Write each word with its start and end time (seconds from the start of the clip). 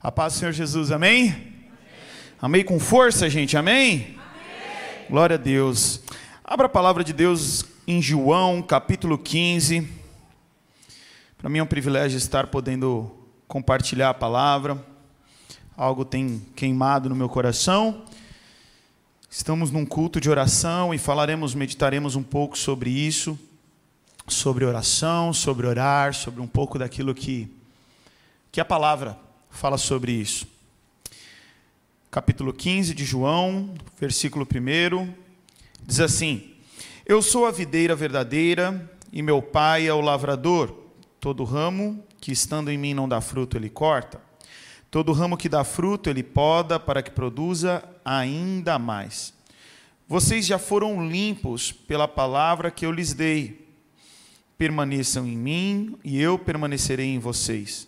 A 0.00 0.12
paz 0.12 0.34
do 0.34 0.38
Senhor 0.38 0.52
Jesus, 0.52 0.92
amém? 0.92 1.32
Amém, 1.32 1.64
amém 2.40 2.64
com 2.64 2.78
força, 2.78 3.28
gente, 3.28 3.56
amém? 3.56 3.94
amém? 3.94 5.06
Glória 5.10 5.34
a 5.34 5.36
Deus. 5.36 6.00
Abra 6.44 6.66
a 6.66 6.68
palavra 6.68 7.02
de 7.02 7.12
Deus 7.12 7.64
em 7.84 8.00
João, 8.00 8.62
capítulo 8.62 9.18
15. 9.18 9.88
Para 11.36 11.50
mim 11.50 11.58
é 11.58 11.62
um 11.64 11.66
privilégio 11.66 12.16
estar 12.16 12.46
podendo 12.46 13.10
compartilhar 13.48 14.10
a 14.10 14.14
palavra. 14.14 14.80
Algo 15.76 16.04
tem 16.04 16.46
queimado 16.54 17.08
no 17.08 17.16
meu 17.16 17.28
coração. 17.28 18.04
Estamos 19.28 19.72
num 19.72 19.84
culto 19.84 20.20
de 20.20 20.30
oração 20.30 20.94
e 20.94 20.98
falaremos, 20.98 21.56
meditaremos 21.56 22.14
um 22.14 22.22
pouco 22.22 22.56
sobre 22.56 22.88
isso, 22.88 23.36
sobre 24.28 24.64
oração, 24.64 25.32
sobre 25.32 25.66
orar, 25.66 26.14
sobre 26.14 26.40
um 26.40 26.46
pouco 26.46 26.78
daquilo 26.78 27.12
que 27.12 27.52
que 28.52 28.60
a 28.60 28.64
palavra 28.64 29.18
fala 29.58 29.76
sobre 29.76 30.12
isso. 30.12 30.46
Capítulo 32.12 32.52
15 32.52 32.94
de 32.94 33.04
João, 33.04 33.74
versículo 33.98 34.46
1, 34.46 35.12
diz 35.84 35.98
assim: 35.98 36.52
Eu 37.04 37.20
sou 37.20 37.44
a 37.44 37.50
videira 37.50 37.96
verdadeira 37.96 38.88
e 39.12 39.20
meu 39.20 39.42
pai 39.42 39.88
é 39.88 39.92
o 39.92 40.00
lavrador. 40.00 40.72
Todo 41.18 41.42
ramo 41.42 42.00
que 42.20 42.30
estando 42.30 42.70
em 42.70 42.78
mim 42.78 42.94
não 42.94 43.08
dá 43.08 43.20
fruto, 43.20 43.56
ele 43.56 43.68
corta. 43.68 44.20
Todo 44.92 45.12
ramo 45.12 45.36
que 45.36 45.48
dá 45.48 45.64
fruto, 45.64 46.08
ele 46.08 46.22
poda 46.22 46.78
para 46.78 47.02
que 47.02 47.10
produza 47.10 47.82
ainda 48.04 48.78
mais. 48.78 49.34
Vocês 50.06 50.46
já 50.46 50.58
foram 50.58 51.08
limpos 51.08 51.72
pela 51.72 52.06
palavra 52.06 52.70
que 52.70 52.86
eu 52.86 52.92
lhes 52.92 53.12
dei. 53.12 53.68
Permaneçam 54.56 55.26
em 55.26 55.36
mim 55.36 55.98
e 56.04 56.20
eu 56.20 56.38
permanecerei 56.38 57.08
em 57.08 57.18
vocês. 57.18 57.87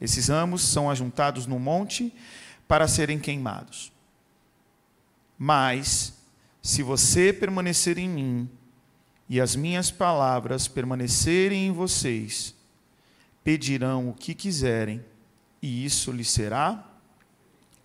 Esses 0.00 0.28
ramos 0.28 0.62
são 0.62 0.90
ajuntados 0.90 1.46
no 1.46 1.58
monte 1.58 2.14
para 2.66 2.86
serem 2.86 3.18
queimados. 3.18 3.90
Mas, 5.38 6.14
se 6.62 6.82
você 6.82 7.32
permanecer 7.32 7.98
em 7.98 8.08
mim 8.08 8.50
e 9.28 9.40
as 9.40 9.56
minhas 9.56 9.90
palavras 9.90 10.68
permanecerem 10.68 11.66
em 11.66 11.72
vocês, 11.72 12.54
pedirão 13.42 14.10
o 14.10 14.14
que 14.14 14.34
quiserem 14.34 15.04
e 15.62 15.84
isso 15.84 16.12
lhes 16.12 16.30
será 16.30 16.84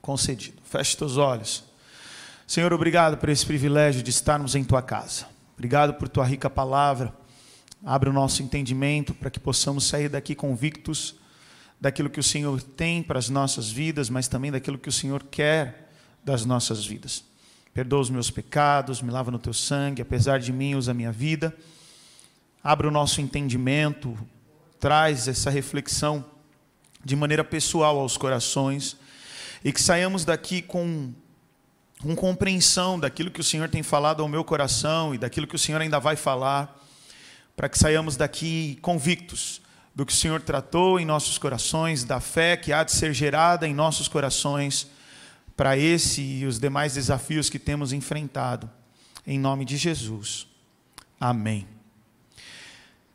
concedido. 0.01 0.61
Feche 0.63 0.97
teus 0.97 1.17
olhos. 1.17 1.63
Senhor, 2.45 2.73
obrigado 2.73 3.17
por 3.17 3.29
esse 3.29 3.45
privilégio 3.45 4.03
de 4.03 4.09
estarmos 4.09 4.55
em 4.55 4.63
tua 4.63 4.81
casa. 4.81 5.27
Obrigado 5.53 5.93
por 5.93 6.09
tua 6.09 6.25
rica 6.25 6.49
palavra. 6.49 7.13
Abre 7.85 8.09
o 8.09 8.13
nosso 8.13 8.43
entendimento 8.43 9.13
para 9.13 9.29
que 9.29 9.39
possamos 9.39 9.85
sair 9.85 10.09
daqui 10.09 10.35
convictos 10.35 11.15
daquilo 11.83 12.09
que 12.09 12.19
o 12.21 12.23
Senhor 12.23 12.61
tem 12.61 13.03
para 13.03 13.19
as 13.19 13.27
nossas 13.27 13.69
vidas, 13.69 14.09
mas 14.09 14.29
também 14.29 14.49
daquilo 14.49 14.77
que 14.77 14.87
o 14.87 14.91
Senhor 14.91 15.21
quer 15.21 15.89
das 16.23 16.45
nossas 16.45 16.85
vidas. 16.85 17.25
Perdoa 17.73 17.99
os 17.99 18.09
meus 18.09 18.31
pecados, 18.31 19.01
me 19.01 19.11
lava 19.11 19.29
no 19.29 19.37
teu 19.37 19.53
sangue, 19.53 20.01
apesar 20.01 20.39
de 20.39 20.53
mim, 20.53 20.75
usa 20.75 20.91
a 20.91 20.93
minha 20.93 21.11
vida. 21.11 21.53
Abra 22.63 22.87
o 22.87 22.91
nosso 22.91 23.19
entendimento, 23.19 24.17
traz 24.79 25.27
essa 25.27 25.49
reflexão 25.49 26.23
de 27.03 27.17
maneira 27.17 27.43
pessoal 27.43 27.99
aos 27.99 28.15
corações 28.15 28.95
e 29.61 29.73
que 29.73 29.81
saiamos 29.81 30.23
daqui 30.23 30.61
com, 30.61 31.11
com 32.01 32.15
compreensão 32.15 32.97
daquilo 32.97 33.29
que 33.29 33.41
o 33.41 33.43
Senhor 33.43 33.67
tem 33.67 33.83
falado 33.83 34.23
ao 34.23 34.29
meu 34.29 34.45
coração 34.45 35.13
e 35.13 35.17
daquilo 35.17 35.45
que 35.45 35.55
o 35.57 35.59
Senhor 35.59 35.81
ainda 35.81 35.99
vai 35.99 36.15
falar, 36.15 36.81
para 37.57 37.67
que 37.67 37.77
saiamos 37.77 38.15
daqui 38.15 38.79
convictos 38.81 39.61
do 39.95 40.05
que 40.05 40.13
o 40.13 40.15
Senhor 40.15 40.41
tratou 40.41 40.99
em 40.99 41.05
nossos 41.05 41.37
corações, 41.37 42.03
da 42.03 42.19
fé 42.19 42.57
que 42.57 42.73
há 42.73 42.83
de 42.83 42.91
ser 42.91 43.13
gerada 43.13 43.67
em 43.67 43.73
nossos 43.73 44.07
corações 44.07 44.87
para 45.55 45.77
esse 45.77 46.21
e 46.21 46.45
os 46.45 46.59
demais 46.59 46.95
desafios 46.95 47.49
que 47.49 47.59
temos 47.59 47.93
enfrentado. 47.93 48.69
Em 49.25 49.39
nome 49.39 49.65
de 49.65 49.77
Jesus. 49.77 50.47
Amém. 51.19 51.67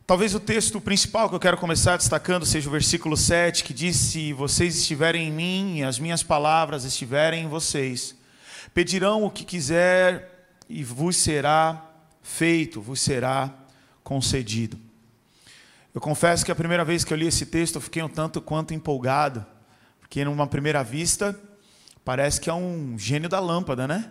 Talvez 0.07 0.35
o 0.35 0.41
texto 0.41 0.81
principal 0.81 1.29
que 1.29 1.35
eu 1.35 1.41
quero 1.41 1.59
começar 1.59 1.99
destacando 1.99 2.47
seja 2.47 2.69
o 2.69 2.73
versículo 2.73 3.15
7, 3.15 3.63
que 3.63 3.75
diz: 3.75 3.97
Se 3.97 4.33
vocês 4.33 4.79
estiverem 4.79 5.29
em 5.29 5.33
mim 5.33 5.79
e 5.79 5.85
as 5.85 5.99
minhas 5.99 6.23
palavras 6.23 6.85
estiverem 6.85 7.45
em 7.45 7.49
vocês, 7.49 8.17
pedirão 8.73 9.25
o 9.25 9.31
que 9.31 9.45
quiser 9.45 10.49
e 10.67 10.83
vos 10.83 11.17
será 11.17 11.85
feito, 12.23 12.81
vos 12.81 13.01
será 13.01 13.53
concedido. 14.03 14.88
Eu 15.95 16.01
confesso 16.01 16.45
que 16.45 16.53
a 16.53 16.55
primeira 16.55 16.85
vez 16.85 17.03
que 17.03 17.13
eu 17.13 17.17
li 17.17 17.27
esse 17.27 17.47
texto 17.47 17.77
eu 17.77 17.81
fiquei 17.81 18.03
um 18.03 18.09
tanto 18.09 18.41
quanto 18.41 18.75
empolgado, 18.75 19.45
porque 20.01 20.25
numa 20.25 20.47
primeira 20.47 20.85
vista 20.85 21.39
parece 22.05 22.41
que 22.41 22.51
é 22.51 22.55
um 22.55 22.99
gênio 22.99 23.29
da 23.29 23.41
lâmpada, 23.41 23.89
né? 23.89 24.11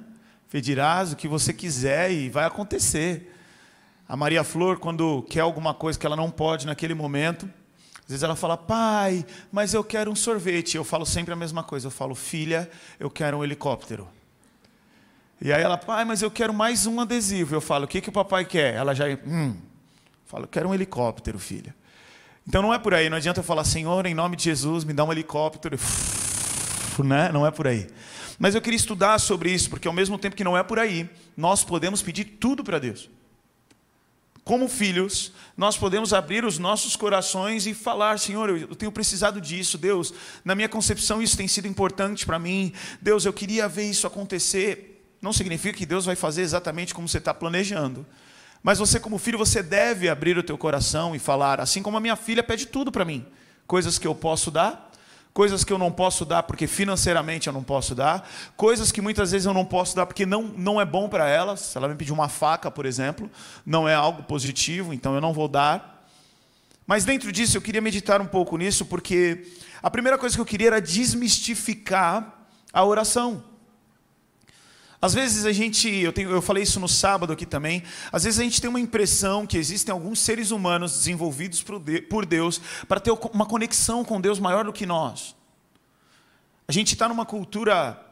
Pedirás 0.50 1.12
o 1.14 1.16
que 1.16 1.28
você 1.28 1.54
quiser 1.54 2.12
e 2.12 2.30
vai 2.30 2.46
acontecer. 2.46 3.34
A 4.08 4.16
Maria 4.16 4.44
Flor, 4.44 4.80
quando 4.80 5.22
quer 5.24 5.42
alguma 5.42 5.74
coisa 5.74 6.00
que 6.00 6.06
ela 6.06 6.16
não 6.16 6.32
pode 6.32 6.66
naquele 6.66 6.94
momento, 6.94 7.48
às 8.08 8.12
vezes 8.12 8.24
ela 8.24 8.38
fala, 8.38 8.56
pai, 8.56 9.26
mas 9.52 9.74
eu 9.74 9.84
quero 9.84 10.10
um 10.10 10.16
sorvete. 10.16 10.78
Eu 10.78 10.86
falo 10.86 11.06
sempre 11.06 11.34
a 11.34 11.36
mesma 11.36 11.62
coisa. 11.62 11.88
Eu 11.88 11.92
falo, 11.92 12.16
filha, 12.16 12.70
eu 12.98 13.10
quero 13.10 13.38
um 13.38 13.44
helicóptero. 13.44 14.08
E 15.42 15.52
aí 15.52 15.62
ela, 15.62 15.78
pai, 15.78 16.06
mas 16.06 16.22
eu 16.22 16.32
quero 16.32 16.54
mais 16.54 16.88
um 16.88 17.02
adesivo. 17.02 17.54
Eu 17.54 17.60
falo, 17.60 17.84
o 17.84 17.88
que, 17.88 18.00
que 18.00 18.08
o 18.08 18.14
papai 18.14 18.46
quer? 18.46 18.76
Ela 18.76 18.96
já, 18.96 19.06
hum, 19.26 19.58
Fala, 20.28 20.44
eu 20.44 20.50
quero 20.50 20.68
um 20.68 20.74
helicóptero, 20.74 21.40
filha. 21.40 21.74
Então 22.46 22.62
não 22.62 22.74
é 22.74 22.78
por 22.78 22.94
aí, 22.94 23.10
não 23.10 23.16
adianta 23.16 23.40
eu 23.40 23.44
falar, 23.44 23.64
Senhor, 23.64 24.06
em 24.06 24.14
nome 24.14 24.36
de 24.36 24.44
Jesus, 24.44 24.84
me 24.84 24.94
dá 24.94 25.04
um 25.04 25.12
helicóptero. 25.12 25.78
Né? 26.98 27.32
Não 27.32 27.46
é 27.46 27.52
por 27.52 27.68
aí. 27.68 27.88
Mas 28.40 28.56
eu 28.56 28.62
queria 28.62 28.76
estudar 28.76 29.20
sobre 29.20 29.54
isso, 29.54 29.70
porque 29.70 29.88
ao 29.88 29.94
mesmo 29.94 30.18
tempo 30.18 30.36
que 30.36 30.44
não 30.44 30.58
é 30.58 30.64
por 30.64 30.80
aí, 30.80 31.08
nós 31.38 31.64
podemos 31.64 32.02
pedir 32.02 32.26
tudo 32.26 32.64
para 32.64 32.80
Deus. 32.80 33.08
Como 34.44 34.68
filhos, 34.68 35.32
nós 35.56 35.78
podemos 35.78 36.12
abrir 36.12 36.44
os 36.44 36.58
nossos 36.58 36.96
corações 36.96 37.68
e 37.68 37.76
falar: 37.76 38.18
Senhor, 38.18 38.50
eu 38.50 38.76
tenho 38.76 38.92
precisado 38.92 39.40
disso, 39.40 39.78
Deus, 39.78 40.12
na 40.44 40.56
minha 40.56 40.68
concepção 40.68 41.22
isso 41.22 41.38
tem 41.38 41.48
sido 41.48 41.68
importante 41.68 42.26
para 42.26 42.40
mim, 42.40 42.74
Deus, 43.00 43.26
eu 43.26 43.34
queria 43.34 43.68
ver 43.68 43.88
isso 43.88 44.08
acontecer. 44.08 45.06
Não 45.22 45.32
significa 45.32 45.78
que 45.78 45.86
Deus 45.86 46.06
vai 46.06 46.16
fazer 46.16 46.42
exatamente 46.42 46.96
como 46.96 47.08
você 47.08 47.20
está 47.20 47.32
planejando, 47.32 48.08
mas 48.64 48.80
você, 48.80 49.00
como 49.00 49.18
filho, 49.18 49.38
você 49.38 49.64
deve 49.64 50.10
abrir 50.10 50.38
o 50.38 50.44
teu 50.44 50.58
coração 50.58 51.16
e 51.16 51.20
falar, 51.20 51.60
assim 51.62 51.82
como 51.82 51.98
a 51.98 52.00
minha 52.00 52.16
filha 52.16 52.44
pede 52.44 52.66
tudo 52.66 52.92
para 52.92 53.06
mim: 53.06 53.26
coisas 53.66 53.98
que 53.98 54.08
eu 54.08 54.16
posso 54.16 54.52
dar, 54.52 54.92
coisas 55.34 55.64
que 55.64 55.72
eu 55.72 55.78
não 55.78 55.92
posso 55.92 56.26
dar 56.26 56.44
porque 56.44 56.66
financeiramente 56.66 57.48
eu 57.48 57.54
não 57.54 57.64
posso 57.64 57.94
dar, 57.94 58.28
coisas 58.56 58.92
que 58.92 59.02
muitas 59.02 59.32
vezes 59.32 59.46
eu 59.46 59.54
não 59.54 59.64
posso 59.64 59.96
dar 59.96 60.06
porque 60.06 60.26
não, 60.26 60.44
não 60.44 60.82
é 60.82 60.86
bom 60.86 61.08
para 61.08 61.30
ela. 61.30 61.56
Se 61.56 61.78
ela 61.78 61.88
me 61.88 61.96
pedir 61.96 62.12
uma 62.12 62.28
faca, 62.28 62.72
por 62.72 62.86
exemplo, 62.86 63.30
não 63.66 63.88
é 63.88 63.94
algo 63.94 64.24
positivo, 64.24 64.94
então 64.94 65.14
eu 65.14 65.22
não 65.22 65.34
vou 65.34 65.48
dar. 65.48 66.06
Mas 66.88 67.06
dentro 67.06 67.32
disso 67.32 67.58
eu 67.58 67.62
queria 67.62 67.82
meditar 67.82 68.22
um 68.22 68.26
pouco 68.26 68.58
nisso, 68.58 68.86
porque 68.86 69.46
a 69.84 69.92
primeira 69.92 70.18
coisa 70.18 70.36
que 70.36 70.42
eu 70.42 70.46
queria 70.46 70.68
era 70.68 70.82
desmistificar 70.82 72.48
a 72.74 72.84
oração. 72.84 73.44
Às 75.00 75.14
vezes 75.14 75.46
a 75.46 75.52
gente, 75.52 75.88
eu, 75.90 76.12
tenho, 76.12 76.32
eu 76.32 76.42
falei 76.42 76.64
isso 76.64 76.80
no 76.80 76.88
sábado 76.88 77.32
aqui 77.32 77.46
também, 77.46 77.84
às 78.12 78.24
vezes 78.24 78.40
a 78.40 78.44
gente 78.44 78.60
tem 78.60 78.70
uma 78.70 78.80
impressão 78.80 79.46
que 79.46 79.58
existem 79.58 79.92
alguns 79.92 80.20
seres 80.20 80.50
humanos 80.50 80.92
desenvolvidos 80.94 81.64
por 82.10 82.26
Deus 82.26 82.60
para 82.88 83.00
ter 83.00 83.12
uma 83.32 83.46
conexão 83.46 84.04
com 84.04 84.20
Deus 84.20 84.40
maior 84.40 84.66
do 84.66 84.74
que 84.74 84.86
nós. 84.86 85.36
A 86.68 86.72
gente 86.72 86.94
está 86.94 87.08
numa 87.08 87.26
cultura 87.26 88.07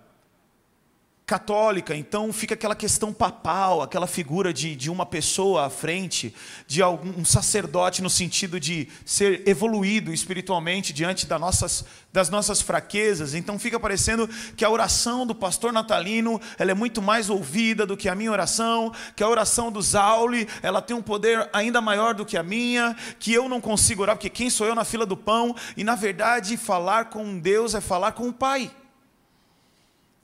católica, 1.25 1.95
então 1.95 2.31
fica 2.31 2.54
aquela 2.54 2.75
questão 2.75 3.12
papal, 3.12 3.81
aquela 3.81 4.06
figura 4.06 4.54
de, 4.54 4.75
de 4.75 4.92
uma 4.92 5.07
pessoa 5.07 5.66
à 5.66 5.69
frente, 5.72 6.36
de 6.68 6.83
algum 6.83 7.19
um 7.19 7.25
sacerdote 7.25 8.04
no 8.04 8.10
sentido 8.12 8.60
de 8.60 8.88
ser 9.04 9.48
evoluído 9.48 10.13
espiritualmente 10.13 10.94
diante 10.94 11.25
das 11.25 11.39
nossas, 11.39 11.86
das 12.13 12.30
nossas 12.30 12.62
fraquezas. 12.62 13.33
Então 13.33 13.57
fica 13.57 13.80
parecendo 13.80 14.30
que 14.56 14.63
a 14.63 14.69
oração 14.69 15.25
do 15.25 15.33
pastor 15.33 15.74
natalino 15.74 16.39
ela 16.60 16.69
é 16.69 16.75
muito 16.75 17.01
mais 17.01 17.27
ouvida 17.27 17.88
do 17.88 17.98
que 17.98 18.07
a 18.07 18.13
minha 18.13 18.31
oração, 18.31 18.94
que 19.16 19.24
a 19.24 19.30
oração 19.30 19.72
do 19.72 19.81
Zauli 19.81 20.48
ela 20.62 20.80
tem 20.80 20.95
um 20.95 21.01
poder 21.01 21.50
ainda 21.51 21.81
maior 21.81 22.13
do 22.13 22.25
que 22.25 22.38
a 22.38 22.44
minha, 22.44 22.95
que 23.18 23.33
eu 23.33 23.50
não 23.50 23.60
consigo 23.60 24.04
orar 24.04 24.16
porque 24.16 24.30
quem 24.30 24.50
sou 24.51 24.68
eu 24.68 24.75
na 24.75 24.86
fila 24.86 25.07
do 25.07 25.18
pão? 25.18 25.56
E 25.75 25.83
na 25.83 25.95
verdade 25.95 26.56
falar 26.56 27.06
com 27.06 27.39
Deus 27.39 27.74
é 27.74 27.81
falar 27.81 28.12
com 28.12 28.27
o 28.27 28.33
Pai. 28.33 28.72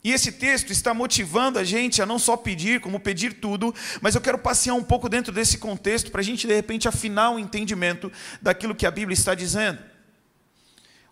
E 0.03 0.11
esse 0.11 0.31
texto 0.31 0.71
está 0.71 0.93
motivando 0.93 1.59
a 1.59 1.63
gente 1.63 2.01
a 2.01 2.05
não 2.05 2.17
só 2.17 2.35
pedir, 2.35 2.81
como 2.81 2.99
pedir 2.99 3.33
tudo, 3.33 3.73
mas 4.01 4.15
eu 4.15 4.21
quero 4.21 4.39
passear 4.39 4.73
um 4.73 4.83
pouco 4.83 5.07
dentro 5.07 5.31
desse 5.31 5.59
contexto 5.59 6.09
para 6.09 6.21
a 6.21 6.23
gente, 6.23 6.47
de 6.47 6.55
repente, 6.55 6.87
afinar 6.87 7.29
o 7.29 7.39
entendimento 7.39 8.11
daquilo 8.41 8.73
que 8.73 8.87
a 8.87 8.91
Bíblia 8.91 9.13
está 9.13 9.35
dizendo. 9.35 9.79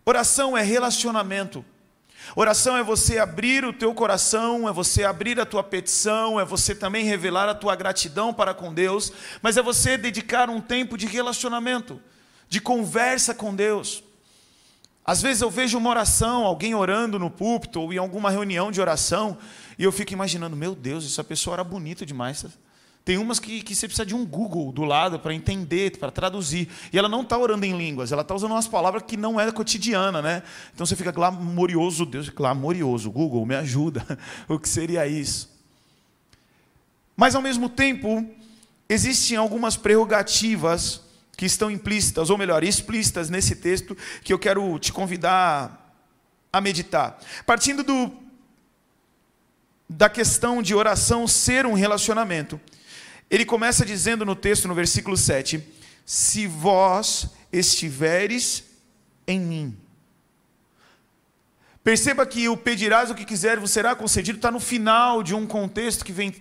Oração 0.03 0.57
é 0.57 0.63
relacionamento. 0.63 1.63
Oração 2.35 2.75
é 2.75 2.83
você 2.83 3.19
abrir 3.19 3.63
o 3.63 3.71
teu 3.71 3.93
coração, 3.93 4.67
é 4.67 4.73
você 4.73 5.03
abrir 5.03 5.39
a 5.39 5.45
tua 5.45 5.63
petição, 5.63 6.39
é 6.39 6.45
você 6.45 6.73
também 6.73 7.05
revelar 7.05 7.47
a 7.47 7.55
tua 7.55 7.75
gratidão 7.75 8.33
para 8.33 8.55
com 8.55 8.73
Deus, 8.73 9.13
mas 9.41 9.55
é 9.55 9.61
você 9.61 9.97
dedicar 9.97 10.49
um 10.49 10.59
tempo 10.59 10.97
de 10.97 11.05
relacionamento, 11.05 12.01
de 12.47 12.59
conversa 12.59 13.35
com 13.35 13.53
Deus. 13.55 14.03
Às 15.09 15.23
vezes 15.23 15.41
eu 15.41 15.49
vejo 15.49 15.75
uma 15.75 15.89
oração, 15.89 16.43
alguém 16.43 16.75
orando 16.75 17.17
no 17.17 17.31
púlpito 17.31 17.81
ou 17.81 17.91
em 17.91 17.97
alguma 17.97 18.29
reunião 18.29 18.71
de 18.71 18.79
oração, 18.79 19.39
e 19.75 19.83
eu 19.83 19.91
fico 19.91 20.13
imaginando, 20.13 20.55
meu 20.55 20.75
Deus, 20.75 21.03
essa 21.03 21.23
pessoa 21.23 21.55
era 21.55 21.63
bonita 21.63 22.05
demais. 22.05 22.45
Tem 23.03 23.17
umas 23.17 23.39
que, 23.39 23.63
que 23.63 23.73
você 23.73 23.87
precisa 23.87 24.05
de 24.05 24.13
um 24.13 24.23
Google 24.23 24.71
do 24.71 24.83
lado 24.83 25.17
para 25.17 25.33
entender, 25.33 25.97
para 25.97 26.11
traduzir. 26.11 26.69
E 26.93 26.99
ela 26.99 27.09
não 27.09 27.23
está 27.23 27.35
orando 27.39 27.65
em 27.65 27.75
línguas, 27.75 28.11
ela 28.11 28.21
está 28.21 28.35
usando 28.35 28.51
umas 28.51 28.67
palavras 28.67 29.01
que 29.01 29.17
não 29.17 29.39
é 29.39 29.51
cotidiana, 29.51 30.21
né? 30.21 30.43
Então 30.75 30.85
você 30.85 30.95
fica 30.95 31.11
glamorioso, 31.11 32.05
Deus, 32.05 32.29
glamorioso. 32.29 33.09
Google, 33.09 33.43
me 33.47 33.55
ajuda. 33.55 34.05
o 34.47 34.59
que 34.59 34.69
seria 34.69 35.07
isso? 35.07 35.49
Mas 37.17 37.33
ao 37.33 37.41
mesmo 37.41 37.67
tempo, 37.67 38.23
existem 38.87 39.37
algumas 39.37 39.75
prerrogativas 39.75 41.08
que 41.39 41.45
estão 41.45 41.71
implícitas, 41.71 42.29
ou 42.29 42.37
melhor, 42.37 42.65
explícitas 42.65 43.29
nesse 43.29 43.55
texto, 43.55 43.95
que 44.25 44.33
eu 44.33 44.37
quero 44.37 44.77
te 44.77 44.91
convidar 44.91 45.95
a 46.51 46.59
meditar. 46.59 47.17
Partindo 47.45 47.81
do, 47.81 48.11
da 49.87 50.09
questão 50.09 50.61
de 50.61 50.75
oração 50.75 51.25
ser 51.29 51.65
um 51.65 51.71
relacionamento, 51.71 52.59
ele 53.31 53.45
começa 53.45 53.85
dizendo 53.85 54.25
no 54.25 54.35
texto, 54.35 54.67
no 54.67 54.75
versículo 54.75 55.15
7, 55.15 55.63
se 56.05 56.45
vós 56.45 57.29
estiveres 57.53 58.65
em 59.25 59.39
mim. 59.39 59.77
Perceba 61.81 62.25
que 62.25 62.49
o 62.49 62.57
pedirás 62.57 63.09
o 63.09 63.15
que 63.15 63.23
quiser, 63.23 63.57
vos 63.57 63.71
será 63.71 63.95
concedido, 63.95 64.39
está 64.39 64.51
no 64.51 64.59
final 64.59 65.23
de 65.23 65.33
um 65.33 65.47
contexto 65.47 66.03
que 66.03 66.11
vem 66.11 66.35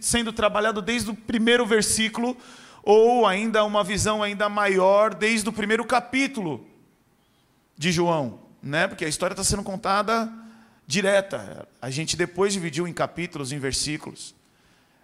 sendo 0.00 0.32
trabalhado 0.32 0.80
desde 0.80 1.10
o 1.10 1.14
primeiro 1.14 1.66
versículo 1.66 2.36
ou 2.84 3.26
ainda 3.26 3.64
uma 3.64 3.82
visão 3.82 4.22
ainda 4.22 4.48
maior 4.48 5.14
desde 5.14 5.48
o 5.48 5.52
primeiro 5.52 5.84
capítulo 5.84 6.66
de 7.76 7.90
João, 7.90 8.40
né? 8.62 8.86
Porque 8.86 9.06
a 9.06 9.08
história 9.08 9.32
está 9.32 9.42
sendo 9.42 9.62
contada 9.62 10.30
direta. 10.86 11.66
A 11.80 11.88
gente 11.88 12.14
depois 12.14 12.52
dividiu 12.52 12.86
em 12.86 12.92
capítulos, 12.92 13.52
em 13.52 13.58
versículos. 13.58 14.34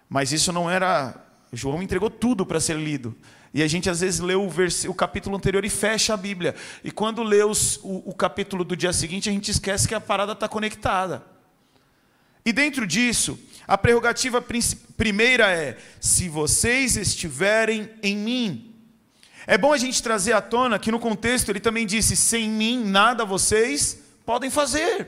Mas 0.07 0.31
isso 0.31 0.53
não 0.53 0.69
era. 0.69 1.15
João 1.51 1.81
entregou 1.81 2.09
tudo 2.09 2.45
para 2.45 2.59
ser 2.59 2.77
lido. 2.77 3.15
E 3.53 3.63
a 3.63 3.67
gente 3.67 3.89
às 3.89 3.99
vezes 3.99 4.19
lê 4.19 4.35
o, 4.35 4.47
vers... 4.47 4.85
o 4.85 4.93
capítulo 4.93 5.35
anterior 5.35 5.65
e 5.65 5.69
fecha 5.69 6.13
a 6.13 6.17
Bíblia. 6.17 6.55
E 6.83 6.91
quando 6.91 7.23
lê 7.23 7.43
os... 7.43 7.77
o, 7.77 8.09
o 8.09 8.13
capítulo 8.13 8.63
do 8.63 8.77
dia 8.77 8.93
seguinte, 8.93 9.27
a 9.27 9.33
gente 9.33 9.49
esquece 9.49 9.87
que 9.87 9.95
a 9.95 9.99
parada 9.99 10.33
está 10.33 10.47
conectada. 10.47 11.23
E 12.45 12.53
dentro 12.53 12.87
disso, 12.87 13.39
a 13.71 13.77
prerrogativa 13.77 14.43
primeira 14.97 15.49
é: 15.49 15.77
se 16.01 16.27
vocês 16.27 16.97
estiverem 16.97 17.89
em 18.03 18.17
mim. 18.17 18.75
É 19.47 19.57
bom 19.57 19.71
a 19.71 19.77
gente 19.77 20.03
trazer 20.03 20.33
à 20.33 20.41
tona 20.41 20.77
que 20.77 20.91
no 20.91 20.99
contexto 20.99 21.47
ele 21.47 21.61
também 21.61 21.85
disse: 21.85 22.17
sem 22.17 22.49
mim 22.49 22.83
nada 22.83 23.23
vocês 23.23 23.97
podem 24.25 24.49
fazer. 24.49 25.07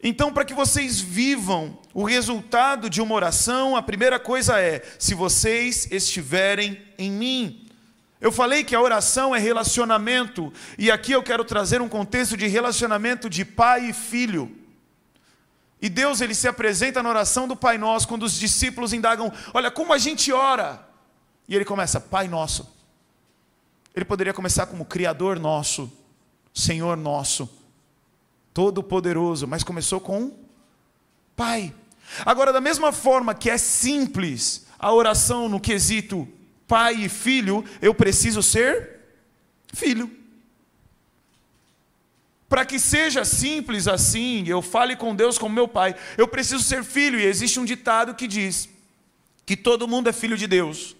Então, 0.00 0.32
para 0.32 0.44
que 0.44 0.54
vocês 0.54 1.00
vivam 1.00 1.76
o 1.92 2.04
resultado 2.04 2.88
de 2.88 3.02
uma 3.02 3.16
oração, 3.16 3.74
a 3.74 3.82
primeira 3.82 4.20
coisa 4.20 4.60
é: 4.60 4.84
se 4.96 5.12
vocês 5.12 5.90
estiverem 5.90 6.80
em 6.96 7.10
mim. 7.10 7.68
Eu 8.20 8.30
falei 8.30 8.62
que 8.62 8.76
a 8.76 8.80
oração 8.80 9.34
é 9.34 9.40
relacionamento, 9.40 10.52
e 10.78 10.88
aqui 10.88 11.10
eu 11.10 11.22
quero 11.22 11.44
trazer 11.44 11.80
um 11.80 11.88
contexto 11.88 12.36
de 12.36 12.46
relacionamento 12.46 13.28
de 13.28 13.44
pai 13.44 13.90
e 13.90 13.92
filho. 13.92 14.57
E 15.80 15.88
Deus 15.88 16.20
ele 16.20 16.34
se 16.34 16.48
apresenta 16.48 17.02
na 17.02 17.08
oração 17.08 17.46
do 17.46 17.54
Pai 17.54 17.78
Nosso 17.78 18.08
quando 18.08 18.24
os 18.24 18.32
discípulos 18.32 18.92
indagam: 18.92 19.32
"Olha 19.54 19.70
como 19.70 19.92
a 19.92 19.98
gente 19.98 20.32
ora". 20.32 20.86
E 21.48 21.54
ele 21.54 21.64
começa: 21.64 22.00
"Pai 22.00 22.28
Nosso". 22.28 22.68
Ele 23.94 24.04
poderia 24.04 24.34
começar 24.34 24.66
como 24.66 24.84
criador 24.84 25.38
nosso, 25.38 25.90
Senhor 26.54 26.96
nosso, 26.96 27.48
todo 28.52 28.82
poderoso, 28.82 29.46
mas 29.46 29.64
começou 29.64 30.00
com 30.00 30.32
Pai. 31.34 31.74
Agora 32.24 32.52
da 32.52 32.60
mesma 32.60 32.92
forma 32.92 33.34
que 33.34 33.50
é 33.50 33.58
simples 33.58 34.66
a 34.78 34.92
oração 34.92 35.48
no 35.48 35.60
quesito 35.60 36.26
pai 36.68 36.94
e 36.96 37.08
filho, 37.08 37.64
eu 37.80 37.94
preciso 37.94 38.42
ser 38.42 39.00
filho. 39.72 40.17
Para 42.48 42.64
que 42.64 42.78
seja 42.78 43.24
simples 43.24 43.86
assim, 43.86 44.44
eu 44.46 44.62
fale 44.62 44.96
com 44.96 45.14
Deus 45.14 45.36
como 45.36 45.54
meu 45.54 45.68
pai, 45.68 45.94
eu 46.16 46.26
preciso 46.26 46.64
ser 46.64 46.82
filho. 46.82 47.20
E 47.20 47.26
existe 47.26 47.60
um 47.60 47.64
ditado 47.64 48.14
que 48.14 48.26
diz 48.26 48.68
que 49.44 49.56
todo 49.56 49.86
mundo 49.86 50.08
é 50.08 50.12
filho 50.12 50.36
de 50.36 50.46
Deus. 50.46 50.96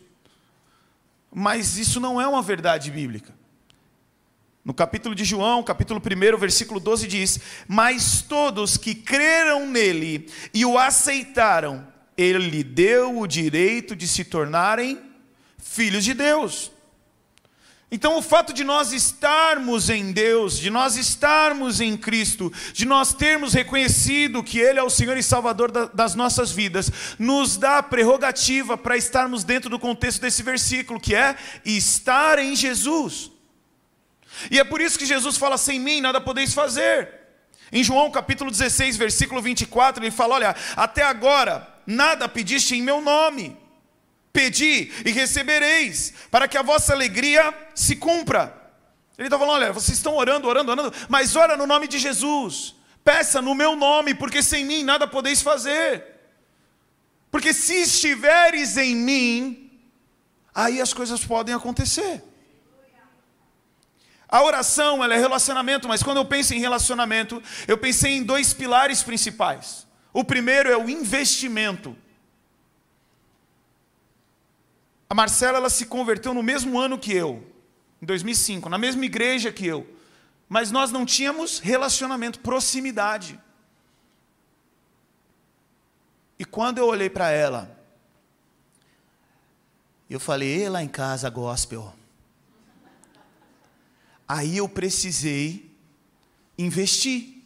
Mas 1.32 1.78
isso 1.78 2.00
não 2.00 2.20
é 2.20 2.26
uma 2.26 2.42
verdade 2.42 2.90
bíblica. 2.90 3.34
No 4.64 4.74
capítulo 4.74 5.14
de 5.14 5.24
João, 5.24 5.62
capítulo 5.62 5.98
1, 6.00 6.36
versículo 6.36 6.78
12 6.78 7.06
diz: 7.06 7.40
Mas 7.66 8.20
todos 8.20 8.76
que 8.76 8.94
creram 8.94 9.66
nele 9.66 10.30
e 10.52 10.66
o 10.66 10.76
aceitaram, 10.76 11.86
ele 12.16 12.50
lhe 12.50 12.62
deu 12.62 13.18
o 13.18 13.26
direito 13.26 13.96
de 13.96 14.06
se 14.06 14.24
tornarem 14.24 15.00
filhos 15.56 16.04
de 16.04 16.12
Deus. 16.12 16.70
Então, 17.90 18.18
o 18.18 18.22
fato 18.22 18.52
de 18.52 18.64
nós 18.64 18.92
estarmos 18.92 19.88
em 19.88 20.12
Deus, 20.12 20.58
de 20.58 20.68
nós 20.68 20.94
estarmos 20.96 21.80
em 21.80 21.96
Cristo, 21.96 22.52
de 22.74 22.84
nós 22.84 23.14
termos 23.14 23.54
reconhecido 23.54 24.42
que 24.42 24.58
Ele 24.58 24.78
é 24.78 24.82
o 24.82 24.90
Senhor 24.90 25.16
e 25.16 25.22
Salvador 25.22 25.70
das 25.70 26.14
nossas 26.14 26.50
vidas, 26.50 26.92
nos 27.18 27.56
dá 27.56 27.78
a 27.78 27.82
prerrogativa 27.82 28.76
para 28.76 28.96
estarmos 28.96 29.42
dentro 29.42 29.70
do 29.70 29.78
contexto 29.78 30.20
desse 30.20 30.42
versículo, 30.42 31.00
que 31.00 31.14
é 31.14 31.34
estar 31.64 32.38
em 32.38 32.54
Jesus. 32.54 33.30
E 34.50 34.58
é 34.58 34.64
por 34.64 34.82
isso 34.82 34.98
que 34.98 35.06
Jesus 35.06 35.38
fala: 35.38 35.56
sem 35.56 35.80
mim 35.80 36.02
nada 36.02 36.20
podeis 36.20 36.52
fazer. 36.52 37.08
Em 37.72 37.82
João 37.82 38.10
capítulo 38.10 38.50
16, 38.50 38.98
versículo 38.98 39.40
24, 39.40 40.04
ele 40.04 40.10
fala: 40.10 40.34
Olha, 40.34 40.56
até 40.76 41.02
agora 41.02 41.66
nada 41.86 42.28
pediste 42.28 42.74
em 42.74 42.82
meu 42.82 43.00
nome. 43.00 43.56
Pedi 44.38 44.92
e 45.04 45.10
recebereis, 45.10 46.14
para 46.30 46.46
que 46.46 46.56
a 46.56 46.62
vossa 46.62 46.92
alegria 46.92 47.52
se 47.74 47.96
cumpra. 47.96 48.54
Ele 49.18 49.26
está 49.26 49.36
falando: 49.36 49.56
olha, 49.56 49.72
vocês 49.72 49.98
estão 49.98 50.14
orando, 50.14 50.46
orando, 50.46 50.70
orando, 50.70 50.94
mas 51.08 51.34
ora 51.34 51.56
no 51.56 51.66
nome 51.66 51.88
de 51.88 51.98
Jesus. 51.98 52.76
Peça 53.02 53.42
no 53.42 53.52
meu 53.52 53.74
nome, 53.74 54.14
porque 54.14 54.40
sem 54.40 54.64
mim 54.64 54.84
nada 54.84 55.08
podeis 55.08 55.42
fazer. 55.42 56.04
Porque 57.32 57.52
se 57.52 57.82
estiveres 57.82 58.76
em 58.76 58.94
mim, 58.94 59.72
aí 60.54 60.80
as 60.80 60.92
coisas 60.92 61.24
podem 61.24 61.52
acontecer. 61.52 62.22
A 64.28 64.44
oração, 64.44 65.02
ela 65.02 65.14
é 65.14 65.18
relacionamento, 65.18 65.88
mas 65.88 66.00
quando 66.00 66.18
eu 66.18 66.24
penso 66.24 66.54
em 66.54 66.60
relacionamento, 66.60 67.42
eu 67.66 67.76
pensei 67.76 68.12
em 68.12 68.22
dois 68.22 68.52
pilares 68.52 69.02
principais. 69.02 69.84
O 70.12 70.22
primeiro 70.22 70.70
é 70.70 70.76
o 70.76 70.88
investimento. 70.88 71.96
A 75.08 75.14
Marcela 75.14 75.58
ela 75.58 75.70
se 75.70 75.86
converteu 75.86 76.34
no 76.34 76.42
mesmo 76.42 76.78
ano 76.78 76.98
que 76.98 77.12
eu, 77.12 77.46
em 78.02 78.06
2005, 78.06 78.68
na 78.68 78.76
mesma 78.76 79.04
igreja 79.04 79.50
que 79.50 79.66
eu. 79.66 79.86
Mas 80.48 80.70
nós 80.70 80.90
não 80.90 81.06
tínhamos 81.06 81.58
relacionamento, 81.58 82.40
proximidade. 82.40 83.40
E 86.38 86.44
quando 86.44 86.78
eu 86.78 86.86
olhei 86.86 87.08
para 87.08 87.30
ela, 87.30 87.76
eu 90.08 90.20
falei, 90.20 90.68
lá 90.68 90.82
em 90.82 90.88
casa, 90.88 91.28
gospel. 91.28 91.94
Aí 94.26 94.58
eu 94.58 94.68
precisei 94.68 95.74
investir 96.56 97.42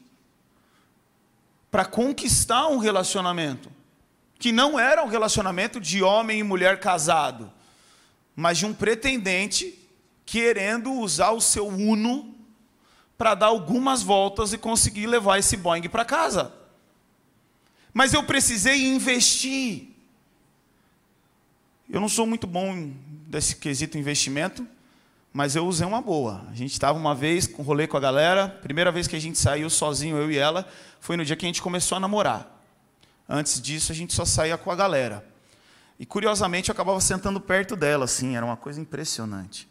para 1.70 1.84
conquistar 1.84 2.66
um 2.66 2.78
relacionamento 2.78 3.70
que 4.42 4.50
não 4.50 4.76
era 4.76 5.04
um 5.04 5.06
relacionamento 5.06 5.78
de 5.78 6.02
homem 6.02 6.40
e 6.40 6.42
mulher 6.42 6.80
casado, 6.80 7.48
mas 8.34 8.58
de 8.58 8.66
um 8.66 8.74
pretendente 8.74 9.78
querendo 10.26 10.92
usar 10.94 11.30
o 11.30 11.40
seu 11.40 11.68
Uno 11.68 12.34
para 13.16 13.36
dar 13.36 13.46
algumas 13.46 14.02
voltas 14.02 14.52
e 14.52 14.58
conseguir 14.58 15.06
levar 15.06 15.38
esse 15.38 15.56
Boeing 15.56 15.88
para 15.88 16.04
casa. 16.04 16.52
Mas 17.94 18.14
eu 18.14 18.24
precisei 18.24 18.84
investir. 18.84 19.90
Eu 21.88 22.00
não 22.00 22.08
sou 22.08 22.26
muito 22.26 22.48
bom 22.48 22.90
desse 23.28 23.54
quesito 23.54 23.96
investimento, 23.96 24.66
mas 25.32 25.54
eu 25.54 25.64
usei 25.64 25.86
uma 25.86 26.02
boa. 26.02 26.44
A 26.50 26.54
gente 26.56 26.72
estava 26.72 26.98
uma 26.98 27.14
vez 27.14 27.46
com 27.46 27.62
rolê 27.62 27.86
com 27.86 27.96
a 27.96 28.00
galera, 28.00 28.48
primeira 28.48 28.90
vez 28.90 29.06
que 29.06 29.14
a 29.14 29.20
gente 29.20 29.38
saiu 29.38 29.70
sozinho, 29.70 30.16
eu 30.16 30.32
e 30.32 30.36
ela, 30.36 30.68
foi 30.98 31.16
no 31.16 31.24
dia 31.24 31.36
que 31.36 31.46
a 31.46 31.48
gente 31.48 31.62
começou 31.62 31.94
a 31.94 32.00
namorar. 32.00 32.51
Antes 33.28 33.60
disso, 33.60 33.92
a 33.92 33.94
gente 33.94 34.12
só 34.14 34.24
saía 34.24 34.58
com 34.58 34.70
a 34.70 34.76
galera. 34.76 35.26
E 35.98 36.06
curiosamente, 36.06 36.68
eu 36.68 36.72
acabava 36.72 37.00
sentando 37.00 37.40
perto 37.40 37.76
dela, 37.76 38.04
assim, 38.04 38.36
era 38.36 38.44
uma 38.44 38.56
coisa 38.56 38.80
impressionante. 38.80 39.68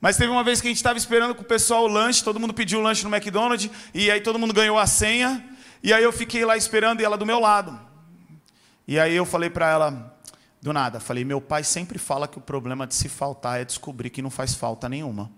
Mas 0.00 0.16
teve 0.16 0.30
uma 0.30 0.44
vez 0.44 0.60
que 0.60 0.68
a 0.68 0.70
gente 0.70 0.76
estava 0.76 0.98
esperando 0.98 1.34
com 1.34 1.42
o 1.42 1.44
pessoal 1.44 1.84
o 1.84 1.88
lanche, 1.88 2.22
todo 2.22 2.38
mundo 2.38 2.54
pediu 2.54 2.78
o 2.78 2.82
lanche 2.82 3.04
no 3.04 3.14
McDonald's, 3.14 3.70
e 3.92 4.10
aí 4.10 4.20
todo 4.20 4.38
mundo 4.38 4.54
ganhou 4.54 4.78
a 4.78 4.86
senha, 4.86 5.44
e 5.82 5.92
aí 5.92 6.04
eu 6.04 6.12
fiquei 6.12 6.44
lá 6.44 6.56
esperando 6.56 7.00
e 7.00 7.04
ela 7.04 7.16
do 7.16 7.26
meu 7.26 7.40
lado. 7.40 7.78
E 8.86 8.98
aí 8.98 9.14
eu 9.14 9.24
falei 9.26 9.50
para 9.50 9.68
ela, 9.68 10.16
do 10.62 10.72
nada, 10.72 11.00
falei: 11.00 11.24
meu 11.24 11.40
pai 11.40 11.64
sempre 11.64 11.98
fala 11.98 12.28
que 12.28 12.38
o 12.38 12.40
problema 12.40 12.86
de 12.86 12.94
se 12.94 13.08
faltar 13.08 13.60
é 13.60 13.64
descobrir 13.64 14.10
que 14.10 14.22
não 14.22 14.30
faz 14.30 14.54
falta 14.54 14.88
nenhuma. 14.88 15.30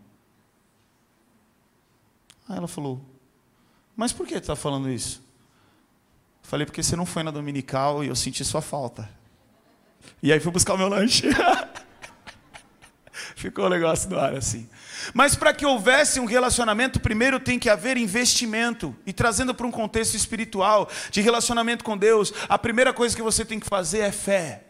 Aí 2.48 2.56
ela 2.56 2.68
falou: 2.68 3.04
mas 3.96 4.12
por 4.12 4.26
que 4.26 4.34
você 4.34 4.38
está 4.38 4.56
falando 4.56 4.90
isso? 4.90 5.22
Falei: 6.50 6.66
porque 6.66 6.82
você 6.82 6.96
não 6.96 7.06
foi 7.06 7.22
na 7.22 7.30
dominical 7.30 8.02
e 8.02 8.08
eu 8.08 8.16
senti 8.16 8.44
sua 8.44 8.60
falta. 8.60 9.08
E 10.20 10.32
aí 10.32 10.40
fui 10.40 10.50
buscar 10.50 10.74
o 10.74 10.76
meu 10.76 10.88
lanche. 10.88 11.28
Ficou 13.36 13.66
o 13.66 13.68
negócio 13.68 14.08
do 14.10 14.18
ar 14.18 14.34
assim. 14.34 14.68
Mas 15.14 15.36
para 15.36 15.54
que 15.54 15.64
houvesse 15.64 16.18
um 16.18 16.24
relacionamento, 16.24 16.98
primeiro 16.98 17.38
tem 17.38 17.56
que 17.56 17.70
haver 17.70 17.96
investimento. 17.96 18.96
E 19.06 19.12
trazendo 19.12 19.54
para 19.54 19.64
um 19.64 19.70
contexto 19.70 20.16
espiritual, 20.16 20.90
de 21.12 21.20
relacionamento 21.20 21.84
com 21.84 21.96
Deus, 21.96 22.32
a 22.48 22.58
primeira 22.58 22.92
coisa 22.92 23.14
que 23.14 23.22
você 23.22 23.44
tem 23.44 23.60
que 23.60 23.68
fazer 23.68 24.00
é 24.00 24.10
fé. 24.10 24.64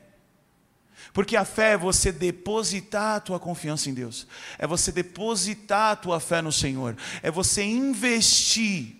Porque 1.14 1.34
a 1.34 1.46
fé 1.46 1.72
é 1.72 1.78
você 1.78 2.12
depositar 2.12 3.16
a 3.16 3.20
tua 3.20 3.40
confiança 3.40 3.88
em 3.88 3.94
Deus, 3.94 4.26
é 4.58 4.66
você 4.66 4.92
depositar 4.92 5.92
a 5.92 5.96
tua 5.96 6.20
fé 6.20 6.42
no 6.42 6.52
Senhor, 6.52 6.94
é 7.22 7.30
você 7.30 7.62
investir 7.62 8.96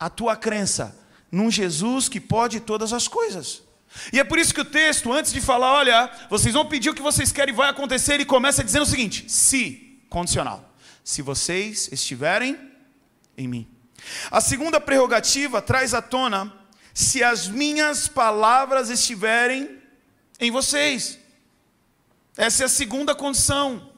a 0.00 0.08
tua 0.08 0.34
crença 0.36 1.01
num 1.32 1.50
Jesus 1.50 2.10
que 2.10 2.20
pode 2.20 2.60
todas 2.60 2.92
as 2.92 3.08
coisas. 3.08 3.62
E 4.12 4.20
é 4.20 4.24
por 4.24 4.38
isso 4.38 4.54
que 4.54 4.60
o 4.60 4.64
texto, 4.64 5.12
antes 5.12 5.32
de 5.32 5.40
falar, 5.40 5.72
olha, 5.72 6.10
vocês 6.30 6.54
vão 6.54 6.66
pedir 6.66 6.90
o 6.90 6.94
que 6.94 7.02
vocês 7.02 7.32
querem, 7.32 7.54
vai 7.54 7.70
acontecer, 7.70 8.14
ele 8.14 8.24
começa 8.24 8.62
dizendo 8.62 8.82
o 8.82 8.86
seguinte: 8.86 9.24
se, 9.30 9.98
condicional, 10.08 10.72
se 11.02 11.22
vocês 11.22 11.88
estiverem 11.90 12.58
em 13.36 13.48
mim. 13.48 13.68
A 14.30 14.40
segunda 14.40 14.80
prerrogativa 14.80 15.62
traz 15.62 15.94
à 15.94 16.02
tona 16.02 16.52
se 16.92 17.22
as 17.22 17.48
minhas 17.48 18.08
palavras 18.08 18.90
estiverem 18.90 19.78
em 20.38 20.50
vocês. 20.50 21.18
Essa 22.36 22.64
é 22.64 22.66
a 22.66 22.68
segunda 22.68 23.14
condição. 23.14 23.91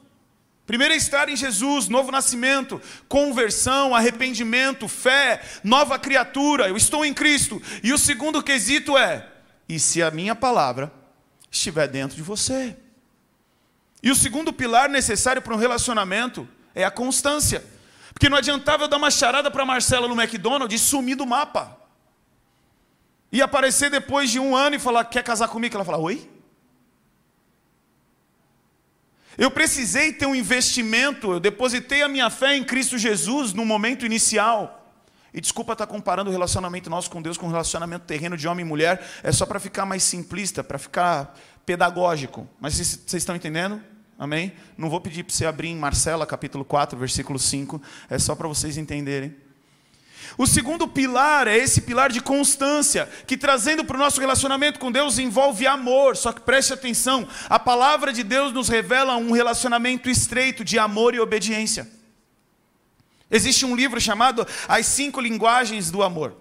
Primeiro 0.65 0.93
é 0.93 0.97
estar 0.97 1.29
em 1.29 1.35
Jesus, 1.35 1.87
novo 1.87 2.11
nascimento, 2.11 2.81
conversão, 3.07 3.93
arrependimento, 3.93 4.87
fé, 4.87 5.41
nova 5.63 5.99
criatura, 5.99 6.67
eu 6.67 6.75
estou 6.75 7.05
em 7.05 7.13
Cristo. 7.13 7.61
E 7.83 7.93
o 7.93 7.97
segundo 7.97 8.41
quesito 8.41 8.97
é: 8.97 9.27
e 9.69 9.79
se 9.79 10.01
a 10.01 10.09
minha 10.09 10.35
palavra 10.35 10.91
estiver 11.51 11.87
dentro 11.87 12.15
de 12.15 12.23
você? 12.23 12.75
E 14.01 14.09
o 14.09 14.15
segundo 14.15 14.51
pilar 14.51 14.89
necessário 14.89 15.41
para 15.41 15.53
um 15.53 15.57
relacionamento 15.57 16.47
é 16.73 16.83
a 16.83 16.91
constância. 16.91 17.63
Porque 18.13 18.29
não 18.29 18.37
adiantava 18.37 18.83
eu 18.83 18.87
dar 18.87 18.97
uma 18.97 19.11
charada 19.11 19.51
para 19.51 19.65
Marcela 19.65 20.07
no 20.07 20.19
McDonald's 20.19 20.79
e 20.79 20.83
sumir 20.83 21.15
do 21.15 21.25
mapa. 21.25 21.77
E 23.31 23.41
aparecer 23.41 23.89
depois 23.89 24.29
de 24.29 24.39
um 24.39 24.55
ano 24.55 24.75
e 24.75 24.79
falar, 24.79 25.05
quer 25.05 25.23
casar 25.23 25.47
comigo? 25.47 25.75
Ela 25.75 25.83
fala, 25.83 25.97
oi? 25.97 26.29
Eu 29.37 29.51
precisei 29.51 30.13
ter 30.13 30.25
um 30.25 30.35
investimento, 30.35 31.33
eu 31.33 31.39
depositei 31.39 32.01
a 32.01 32.07
minha 32.07 32.29
fé 32.29 32.55
em 32.55 32.63
Cristo 32.63 32.97
Jesus 32.97 33.53
no 33.53 33.65
momento 33.65 34.05
inicial. 34.05 34.81
E 35.33 35.41
desculpa 35.41 35.73
estar 35.73 35.85
comparando 35.85 36.29
o 36.29 36.33
relacionamento 36.33 36.89
nosso 36.89 37.11
com 37.11 37.21
Deus 37.21 37.37
com 37.37 37.47
o 37.47 37.49
relacionamento 37.49 38.05
terreno 38.05 38.37
de 38.37 38.47
homem 38.47 38.65
e 38.65 38.69
mulher, 38.69 39.05
é 39.21 39.31
só 39.33 39.45
para 39.45 39.59
ficar 39.59 39.85
mais 39.85 40.01
simplista, 40.01 40.63
para 40.63 40.77
ficar 40.77 41.37
pedagógico. 41.65 42.47
Mas 42.59 42.75
vocês, 42.75 43.13
estão 43.13 43.35
entendendo? 43.35 43.81
Amém? 44.17 44.53
Não 44.77 44.89
vou 44.89 45.01
pedir 45.01 45.23
para 45.23 45.33
você 45.33 45.45
abrir 45.45 45.67
em 45.67 45.75
Marcela, 45.75 46.25
capítulo 46.25 46.63
4, 46.63 46.97
versículo 46.97 47.37
5, 47.37 47.81
é 48.09 48.17
só 48.17 48.33
para 48.33 48.47
vocês 48.47 48.77
entenderem. 48.77 49.35
O 50.37 50.45
segundo 50.45 50.87
pilar 50.87 51.47
é 51.47 51.57
esse 51.57 51.81
pilar 51.81 52.11
de 52.11 52.19
constância, 52.19 53.09
que 53.25 53.37
trazendo 53.37 53.85
para 53.85 53.95
o 53.95 53.99
nosso 53.99 54.19
relacionamento 54.19 54.79
com 54.79 54.91
Deus 54.91 55.17
envolve 55.17 55.65
amor. 55.65 56.17
Só 56.17 56.31
que 56.31 56.41
preste 56.41 56.73
atenção, 56.73 57.27
a 57.49 57.59
palavra 57.59 58.11
de 58.11 58.23
Deus 58.23 58.53
nos 58.53 58.67
revela 58.67 59.15
um 59.15 59.31
relacionamento 59.31 60.09
estreito 60.09 60.63
de 60.63 60.77
amor 60.77 61.15
e 61.15 61.19
obediência. 61.19 61.89
Existe 63.29 63.65
um 63.65 63.75
livro 63.75 63.99
chamado 63.99 64.45
As 64.67 64.85
Cinco 64.85 65.19
Linguagens 65.19 65.89
do 65.89 66.03
Amor. 66.03 66.35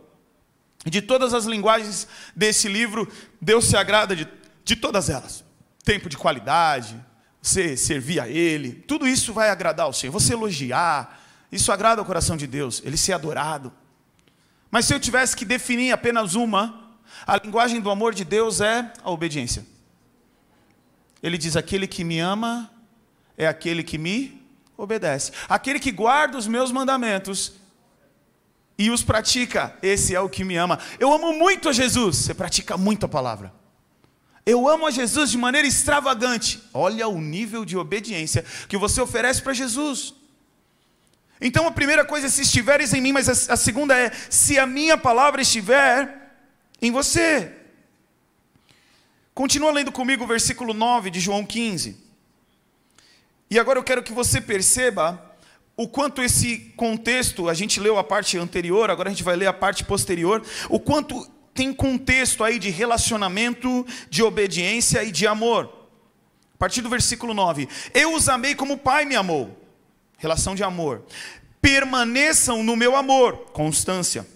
De 0.85 1.01
todas 1.01 1.33
as 1.33 1.45
linguagens 1.45 2.07
desse 2.37 2.69
livro, 2.69 3.11
Deus 3.41 3.65
se 3.65 3.77
agrada 3.77 4.15
de, 4.15 4.29
de 4.65 4.77
todas 4.77 5.09
elas. 5.09 5.43
Tempo 5.83 6.09
de 6.09 6.17
qualidade, 6.17 6.95
você 7.41 7.77
servir 7.77 8.21
a 8.21 8.29
Ele, 8.29 8.73
tudo 8.73 9.07
isso 9.07 9.33
vai 9.33 9.51
agradar 9.51 9.87
ao 9.87 9.93
Senhor. 9.93 10.13
Você 10.13 10.35
elogiar, 10.35 11.24
isso 11.55 11.73
agrada 11.73 12.01
ao 12.01 12.05
coração 12.05 12.37
de 12.37 12.47
Deus, 12.47 12.83
Ele 12.85 12.97
ser 12.97 13.13
adorado. 13.13 13.73
Mas 14.71 14.87
se 14.87 14.95
eu 14.95 14.99
tivesse 14.99 15.37
que 15.37 15.45
definir 15.45 15.93
apenas 15.93 16.35
uma, 16.35 16.97
a 17.27 17.37
linguagem 17.37 17.81
do 17.81 17.91
amor 17.91 18.13
de 18.13 18.25
Deus 18.25 18.61
é 18.61 18.93
a 19.03 19.11
obediência. 19.11 19.65
Ele 21.23 21.39
diz: 21.39 21.57
aquele 21.57 21.87
que 21.87 22.03
me 22.03 22.19
ama 22.19 22.71
é 23.37 23.47
aquele 23.47 23.83
que 23.83 23.99
me 23.99 24.43
obedece. 24.77 25.33
Aquele 25.49 25.79
que 25.79 25.93
guarda 25.93 26.37
os 26.37 26.47
meus 26.47 26.73
mandamentos 26.73 27.53
e 28.77 28.91
os 28.91 29.03
pratica, 29.03 29.77
esse 29.81 30.15
é 30.15 30.21
o 30.21 30.29
que 30.29 30.43
me 30.43 30.57
ama. 30.57 30.79
Eu 30.99 31.13
amo 31.13 31.33
muito 31.33 31.69
a 31.69 31.73
Jesus, 31.73 32.17
você 32.17 32.35
pratica 32.35 32.77
muito 32.77 33.07
a 33.07 33.09
palavra. 33.09 33.53
Eu 34.45 34.69
amo 34.69 34.87
a 34.87 34.91
Jesus 34.91 35.31
de 35.31 35.39
maneira 35.39 35.67
extravagante. 35.67 36.63
Olha 36.75 37.09
o 37.09 37.19
nível 37.21 37.65
de 37.65 37.77
obediência 37.79 38.45
que 38.69 38.77
você 38.77 39.01
oferece 39.01 39.41
para 39.41 39.55
Jesus. 39.55 40.15
Então 41.47 41.67
a 41.67 41.71
primeira 41.71 42.07
coisa 42.07 42.27
é 42.27 42.31
se 42.31 42.41
estiveres 42.41 42.95
em 42.95 43.03
mim, 43.03 43.13
mas 43.13 43.29
a, 43.29 43.55
segunda 43.55 43.95
é 43.95 44.11
se 44.31 44.59
a 44.59 44.67
minha 44.67 44.97
palavra 44.97 45.43
estiver 45.43 46.33
em 46.81 46.91
você. 46.91 47.53
Continua 49.35 49.71
lendo 49.71 49.93
comigo 49.93 50.25
o 50.25 50.27
versículo 50.27 50.73
9 50.73 51.11
de 51.11 51.21
João 51.21 51.45
15. 51.45 51.99
E 53.51 53.59
agora 53.59 53.79
eu 53.79 53.85
quero 53.85 54.03
que 54.03 54.11
você 54.11 54.41
perceba 54.41 55.23
o 55.77 55.87
quanto 55.87 56.23
esse 56.23 56.73
contexto, 56.79 57.47
a 57.47 57.53
gente 57.53 57.79
leu 57.79 57.99
a 57.99 58.05
parte 58.05 58.39
anterior, 58.39 58.91
agora 58.91 59.11
a 59.11 59.13
gente 59.13 59.23
vai 59.23 59.37
ler 59.37 59.47
a 59.47 59.53
parte 59.53 59.85
posterior, 59.85 60.43
o 60.71 60.81
quanto 60.81 61.31
tem 61.53 61.75
contexto 61.75 62.43
aí 62.43 62.59
de 62.59 62.71
relacionamento, 62.71 63.87
de 64.09 64.23
obediência 64.23 65.05
e 65.05 65.13
de 65.13 65.27
amor. 65.27 65.67
A 66.55 66.59
partir 66.59 66.81
do 66.81 66.89
versículo 66.89 67.35
9: 67.35 67.69
Eu 67.93 68.15
os 68.15 68.31
amei 68.31 68.55
como 68.55 68.75
o 68.75 68.79
Pai 68.79 69.05
me 69.05 69.15
amou 69.15 69.64
relação 70.25 70.55
de 70.55 70.65
amor. 70.65 71.03
Permaneçam 71.61 72.63
no 72.63 72.77
meu 72.77 72.97
amor, 72.97 73.51
constância. 73.53 74.27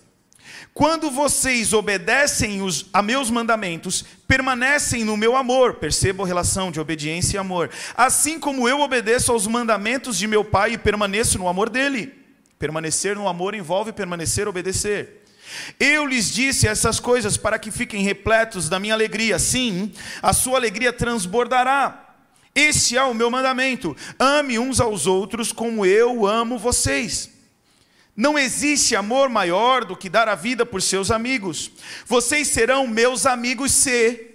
Quando 0.72 1.10
vocês 1.10 1.72
obedecem 1.72 2.62
os, 2.62 2.86
a 2.92 3.02
meus 3.02 3.30
mandamentos, 3.30 4.04
permanecem 4.28 5.04
no 5.04 5.16
meu 5.16 5.34
amor. 5.34 5.74
Perceba 5.74 6.22
a 6.22 6.26
relação 6.26 6.70
de 6.70 6.78
obediência 6.78 7.36
e 7.36 7.40
amor. 7.40 7.68
Assim 7.96 8.38
como 8.38 8.68
eu 8.68 8.80
obedeço 8.80 9.32
aos 9.32 9.46
mandamentos 9.46 10.16
de 10.16 10.26
meu 10.26 10.44
Pai 10.44 10.74
e 10.74 10.78
permaneço 10.78 11.36
no 11.36 11.48
amor 11.48 11.68
dele. 11.68 12.14
Permanecer 12.58 13.16
no 13.16 13.26
amor 13.26 13.54
envolve 13.54 13.92
permanecer, 13.92 14.46
obedecer. 14.46 15.24
Eu 15.80 16.06
lhes 16.06 16.30
disse 16.30 16.68
essas 16.68 17.00
coisas 17.00 17.36
para 17.36 17.58
que 17.58 17.70
fiquem 17.70 18.02
repletos 18.02 18.68
da 18.68 18.78
minha 18.78 18.94
alegria. 18.94 19.38
Sim, 19.38 19.92
a 20.22 20.32
sua 20.32 20.58
alegria 20.58 20.92
transbordará. 20.92 22.07
Este 22.58 22.96
é 22.96 23.02
o 23.04 23.14
meu 23.14 23.30
mandamento: 23.30 23.96
ame 24.18 24.58
uns 24.58 24.80
aos 24.80 25.06
outros 25.06 25.52
como 25.52 25.86
eu 25.86 26.26
amo 26.26 26.58
vocês. 26.58 27.30
Não 28.16 28.36
existe 28.36 28.96
amor 28.96 29.28
maior 29.28 29.84
do 29.84 29.96
que 29.96 30.08
dar 30.08 30.28
a 30.28 30.34
vida 30.34 30.66
por 30.66 30.82
seus 30.82 31.12
amigos. 31.12 31.70
Vocês 32.04 32.48
serão 32.48 32.84
meus 32.84 33.26
amigos 33.26 33.70
se 33.70 34.26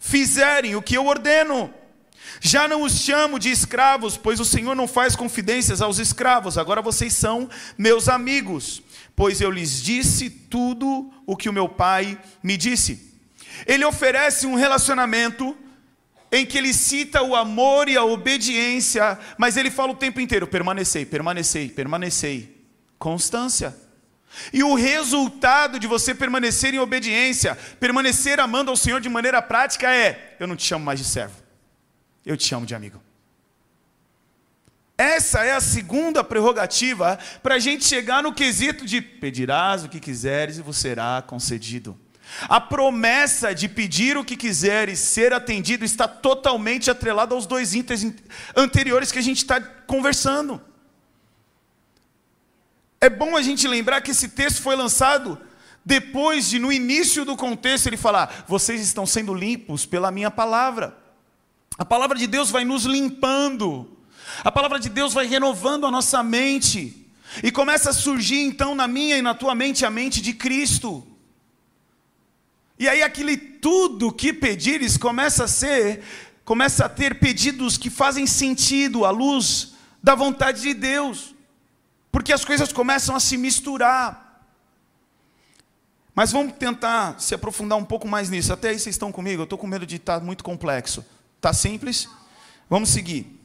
fizerem 0.00 0.74
o 0.74 0.82
que 0.82 0.96
eu 0.96 1.06
ordeno. 1.06 1.72
Já 2.40 2.66
não 2.66 2.82
os 2.82 2.98
chamo 2.98 3.38
de 3.38 3.52
escravos, 3.52 4.16
pois 4.16 4.40
o 4.40 4.44
Senhor 4.44 4.74
não 4.74 4.88
faz 4.88 5.14
confidências 5.14 5.80
aos 5.80 6.00
escravos. 6.00 6.58
Agora 6.58 6.82
vocês 6.82 7.12
são 7.12 7.48
meus 7.78 8.08
amigos, 8.08 8.82
pois 9.14 9.40
eu 9.40 9.52
lhes 9.52 9.80
disse 9.80 10.28
tudo 10.28 11.08
o 11.24 11.36
que 11.36 11.48
o 11.48 11.52
meu 11.52 11.68
Pai 11.68 12.18
me 12.42 12.56
disse. 12.56 13.14
Ele 13.64 13.84
oferece 13.84 14.44
um 14.44 14.56
relacionamento 14.56 15.56
em 16.34 16.44
que 16.44 16.58
ele 16.58 16.74
cita 16.74 17.22
o 17.22 17.36
amor 17.36 17.88
e 17.88 17.96
a 17.96 18.04
obediência, 18.04 19.16
mas 19.38 19.56
ele 19.56 19.70
fala 19.70 19.92
o 19.92 19.96
tempo 19.96 20.20
inteiro: 20.20 20.48
permanecei, 20.48 21.06
permanecei, 21.06 21.68
permanecei. 21.68 22.66
Constância. 22.98 23.76
E 24.52 24.64
o 24.64 24.74
resultado 24.74 25.78
de 25.78 25.86
você 25.86 26.12
permanecer 26.12 26.74
em 26.74 26.80
obediência, 26.80 27.56
permanecer 27.78 28.40
amando 28.40 28.68
ao 28.68 28.76
Senhor 28.76 29.00
de 29.00 29.08
maneira 29.08 29.40
prática 29.40 29.94
é: 29.94 30.36
eu 30.40 30.48
não 30.48 30.56
te 30.56 30.66
chamo 30.66 30.84
mais 30.84 30.98
de 30.98 31.04
servo, 31.04 31.36
eu 32.26 32.36
te 32.36 32.44
chamo 32.44 32.66
de 32.66 32.74
amigo. 32.74 33.00
Essa 34.98 35.44
é 35.44 35.52
a 35.52 35.60
segunda 35.60 36.24
prerrogativa 36.24 37.16
para 37.42 37.56
a 37.56 37.58
gente 37.60 37.84
chegar 37.84 38.22
no 38.22 38.32
quesito 38.32 38.84
de 38.84 39.00
pedirás 39.00 39.84
o 39.84 39.88
que 39.88 40.00
quiseres 40.00 40.58
e 40.58 40.62
você 40.62 40.88
será 40.88 41.22
concedido. 41.24 41.98
A 42.42 42.60
promessa 42.60 43.54
de 43.54 43.68
pedir 43.68 44.16
o 44.16 44.24
que 44.24 44.36
quiseres, 44.36 44.98
ser 44.98 45.32
atendido, 45.32 45.84
está 45.84 46.06
totalmente 46.08 46.90
atrelada 46.90 47.34
aos 47.34 47.46
dois 47.46 47.74
itens 47.74 48.12
anteriores 48.56 49.12
que 49.12 49.18
a 49.18 49.22
gente 49.22 49.38
está 49.38 49.60
conversando. 49.60 50.60
É 53.00 53.08
bom 53.08 53.36
a 53.36 53.42
gente 53.42 53.68
lembrar 53.68 54.00
que 54.00 54.10
esse 54.10 54.28
texto 54.28 54.62
foi 54.62 54.74
lançado 54.74 55.38
depois 55.84 56.48
de, 56.48 56.58
no 56.58 56.72
início 56.72 57.24
do 57.24 57.36
contexto, 57.36 57.86
ele 57.86 57.96
falar: 57.96 58.44
vocês 58.48 58.80
estão 58.80 59.06
sendo 59.06 59.34
limpos 59.34 59.84
pela 59.84 60.10
minha 60.10 60.30
palavra. 60.30 60.96
A 61.76 61.84
palavra 61.84 62.16
de 62.16 62.26
Deus 62.26 62.50
vai 62.50 62.64
nos 62.64 62.84
limpando, 62.84 63.98
a 64.42 64.50
palavra 64.50 64.78
de 64.78 64.88
Deus 64.88 65.12
vai 65.12 65.26
renovando 65.26 65.86
a 65.86 65.90
nossa 65.90 66.22
mente, 66.22 67.06
e 67.42 67.50
começa 67.50 67.90
a 67.90 67.92
surgir 67.92 68.40
então 68.40 68.74
na 68.74 68.88
minha 68.88 69.18
e 69.18 69.22
na 69.22 69.34
tua 69.34 69.54
mente 69.54 69.84
a 69.84 69.90
mente 69.90 70.22
de 70.22 70.32
Cristo. 70.32 71.06
E 72.78 72.88
aí 72.88 73.02
aquele 73.02 73.36
tudo 73.36 74.12
que 74.12 74.32
pedires 74.32 74.96
começa 74.96 75.44
a 75.44 75.48
ser, 75.48 76.02
começa 76.44 76.86
a 76.86 76.88
ter 76.88 77.18
pedidos 77.18 77.78
que 77.78 77.88
fazem 77.88 78.26
sentido 78.26 79.04
à 79.04 79.10
luz 79.10 79.74
da 80.02 80.14
vontade 80.14 80.62
de 80.62 80.74
Deus. 80.74 81.34
Porque 82.10 82.32
as 82.32 82.44
coisas 82.44 82.72
começam 82.72 83.14
a 83.14 83.20
se 83.20 83.36
misturar. 83.36 84.42
Mas 86.14 86.30
vamos 86.30 86.54
tentar 86.54 87.18
se 87.18 87.34
aprofundar 87.34 87.76
um 87.76 87.84
pouco 87.84 88.06
mais 88.06 88.30
nisso. 88.30 88.52
Até 88.52 88.68
aí 88.68 88.78
vocês 88.78 88.94
estão 88.94 89.10
comigo? 89.10 89.42
Eu 89.42 89.44
estou 89.44 89.58
com 89.58 89.66
medo 89.66 89.84
de 89.84 89.96
estar 89.96 90.20
tá 90.20 90.24
muito 90.24 90.44
complexo. 90.44 91.04
Está 91.36 91.52
simples? 91.52 92.08
Vamos 92.70 92.90
seguir. 92.90 93.43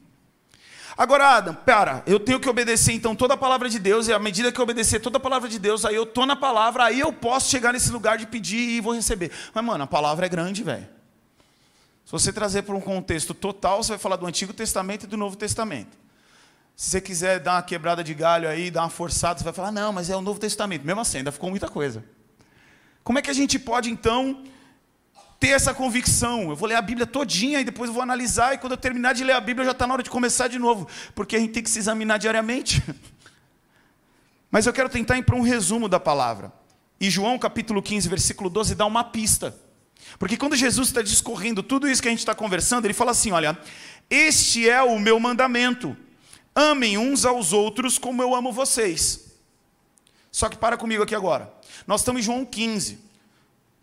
Agora, 1.00 1.38
Adam, 1.38 1.56
pera, 1.56 2.03
eu 2.06 2.20
tenho 2.20 2.41
que 2.41 2.50
obedecer 2.50 2.91
então 2.91 3.15
toda 3.15 3.34
a 3.34 3.38
palavra 3.38 3.70
de 3.70 3.79
Deus, 3.79 4.10
e 4.10 4.13
à 4.13 4.20
medida 4.20 4.51
que 4.51 4.60
eu 4.60 4.63
obedecer 4.63 5.00
toda 5.00 5.15
a 5.15 5.20
palavra 5.20 5.48
de 5.48 5.58
Deus, 5.58 5.86
aí 5.86 5.96
eu 5.96 6.03
estou 6.03 6.25
na 6.25 6.36
palavra, 6.36 6.84
aí 6.84 7.00
eu 7.00 7.13
posso 7.13 7.50
chegar 7.50 7.72
nesse 7.72 7.89
lugar 7.89 8.18
de 8.18 8.27
pedir 8.27 8.58
e 8.58 8.82
vou 8.82 8.94
receber. 8.94 9.32
Mas, 9.53 9.63
mano, 9.63 9.86
a 9.86 9.88
palavra 9.88 10.25
é 10.25 10.29
grande, 10.29 10.62
velho. 10.62 10.89
Se 12.03 12.12
você 12.12 12.34
trazer 12.34 12.63
para 12.63 12.75
um 12.75 12.82
contexto 12.82 13.34
total, 13.34 13.82
você 13.82 13.94
vai 13.94 13.98
falar 13.98 14.18
do 14.18 14.25
Antigo 14.25 14.51
Testamento 14.51 15.03
e 15.06 15.08
do 15.08 15.15
Novo 15.15 15.38
Testamento. 15.38 15.98
Se 16.75 16.89
você 16.89 17.00
quiser 17.00 17.39
dar 17.39 17.53
uma 17.53 17.63
quebrada 17.63 18.03
de 18.03 18.13
galho 18.13 18.50
aí, 18.50 18.70
dar 18.70 18.82
uma 18.82 18.89
forçada, 18.89 19.39
você 19.39 19.46
vai 19.46 19.53
falar, 19.53 19.72
não, 19.72 19.94
mas 19.94 20.10
é 20.10 20.18
o 20.18 20.22
Novo 20.22 20.38
Testamento. 20.38 20.86
Mesmo 20.86 21.00
assim, 21.00 21.20
ainda 21.20 21.32
ficou 21.32 21.50
muita 21.50 21.70
coisa. 21.70 22.03
Como 23.06 23.18
é 23.18 23.22
que 23.22 23.29
a 23.29 23.34
gente 23.34 23.58
pode, 23.58 23.89
então, 23.89 24.44
ter 25.39 25.50
essa 25.50 25.74
convicção. 25.74 26.50
Eu 26.50 26.55
vou 26.55 26.67
ler 26.67 26.75
a 26.75 26.81
Bíblia 26.81 27.08
todinha 27.08 27.62
e 27.62 27.63
depois 27.63 27.88
eu 27.88 27.93
vou 27.93 28.03
analisar, 28.03 28.53
e 28.53 28.58
quando 28.58 28.74
eu 28.74 28.77
terminar 28.77 29.13
de 29.13 29.24
ler 29.24 29.34
a 29.34 29.41
Bíblia 29.41 29.65
já 29.65 29.72
está 29.72 29.88
na 29.88 29.93
hora 29.93 30.03
de 30.03 30.10
começar 30.10 30.48
de 30.48 30.60
novo, 30.60 30.88
porque 31.15 31.36
a 31.36 31.39
gente 31.39 31.53
tem 31.53 31.63
que 31.63 31.69
se 31.69 31.79
examinar 31.79 32.17
diariamente. 32.17 32.84
Mas 34.51 34.65
eu 34.65 34.74
quero 34.74 34.89
tentar 34.89 35.17
ir 35.17 35.24
para 35.24 35.36
um 35.36 35.41
resumo 35.41 35.88
da 35.88 36.00
palavra. 36.00 36.51
E 37.00 37.10
João 37.10 37.39
capítulo 37.39 37.81
15, 37.81 38.10
versículo 38.10 38.50
12, 38.50 38.75
dá 38.75 38.86
uma 38.86 39.03
pista. 39.03 39.55
Porque 40.17 40.36
quando 40.36 40.55
Jesus 40.55 40.89
está 40.89 41.01
discorrendo 41.01 41.62
tudo 41.62 41.88
isso 41.88 42.01
que 42.01 42.08
a 42.08 42.12
gente 42.12 42.19
está 42.19 42.34
conversando, 42.34 42.86
ele 42.86 42.93
fala 42.93 43.12
assim: 43.12 43.31
olha, 43.31 43.58
este 44.10 44.67
é 44.67 44.81
o 44.81 45.00
meu 45.00 45.19
mandamento. 45.19 45.96
Amem 46.53 46.98
uns 46.98 47.25
aos 47.25 47.53
outros 47.53 47.98
como 47.98 48.22
eu 48.22 48.36
amo 48.36 48.51
vocês. 48.51 49.29
Só 50.31 50.50
que 50.50 50.58
para 50.58 50.77
comigo 50.77 51.03
aqui 51.03 51.15
agora. 51.15 51.53
Nós 51.88 52.01
estamos 52.01 52.22
em 52.22 52.24
João 52.24 52.43
15, 52.43 53.00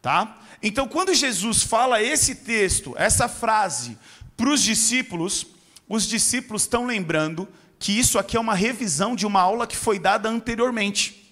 tá? 0.03 0.39
Então, 0.63 0.89
quando 0.89 1.15
Jesus 1.15 1.63
fala 1.63 2.03
esse 2.03 2.37
texto, 2.37 2.95
essa 2.97 3.29
frase 3.29 3.99
para 4.37 4.51
os 4.51 4.63
discípulos, 4.63 5.47
os 5.89 6.07
discípulos 6.07 6.63
estão 6.63 6.87
lembrando 6.87 7.49
que 7.79 7.93
isso 7.93 8.19
aqui 8.19 8.37
é 8.37 8.41
uma 8.41 8.55
revisão 8.55 9.15
de 9.15 9.27
uma 9.27 9.41
aula 9.41 9.67
que 9.67 9.77
foi 9.77 9.99
dada 9.99 10.29
anteriormente. 10.29 11.27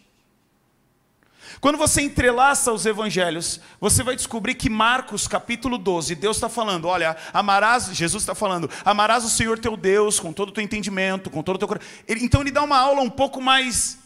Quando 1.61 1.78
você 1.78 2.02
entrelaça 2.02 2.73
os 2.73 2.85
evangelhos, 2.85 3.59
você 3.81 4.02
vai 4.02 4.14
descobrir 4.14 4.54
que 4.54 4.69
Marcos 4.69 5.26
capítulo 5.26 5.78
12, 5.78 6.14
Deus 6.14 6.37
está 6.37 6.49
falando: 6.49 6.87
olha, 6.87 7.17
amarás, 7.32 7.87
Jesus 7.87 8.23
está 8.23 8.34
falando, 8.34 8.69
amarás 8.84 9.25
o 9.25 9.30
Senhor 9.30 9.58
teu 9.58 9.75
Deus 9.75 10.21
com 10.21 10.32
todo 10.32 10.50
o 10.50 10.52
teu 10.52 10.63
entendimento, 10.63 11.30
com 11.30 11.43
todo 11.43 11.56
o 11.56 11.58
teu 11.58 11.69
coração. 11.69 11.89
Então 12.06 12.43
ele 12.43 12.50
dá 12.50 12.63
uma 12.63 12.78
aula 12.78 13.00
um 13.00 13.08
pouco 13.08 13.41
mais 13.41 13.99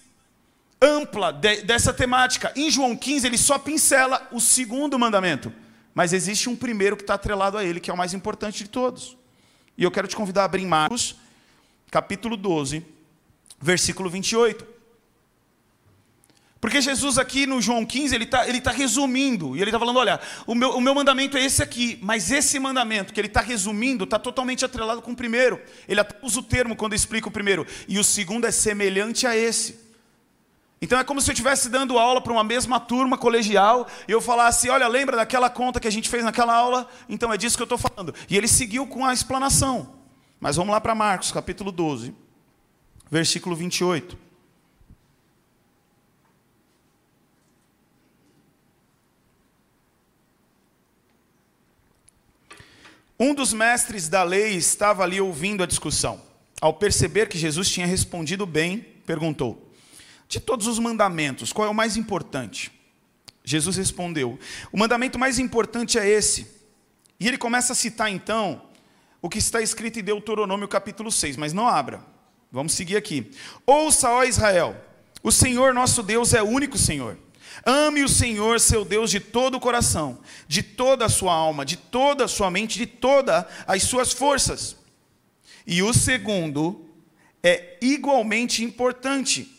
ampla 0.81 1.33
de, 1.33 1.63
dessa 1.63 1.93
temática. 1.93 2.53
Em 2.55 2.71
João 2.71 2.97
15, 2.97 3.27
ele 3.27 3.39
só 3.39 3.59
pincela 3.59 4.27
o 4.33 4.41
segundo 4.41 4.99
mandamento. 4.99 5.53
Mas 5.95 6.13
existe 6.13 6.49
um 6.49 6.57
primeiro 6.57 6.97
que 6.97 7.03
está 7.03 7.15
atrelado 7.15 7.59
a 7.59 7.65
ele, 7.65 7.81
que 7.81 7.91
é 7.91 7.95
o 7.95 7.97
mais 7.97 8.15
importante 8.15 8.63
de 8.65 8.71
todos. 8.71 9.17
E 9.77 9.83
eu 9.83 9.91
quero 9.91 10.09
te 10.09 10.17
convidar 10.17 10.43
a 10.43 10.45
abrir 10.45 10.65
Marcos, 10.65 11.17
capítulo 11.91 12.37
12, 12.37 12.85
versículo 13.61 14.09
28. 14.09 14.79
Porque 16.61 16.81
Jesus 16.81 17.19
aqui 17.19 17.47
no 17.47 17.63
João 17.63 17.87
15, 17.87 18.15
ele 18.15 18.25
está 18.25 18.49
ele 18.49 18.61
tá 18.61 18.73
resumindo, 18.73 19.57
e 19.57 19.61
ele 19.61 19.71
está 19.71 19.79
falando, 19.79 19.99
olha, 19.99 20.21
o 20.47 20.55
meu, 20.55 20.71
o 20.71 20.81
meu 20.81 20.95
mandamento 20.95 21.37
é 21.37 21.45
esse 21.45 21.63
aqui, 21.63 21.99
mas 22.03 22.33
esse 22.33 22.59
mandamento 22.59 23.13
que 23.13 23.21
ele 23.21 23.29
está 23.29 23.41
resumindo 23.41 24.05
está 24.05 24.19
totalmente 24.19 24.65
atrelado 24.65 25.01
com 25.01 25.13
o 25.13 25.17
primeiro. 25.17 25.61
Ele 25.89 26.01
usa 26.21 26.41
o 26.41 26.43
termo 26.43 26.75
quando 26.75 26.95
explica 26.95 27.29
o 27.29 27.33
primeiro, 27.33 27.65
e 27.87 27.99
o 27.99 28.05
segundo 28.05 28.47
é 28.47 28.51
semelhante 28.51 29.27
a 29.27 29.37
esse. 29.37 29.88
Então 30.81 30.99
é 30.99 31.05
como 31.05 31.21
se 31.21 31.29
eu 31.29 31.33
estivesse 31.33 31.69
dando 31.69 31.99
aula 31.99 32.21
para 32.21 32.33
uma 32.33 32.45
mesma 32.45 32.79
turma 32.79 33.19
colegial 33.19 33.87
e 34.07 34.13
eu 34.13 34.21
falasse: 34.21 34.71
Olha, 34.71 34.87
lembra 34.87 35.17
daquela 35.17 35.51
conta 35.51 35.81
que 35.81 35.89
a 35.89 35.93
gente 35.93 36.09
fez 36.09 36.25
naquela 36.25 36.55
aula? 36.55 36.89
Então 37.09 37.33
é 37.33 37.37
disso 37.37 37.57
que 37.57 37.63
eu 37.63 37.65
estou 37.65 37.79
falando. 37.79 38.15
E 38.29 38.37
ele 38.37 38.47
seguiu 38.47 38.87
com 38.87 39.05
a 39.05 39.13
explanação. 39.13 39.95
Mas 40.39 40.55
vamos 40.55 40.73
lá 40.73 40.81
para 40.81 40.95
Marcos, 40.95 41.33
capítulo 41.33 41.73
12, 41.73 42.15
versículo 43.11 43.57
28. 43.57 44.17
Um 53.21 53.35
dos 53.35 53.53
mestres 53.53 54.09
da 54.09 54.23
lei 54.23 54.55
estava 54.55 55.03
ali 55.03 55.21
ouvindo 55.21 55.65
a 55.65 55.67
discussão. 55.67 56.23
Ao 56.61 56.73
perceber 56.73 57.29
que 57.29 57.37
Jesus 57.37 57.69
tinha 57.69 57.87
respondido 57.87 58.47
bem, 58.47 58.79
perguntou: 59.05 59.68
de 60.29 60.39
todos 60.39 60.67
os 60.67 60.79
mandamentos, 60.79 61.53
qual 61.53 61.67
é 61.67 61.71
o 61.71 61.75
mais 61.75 61.97
importante? 61.97 62.71
Jesus 63.43 63.77
respondeu: 63.77 64.39
O 64.71 64.79
mandamento 64.79 65.19
mais 65.19 65.39
importante 65.39 65.99
é 65.99 66.07
esse. 66.07 66.47
E 67.19 67.27
ele 67.27 67.39
começa 67.39 67.73
a 67.73 67.77
citar 67.77 68.11
então 68.11 68.63
o 69.21 69.29
que 69.29 69.39
está 69.39 69.61
escrito 69.61 69.99
em 69.99 70.05
Deuteronômio 70.05 70.69
capítulo 70.69 71.11
6, 71.11 71.37
mas 71.37 71.53
não 71.53 71.67
abra. 71.67 72.05
Vamos 72.53 72.73
seguir 72.73 72.97
aqui. 72.97 73.31
Ouça, 73.67 74.11
ó 74.11 74.23
Israel, 74.23 74.77
o 75.23 75.33
Senhor 75.33 75.75
nosso 75.75 76.03
Deus 76.03 76.35
é 76.35 76.43
o 76.43 76.47
único 76.47 76.77
Senhor. 76.77 77.19
Ame 77.65 78.05
o 78.05 78.09
Senhor, 78.09 78.61
seu 78.61 78.85
Deus, 78.85 79.11
de 79.11 79.19
todo 79.19 79.57
o 79.57 79.61
coração, 79.61 80.21
de 80.47 80.63
toda 80.63 81.07
a 81.07 81.09
sua 81.09 81.33
alma, 81.33 81.65
de 81.65 81.77
toda 81.77 82.27
a 82.27 82.29
sua 82.29 82.51
mente, 82.51 82.79
de 82.79 82.87
todas 82.87 83.45
as 83.67 83.83
suas 83.83 84.13
forças. 84.13 84.77
E 85.67 85.83
o 85.83 85.93
segundo 85.93 86.87
é 87.43 87.79
igualmente 87.83 88.63
importante 88.63 89.58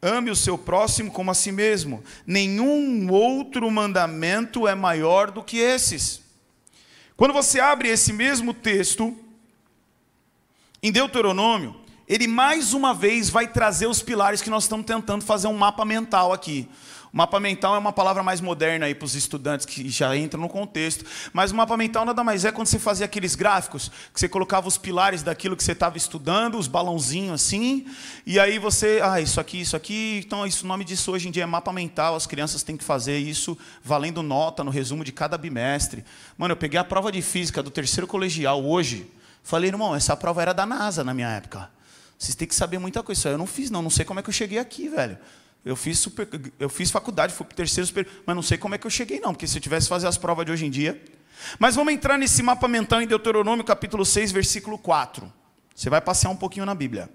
Ame 0.00 0.30
o 0.30 0.36
seu 0.36 0.58
próximo 0.58 1.10
como 1.10 1.30
a 1.30 1.34
si 1.34 1.50
mesmo. 1.50 2.02
Nenhum 2.26 3.10
outro 3.10 3.70
mandamento 3.70 4.68
é 4.68 4.74
maior 4.74 5.30
do 5.30 5.42
que 5.42 5.58
esses. 5.58 6.20
Quando 7.16 7.32
você 7.32 7.60
abre 7.60 7.88
esse 7.88 8.12
mesmo 8.12 8.52
texto, 8.52 9.16
em 10.82 10.92
Deuteronômio, 10.92 11.74
ele 12.06 12.28
mais 12.28 12.72
uma 12.72 12.94
vez 12.94 13.30
vai 13.30 13.48
trazer 13.48 13.86
os 13.86 14.02
pilares 14.02 14.42
que 14.42 14.50
nós 14.50 14.64
estamos 14.64 14.86
tentando 14.86 15.24
fazer 15.24 15.48
um 15.48 15.56
mapa 15.56 15.84
mental 15.84 16.32
aqui. 16.32 16.68
Mapa 17.16 17.40
mental 17.40 17.74
é 17.74 17.78
uma 17.78 17.94
palavra 17.94 18.22
mais 18.22 18.42
moderna 18.42 18.84
aí 18.84 18.94
para 18.94 19.06
os 19.06 19.14
estudantes 19.14 19.64
que 19.64 19.88
já 19.88 20.14
entram 20.14 20.38
no 20.38 20.50
contexto. 20.50 21.02
Mas 21.32 21.50
o 21.50 21.54
mapa 21.54 21.74
mental 21.74 22.04
nada 22.04 22.22
mais 22.22 22.44
é 22.44 22.52
quando 22.52 22.66
você 22.66 22.78
fazia 22.78 23.06
aqueles 23.06 23.34
gráficos, 23.34 23.90
que 24.12 24.20
você 24.20 24.28
colocava 24.28 24.68
os 24.68 24.76
pilares 24.76 25.22
daquilo 25.22 25.56
que 25.56 25.64
você 25.64 25.72
estava 25.72 25.96
estudando, 25.96 26.58
os 26.58 26.68
balãozinhos 26.68 27.32
assim, 27.32 27.86
e 28.26 28.38
aí 28.38 28.58
você, 28.58 29.00
ah, 29.02 29.18
isso 29.18 29.40
aqui, 29.40 29.62
isso 29.62 29.74
aqui. 29.74 30.20
Então, 30.26 30.46
isso, 30.46 30.66
o 30.66 30.68
nome 30.68 30.84
disso 30.84 31.10
hoje 31.10 31.26
em 31.26 31.30
dia 31.30 31.44
é 31.44 31.46
mapa 31.46 31.72
mental. 31.72 32.16
As 32.16 32.26
crianças 32.26 32.62
têm 32.62 32.76
que 32.76 32.84
fazer 32.84 33.16
isso 33.16 33.56
valendo 33.82 34.22
nota 34.22 34.62
no 34.62 34.70
resumo 34.70 35.02
de 35.02 35.10
cada 35.10 35.38
bimestre. 35.38 36.04
Mano, 36.36 36.52
eu 36.52 36.56
peguei 36.58 36.78
a 36.78 36.84
prova 36.84 37.10
de 37.10 37.22
física 37.22 37.62
do 37.62 37.70
terceiro 37.70 38.06
colegial 38.06 38.62
hoje. 38.62 39.10
Falei, 39.42 39.70
irmão, 39.70 39.96
essa 39.96 40.14
prova 40.18 40.42
era 40.42 40.52
da 40.52 40.66
NASA 40.66 41.02
na 41.02 41.14
minha 41.14 41.30
época. 41.30 41.70
Vocês 42.18 42.34
têm 42.34 42.46
que 42.46 42.54
saber 42.54 42.78
muita 42.78 43.02
coisa. 43.02 43.30
Eu 43.30 43.38
não 43.38 43.46
fiz, 43.46 43.70
não. 43.70 43.80
Não 43.80 43.88
sei 43.88 44.04
como 44.04 44.20
é 44.20 44.22
que 44.22 44.28
eu 44.28 44.34
cheguei 44.34 44.58
aqui, 44.58 44.86
velho. 44.86 45.16
Eu 45.66 45.74
fiz, 45.74 45.98
super, 45.98 46.28
eu 46.60 46.68
fiz 46.68 46.92
faculdade, 46.92 47.34
fui 47.34 47.44
para 47.44 47.52
o 47.52 47.56
terceiro 47.56 47.84
superior, 47.84 48.22
mas 48.24 48.36
não 48.36 48.42
sei 48.42 48.56
como 48.56 48.76
é 48.76 48.78
que 48.78 48.86
eu 48.86 48.90
cheguei, 48.90 49.18
não, 49.18 49.34
porque 49.34 49.48
se 49.48 49.58
eu 49.58 49.60
tivesse 49.60 49.88
fazer 49.88 50.06
as 50.06 50.16
provas 50.16 50.46
de 50.46 50.52
hoje 50.52 50.64
em 50.64 50.70
dia. 50.70 51.04
Mas 51.58 51.74
vamos 51.74 51.92
entrar 51.92 52.16
nesse 52.16 52.40
mapa 52.40 52.68
mental 52.68 53.02
em 53.02 53.06
Deuteronômio 53.06 53.64
capítulo 53.64 54.06
6, 54.06 54.30
versículo 54.30 54.78
4. 54.78 55.30
Você 55.74 55.90
vai 55.90 56.00
passear 56.00 56.30
um 56.30 56.36
pouquinho 56.36 56.64
na 56.64 56.72
Bíblia. 56.72 57.10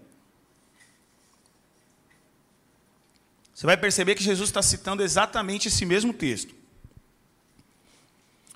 Você 3.53 3.65
vai 3.65 3.77
perceber 3.77 4.15
que 4.15 4.23
Jesus 4.23 4.49
está 4.49 4.61
citando 4.61 5.01
exatamente 5.01 5.69
esse 5.69 5.85
mesmo 5.85 6.11
texto. 6.11 6.53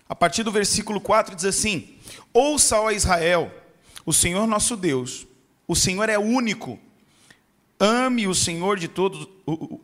A 0.09 0.13
partir 0.13 0.43
do 0.43 0.51
versículo 0.51 0.99
4 0.99 1.33
diz 1.37 1.45
assim: 1.45 1.97
Ouça, 2.33 2.77
ó 2.81 2.91
Israel, 2.91 3.49
o 4.05 4.11
Senhor 4.11 4.45
nosso 4.45 4.75
Deus, 4.75 5.25
O 5.65 5.73
Senhor 5.73 6.09
é 6.09 6.19
único. 6.19 6.77
Ame 7.77 8.25
o 8.25 8.33
Senhor 8.33 8.79
de 8.79 8.87
todo, 8.87 9.29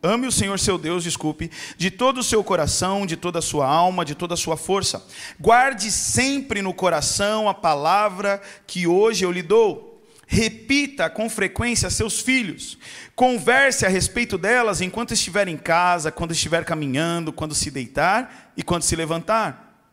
ame 0.02 0.26
o 0.26 0.32
Senhor 0.32 0.58
seu 0.58 0.78
Deus, 0.78 1.04
desculpe, 1.04 1.50
de 1.76 1.90
todo 1.90 2.18
o 2.18 2.22
seu 2.24 2.42
coração, 2.42 3.04
de 3.04 3.18
toda 3.18 3.38
a 3.38 3.42
sua 3.42 3.66
alma, 3.66 4.02
de 4.02 4.14
toda 4.14 4.32
a 4.32 4.36
sua 4.36 4.56
força. 4.56 5.06
Guarde 5.38 5.90
sempre 5.90 6.62
no 6.62 6.72
coração 6.72 7.50
a 7.50 7.54
palavra 7.54 8.40
que 8.66 8.86
hoje 8.86 9.24
eu 9.24 9.30
lhe 9.30 9.42
dou. 9.42 10.02
Repita 10.26 11.10
com 11.10 11.28
frequência 11.28 11.88
a 11.88 11.90
seus 11.90 12.18
filhos. 12.18 12.78
Converse 13.14 13.84
a 13.84 13.90
respeito 13.90 14.38
delas 14.38 14.80
enquanto 14.80 15.12
estiver 15.12 15.46
em 15.46 15.58
casa, 15.58 16.10
quando 16.10 16.32
estiver 16.32 16.64
caminhando, 16.64 17.34
quando 17.34 17.54
se 17.54 17.70
deitar 17.70 18.52
e 18.56 18.62
quando 18.62 18.84
se 18.84 18.96
levantar. 18.96 19.90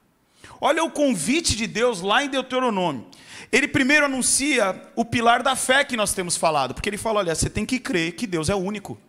Olha 0.62 0.81
o 0.85 0.91
convite 0.91 1.53
de 1.57 1.67
Deus 1.67 1.99
lá 1.99 2.23
em 2.23 2.29
Deuteronômio. 2.29 3.07
Ele 3.51 3.67
primeiro 3.67 4.05
anuncia 4.05 4.79
o 4.95 5.03
pilar 5.03 5.41
da 5.41 5.55
fé 5.55 5.83
que 5.83 5.97
nós 5.97 6.13
temos 6.13 6.35
falado, 6.35 6.73
porque 6.73 6.89
ele 6.89 6.97
fala: 6.97 7.19
olha, 7.19 7.35
você 7.35 7.49
tem 7.49 7.65
que 7.65 7.79
crer 7.79 8.13
que 8.13 8.27
Deus 8.27 8.49
é 8.49 8.55
único. 8.55 8.99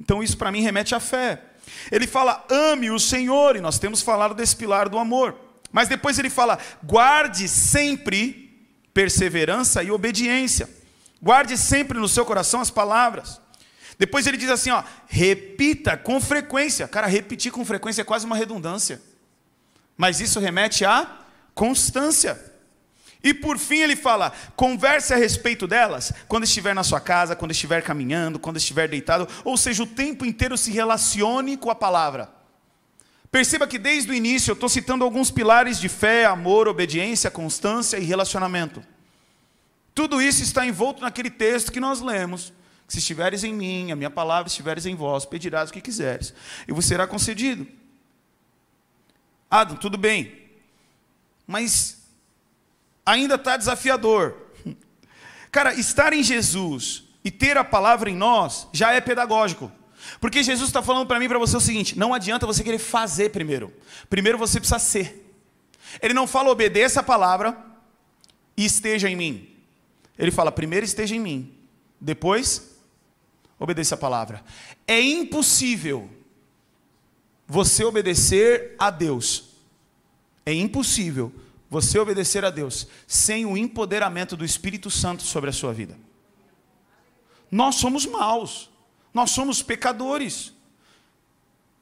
Então 0.00 0.22
isso 0.22 0.36
para 0.36 0.50
mim 0.50 0.62
remete 0.62 0.94
à 0.94 1.00
fé. 1.00 1.42
Ele 1.90 2.06
fala: 2.06 2.44
ame 2.50 2.90
o 2.90 2.98
Senhor, 2.98 3.56
e 3.56 3.60
nós 3.60 3.78
temos 3.78 4.02
falado 4.02 4.34
desse 4.34 4.56
pilar 4.56 4.88
do 4.88 4.98
amor. 4.98 5.36
Mas 5.70 5.88
depois 5.88 6.18
ele 6.18 6.30
fala: 6.30 6.58
guarde 6.82 7.48
sempre 7.48 8.46
perseverança 8.92 9.82
e 9.82 9.90
obediência. 9.90 10.68
Guarde 11.22 11.56
sempre 11.56 11.98
no 11.98 12.08
seu 12.08 12.24
coração 12.24 12.60
as 12.60 12.70
palavras. 12.70 13.40
Depois 13.98 14.26
ele 14.26 14.36
diz 14.36 14.50
assim, 14.50 14.70
ó, 14.70 14.82
repita 15.06 15.96
com 15.96 16.20
frequência. 16.20 16.86
Cara, 16.86 17.06
repetir 17.06 17.50
com 17.50 17.64
frequência 17.64 18.02
é 18.02 18.04
quase 18.04 18.26
uma 18.26 18.36
redundância. 18.36 19.00
Mas 19.96 20.20
isso 20.20 20.38
remete 20.38 20.84
à 20.84 21.20
constância. 21.54 22.38
E 23.22 23.34
por 23.34 23.58
fim 23.58 23.78
ele 23.78 23.96
fala: 23.96 24.32
converse 24.54 25.12
a 25.12 25.16
respeito 25.16 25.66
delas 25.66 26.12
quando 26.28 26.44
estiver 26.44 26.74
na 26.74 26.84
sua 26.84 27.00
casa, 27.00 27.36
quando 27.36 27.50
estiver 27.50 27.82
caminhando, 27.82 28.38
quando 28.38 28.56
estiver 28.56 28.88
deitado, 28.88 29.28
ou 29.44 29.56
seja, 29.56 29.82
o 29.82 29.86
tempo 29.86 30.24
inteiro 30.24 30.56
se 30.56 30.70
relacione 30.70 31.56
com 31.56 31.70
a 31.70 31.74
palavra. 31.74 32.30
Perceba 33.30 33.66
que 33.66 33.78
desde 33.78 34.10
o 34.10 34.14
início 34.14 34.50
eu 34.50 34.54
estou 34.54 34.68
citando 34.68 35.04
alguns 35.04 35.30
pilares 35.30 35.78
de 35.78 35.88
fé, 35.88 36.24
amor, 36.24 36.68
obediência, 36.68 37.30
constância 37.30 37.98
e 37.98 38.04
relacionamento. 38.04 38.82
Tudo 39.94 40.22
isso 40.22 40.42
está 40.42 40.66
envolto 40.66 41.02
naquele 41.02 41.30
texto 41.30 41.72
que 41.72 41.80
nós 41.80 42.00
lemos. 42.00 42.52
Se 42.86 42.98
estiveres 42.98 43.42
em 43.42 43.52
mim, 43.52 43.90
a 43.90 43.96
minha 43.96 44.10
palavra 44.10 44.48
estiveres 44.48 44.86
em 44.86 44.94
vós, 44.94 45.26
pedirás 45.26 45.70
o 45.70 45.72
que 45.72 45.80
quiseres, 45.80 46.32
e 46.68 46.72
vos 46.72 46.84
será 46.84 47.06
concedido. 47.06 47.66
Adam, 49.50 49.76
tudo 49.76 49.98
bem, 49.98 50.50
mas 51.46 52.05
ainda 53.06 53.36
está 53.36 53.56
desafiador. 53.56 54.34
Cara, 55.52 55.72
estar 55.74 56.12
em 56.12 56.22
Jesus 56.22 57.04
e 57.24 57.30
ter 57.30 57.56
a 57.56 57.64
palavra 57.64 58.10
em 58.10 58.16
nós 58.16 58.68
já 58.72 58.92
é 58.92 59.00
pedagógico. 59.00 59.72
Porque 60.20 60.42
Jesus 60.42 60.68
está 60.68 60.82
falando 60.82 61.06
para 61.06 61.18
mim 61.18 61.24
e 61.24 61.28
para 61.28 61.38
você 61.38 61.56
o 61.56 61.60
seguinte: 61.60 61.98
não 61.98 62.12
adianta 62.12 62.46
você 62.46 62.62
querer 62.62 62.78
fazer 62.78 63.30
primeiro. 63.30 63.72
Primeiro 64.10 64.36
você 64.36 64.58
precisa 64.58 64.78
ser. 64.78 65.34
Ele 66.02 66.12
não 66.12 66.26
fala 66.26 66.50
obedeça 66.50 67.00
a 67.00 67.02
palavra 67.02 67.56
e 68.56 68.64
esteja 68.64 69.08
em 69.08 69.16
mim. 69.16 69.48
Ele 70.18 70.30
fala 70.30 70.50
primeiro 70.50 70.84
esteja 70.84 71.14
em 71.14 71.20
mim, 71.20 71.54
depois 72.00 72.76
obedeça 73.58 73.94
a 73.94 73.98
palavra. 73.98 74.42
É 74.86 75.00
impossível 75.00 76.10
você 77.46 77.84
obedecer 77.84 78.74
a 78.78 78.90
Deus. 78.90 79.50
É 80.44 80.52
impossível 80.52 81.32
você 81.68 81.98
obedecer 81.98 82.44
a 82.44 82.50
Deus 82.50 82.86
sem 83.06 83.44
o 83.44 83.56
empoderamento 83.56 84.36
do 84.36 84.44
Espírito 84.44 84.90
Santo 84.90 85.22
sobre 85.22 85.50
a 85.50 85.52
sua 85.52 85.72
vida. 85.72 85.98
Nós 87.50 87.76
somos 87.76 88.06
maus, 88.06 88.70
nós 89.12 89.30
somos 89.30 89.62
pecadores. 89.62 90.52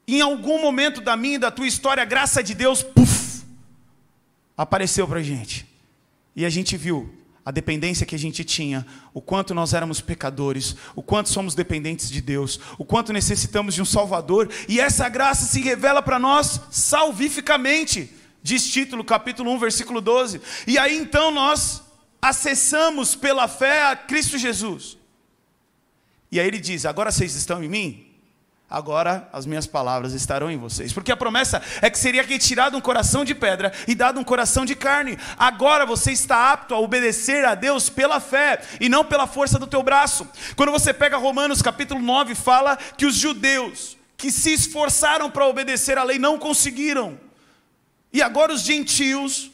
Em 0.07 0.21
algum 0.21 0.61
momento 0.61 1.01
da 1.01 1.15
minha 1.15 1.35
e 1.35 1.39
da 1.39 1.51
tua 1.51 1.67
história, 1.67 2.03
a 2.03 2.05
graça 2.05 2.43
de 2.43 2.53
Deus, 2.53 2.83
puff, 2.83 3.43
apareceu 4.57 5.07
para 5.07 5.19
a 5.19 5.23
gente. 5.23 5.67
E 6.35 6.45
a 6.45 6.49
gente 6.49 6.77
viu 6.77 7.13
a 7.45 7.51
dependência 7.51 8.07
que 8.07 8.15
a 8.15 8.19
gente 8.19 8.43
tinha, 8.43 8.85
o 9.13 9.21
quanto 9.21 9.53
nós 9.53 9.73
éramos 9.73 10.01
pecadores, 10.01 10.75
o 10.95 11.03
quanto 11.03 11.29
somos 11.29 11.53
dependentes 11.53 12.09
de 12.09 12.19
Deus, 12.19 12.59
o 12.77 12.83
quanto 12.83 13.13
necessitamos 13.13 13.75
de 13.75 13.83
um 13.83 13.85
Salvador, 13.85 14.49
e 14.67 14.79
essa 14.79 15.07
graça 15.07 15.45
se 15.45 15.61
revela 15.61 16.01
para 16.01 16.17
nós 16.17 16.59
salvificamente, 16.71 18.11
diz 18.45 18.71
título, 18.71 19.03
capítulo 19.03 19.51
1, 19.53 19.57
versículo 19.57 19.99
12. 19.99 20.39
E 20.67 20.77
aí 20.77 20.95
então 20.95 21.31
nós 21.31 21.81
acessamos 22.21 23.15
pela 23.15 23.47
fé 23.47 23.87
a 23.87 23.95
Cristo 23.95 24.37
Jesus. 24.37 24.99
E 26.31 26.39
aí 26.39 26.45
ele 26.45 26.59
diz: 26.59 26.85
Agora 26.85 27.11
vocês 27.11 27.33
estão 27.33 27.63
em 27.63 27.67
mim? 27.67 28.01
agora 28.67 29.29
as 29.31 29.45
minhas 29.45 29.65
palavras 29.65 30.13
estarão 30.13 30.51
em 30.51 30.57
vocês. 30.57 30.93
Porque 30.93 31.11
a 31.11 31.17
promessa 31.17 31.61
é 31.81 31.89
que 31.89 31.97
seria 31.97 32.21
retirado 32.21 32.77
um 32.77 32.81
coração 32.81 33.23
de 33.23 33.33
pedra 33.33 33.71
e 33.87 33.95
dado 33.95 34.19
um 34.19 34.23
coração 34.23 34.65
de 34.65 34.75
carne. 34.75 35.17
Agora 35.37 35.85
você 35.85 36.11
está 36.11 36.51
apto 36.51 36.75
a 36.75 36.79
obedecer 36.79 37.45
a 37.45 37.55
Deus 37.55 37.89
pela 37.89 38.19
fé 38.19 38.61
e 38.79 38.89
não 38.89 39.05
pela 39.05 39.25
força 39.25 39.57
do 39.57 39.65
teu 39.65 39.81
braço. 39.81 40.27
Quando 40.55 40.71
você 40.71 40.93
pega 40.93 41.17
Romanos 41.17 41.61
capítulo 41.61 42.01
9, 42.01 42.35
fala 42.35 42.75
que 42.75 43.05
os 43.05 43.15
judeus 43.15 43.97
que 44.17 44.29
se 44.29 44.53
esforçaram 44.53 45.31
para 45.31 45.47
obedecer 45.47 45.97
à 45.97 46.03
lei 46.03 46.19
não 46.19 46.37
conseguiram. 46.37 47.24
E 48.15 48.21
agora 48.21 48.53
os 48.53 48.61
gentios 48.61 49.51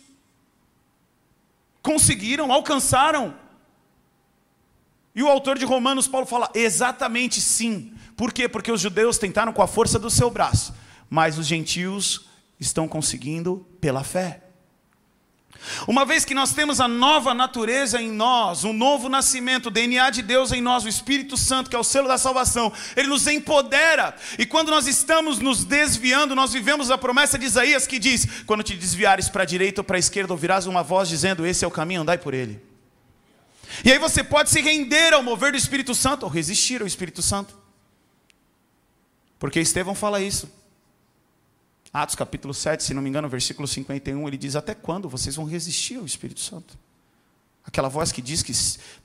conseguiram, 1.82 2.52
alcançaram. 2.52 3.36
E 5.16 5.22
o 5.22 5.28
autor 5.28 5.58
de 5.58 5.66
Romanos, 5.66 6.08
Paulo, 6.08 6.28
fala 6.28 6.50
exatamente 6.54 7.42
sim 7.42 7.94
por 8.22 8.32
quê? 8.32 8.48
Porque 8.48 8.72
os 8.72 8.80
judeus 8.80 9.18
tentaram 9.18 9.52
com 9.52 9.64
a 9.64 9.68
força 9.68 9.98
do 9.98 10.08
seu 10.08 10.30
braço, 10.30 10.76
mas 11.10 11.40
os 11.40 11.48
gentios 11.48 12.28
estão 12.60 12.88
conseguindo 12.88 13.66
pela 13.82 14.04
fé. 14.04 14.44
Uma 15.88 16.06
vez 16.06 16.26
que 16.26 16.34
nós 16.34 16.54
temos 16.54 16.80
a 16.80 16.88
nova 16.88 17.34
natureza 17.34 18.02
em 18.02 18.12
nós, 18.12 18.64
um 18.64 18.74
novo 18.74 19.08
nascimento, 19.08 19.68
o 19.68 19.72
DNA 19.72 20.10
de 20.10 20.22
Deus 20.22 20.52
em 20.52 20.62
nós, 20.62 20.84
o 20.84 20.90
Espírito 20.90 21.38
Santo, 21.38 21.70
que 21.70 21.76
é 21.76 21.80
o 21.80 21.84
selo 21.84 22.08
da 22.08 22.18
salvação, 22.18 22.72
ele 22.96 23.08
nos 23.08 23.28
empodera. 23.28 24.16
E 24.38 24.46
quando 24.46 24.70
nós 24.70 24.88
estamos 24.88 25.40
nos 25.40 25.64
desviando, 25.64 26.36
nós 26.36 26.54
vivemos 26.54 26.90
a 26.90 26.98
promessa 26.98 27.38
de 27.38 27.46
Isaías 27.46 27.86
que 27.86 28.00
diz: 28.00 28.44
quando 28.46 28.64
te 28.64 28.76
desviares 28.76 29.30
para 29.30 29.44
a 29.44 29.46
direita 29.46 29.82
ou 29.82 29.86
para 29.86 29.98
a 29.98 30.00
esquerda, 30.00 30.34
ouvirás 30.34 30.66
uma 30.66 30.84
voz 30.84 31.08
dizendo: 31.10 31.46
Esse 31.46 31.64
é 31.64 31.68
o 31.68 31.72
caminho, 31.72 32.02
andai 32.02 32.18
por 32.18 32.34
ele. 32.34 32.62
E 33.86 33.92
aí 33.92 34.00
você 34.00 34.24
pode 34.24 34.50
se 34.50 34.62
render 34.62 35.14
ao 35.14 35.24
mover 35.24 35.52
do 35.52 35.58
Espírito 35.58 35.96
Santo 35.96 36.24
ou 36.24 36.30
resistir 36.30 36.82
ao 36.82 36.88
Espírito 36.88 37.22
Santo. 37.22 37.58
Porque 39.40 39.60
Estevão 39.60 39.96
fala 39.96 40.22
isso. 40.22 40.61
Atos 41.94 42.16
capítulo 42.16 42.54
7, 42.54 42.84
se 42.84 42.94
não 42.94 43.02
me 43.02 43.10
engano, 43.10 43.28
versículo 43.28 43.68
51, 43.68 44.26
ele 44.28 44.38
diz: 44.38 44.56
Até 44.56 44.74
quando 44.74 45.10
vocês 45.10 45.36
vão 45.36 45.46
resistir 45.46 45.98
ao 45.98 46.06
Espírito 46.06 46.40
Santo? 46.40 46.78
Aquela 47.64 47.90
voz 47.90 48.12
que 48.12 48.22
diz 48.22 48.42
que 48.42 48.54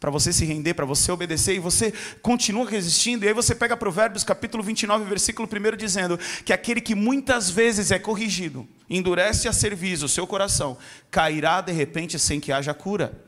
para 0.01 0.11
você 0.11 0.33
se 0.33 0.45
render, 0.45 0.73
para 0.75 0.87
você 0.87 1.13
obedecer, 1.13 1.55
e 1.55 1.59
você 1.59 1.93
continua 2.23 2.69
resistindo. 2.69 3.25
E 3.25 3.29
aí 3.29 3.35
você 3.35 3.55
pega 3.55 3.77
Provérbios 3.77 4.25
capítulo 4.25 4.63
29, 4.63 5.05
versículo 5.05 5.49
1, 5.49 5.77
dizendo 5.77 6.19
que 6.45 6.53
aquele 6.53 6.81
que 6.81 6.95
muitas 6.95 7.51
vezes 7.51 7.91
é 7.91 7.99
corrigido, 7.99 8.67
endurece 8.89 9.47
a 9.47 9.53
serviço 9.53 10.07
o 10.07 10.09
seu 10.09 10.27
coração, 10.27 10.79
cairá 11.11 11.61
de 11.61 11.73
repente 11.73 12.19
sem 12.19 12.41
que 12.41 12.53
haja 12.53 12.73
cura. 12.73 13.27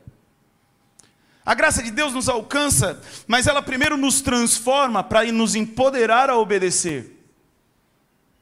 A 1.45 1.53
graça 1.53 1.83
de 1.83 1.91
Deus 1.91 2.13
nos 2.13 2.29
alcança, 2.29 3.01
mas 3.27 3.45
ela 3.45 3.61
primeiro 3.61 3.97
nos 3.97 4.21
transforma 4.21 5.03
para 5.03 5.29
nos 5.31 5.53
empoderar 5.53 6.29
a 6.29 6.37
obedecer. 6.37 7.18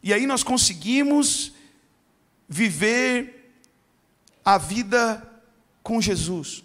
E 0.04 0.14
aí 0.14 0.26
nós 0.26 0.44
conseguimos 0.44 1.54
viver 2.48 3.52
a 4.44 4.58
vida 4.58 5.28
com 5.84 6.02
Jesus. 6.02 6.64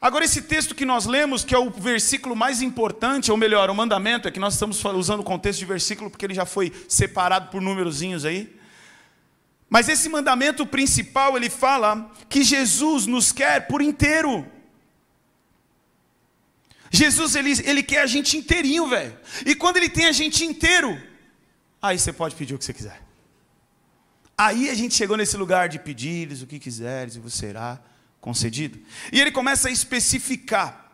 Agora, 0.00 0.24
esse 0.24 0.42
texto 0.42 0.74
que 0.74 0.84
nós 0.84 1.06
lemos, 1.06 1.44
que 1.44 1.54
é 1.54 1.58
o 1.58 1.70
versículo 1.70 2.36
mais 2.36 2.60
importante, 2.60 3.30
ou 3.30 3.36
melhor, 3.36 3.70
o 3.70 3.74
mandamento, 3.74 4.28
é 4.28 4.30
que 4.30 4.38
nós 4.38 4.54
estamos 4.54 4.84
usando 4.84 5.20
o 5.20 5.24
contexto 5.24 5.58
de 5.58 5.64
versículo 5.64 6.10
porque 6.10 6.26
ele 6.26 6.34
já 6.34 6.44
foi 6.44 6.72
separado 6.88 7.50
por 7.50 7.62
númerozinhos 7.62 8.24
aí. 8.24 8.54
Mas 9.68 9.88
esse 9.88 10.08
mandamento 10.08 10.64
principal, 10.66 11.36
ele 11.36 11.50
fala 11.50 12.10
que 12.28 12.44
Jesus 12.44 13.06
nos 13.06 13.32
quer 13.32 13.66
por 13.66 13.82
inteiro. 13.82 14.46
Jesus, 16.90 17.34
ele, 17.34 17.52
ele 17.64 17.82
quer 17.82 18.02
a 18.02 18.06
gente 18.06 18.36
inteirinho, 18.36 18.86
velho. 18.86 19.16
E 19.44 19.54
quando 19.54 19.78
ele 19.78 19.88
tem 19.88 20.06
a 20.06 20.12
gente 20.12 20.44
inteiro, 20.44 20.96
aí 21.86 21.98
você 21.98 22.12
pode 22.12 22.34
pedir 22.34 22.54
o 22.54 22.58
que 22.58 22.64
você 22.64 22.72
quiser. 22.72 23.02
Aí 24.36 24.68
a 24.68 24.74
gente 24.74 24.94
chegou 24.94 25.16
nesse 25.16 25.36
lugar 25.36 25.68
de 25.68 25.78
pedires 25.78 26.42
o 26.42 26.46
que 26.46 26.58
quiseres 26.58 27.16
e 27.16 27.20
você 27.20 27.38
será 27.38 27.80
concedido. 28.20 28.78
E 29.12 29.20
ele 29.20 29.30
começa 29.30 29.68
a 29.68 29.70
especificar: 29.70 30.92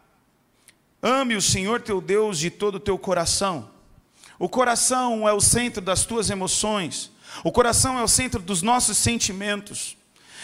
ame 1.03 1.35
o 1.35 1.43
Senhor 1.43 1.81
teu 1.81 2.01
Deus 2.01 2.39
de 2.39 2.51
todo 2.51 2.77
o 2.77 2.81
teu 2.81 2.97
coração. 2.97 3.71
O 4.39 4.49
coração 4.49 5.29
é 5.29 5.33
o 5.33 5.41
centro 5.41 5.81
das 5.81 6.05
tuas 6.05 6.31
emoções. 6.31 7.11
O 7.43 7.51
coração 7.51 7.99
é 7.99 8.03
o 8.03 8.09
centro 8.09 8.41
dos 8.41 8.63
nossos 8.63 8.97
sentimentos. 8.99 9.97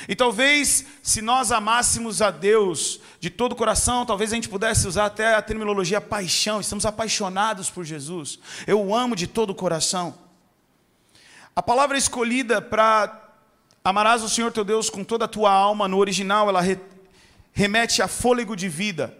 E 0.08 0.14
talvez, 0.14 0.86
se 1.02 1.20
nós 1.20 1.50
amássemos 1.50 2.22
a 2.22 2.30
Deus 2.30 3.00
de 3.18 3.30
todo 3.30 3.52
o 3.52 3.56
coração, 3.56 4.06
talvez 4.06 4.32
a 4.32 4.36
gente 4.36 4.48
pudesse 4.48 4.86
usar 4.86 5.06
até 5.06 5.34
a 5.34 5.42
terminologia 5.42 6.00
paixão. 6.00 6.60
Estamos 6.60 6.86
apaixonados 6.86 7.68
por 7.68 7.84
Jesus. 7.84 8.38
Eu 8.66 8.80
o 8.80 8.94
amo 8.94 9.16
de 9.16 9.26
todo 9.26 9.50
o 9.50 9.54
coração. 9.54 10.27
A 11.58 11.62
palavra 11.62 11.98
escolhida 11.98 12.62
para 12.62 13.20
amarás 13.82 14.22
o 14.22 14.28
Senhor 14.28 14.52
teu 14.52 14.62
Deus 14.62 14.88
com 14.88 15.02
toda 15.02 15.24
a 15.24 15.28
tua 15.28 15.50
alma, 15.50 15.88
no 15.88 15.98
original 15.98 16.48
ela 16.48 16.60
re, 16.60 16.78
remete 17.52 18.00
a 18.00 18.06
fôlego 18.06 18.54
de 18.54 18.68
vida. 18.68 19.12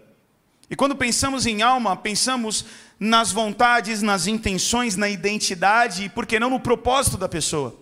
E 0.69 0.73
quando 0.73 0.95
pensamos 0.95 1.45
em 1.45 1.61
alma, 1.61 1.97
pensamos 1.97 2.63
nas 2.97 3.33
vontades, 3.33 4.01
nas 4.01 4.25
intenções, 4.25 4.95
na 4.95 5.09
identidade 5.09 6.05
e, 6.05 6.09
por 6.09 6.25
que 6.25 6.39
não, 6.39 6.49
no 6.49 6.61
propósito 6.61 7.17
da 7.17 7.27
pessoa. 7.27 7.77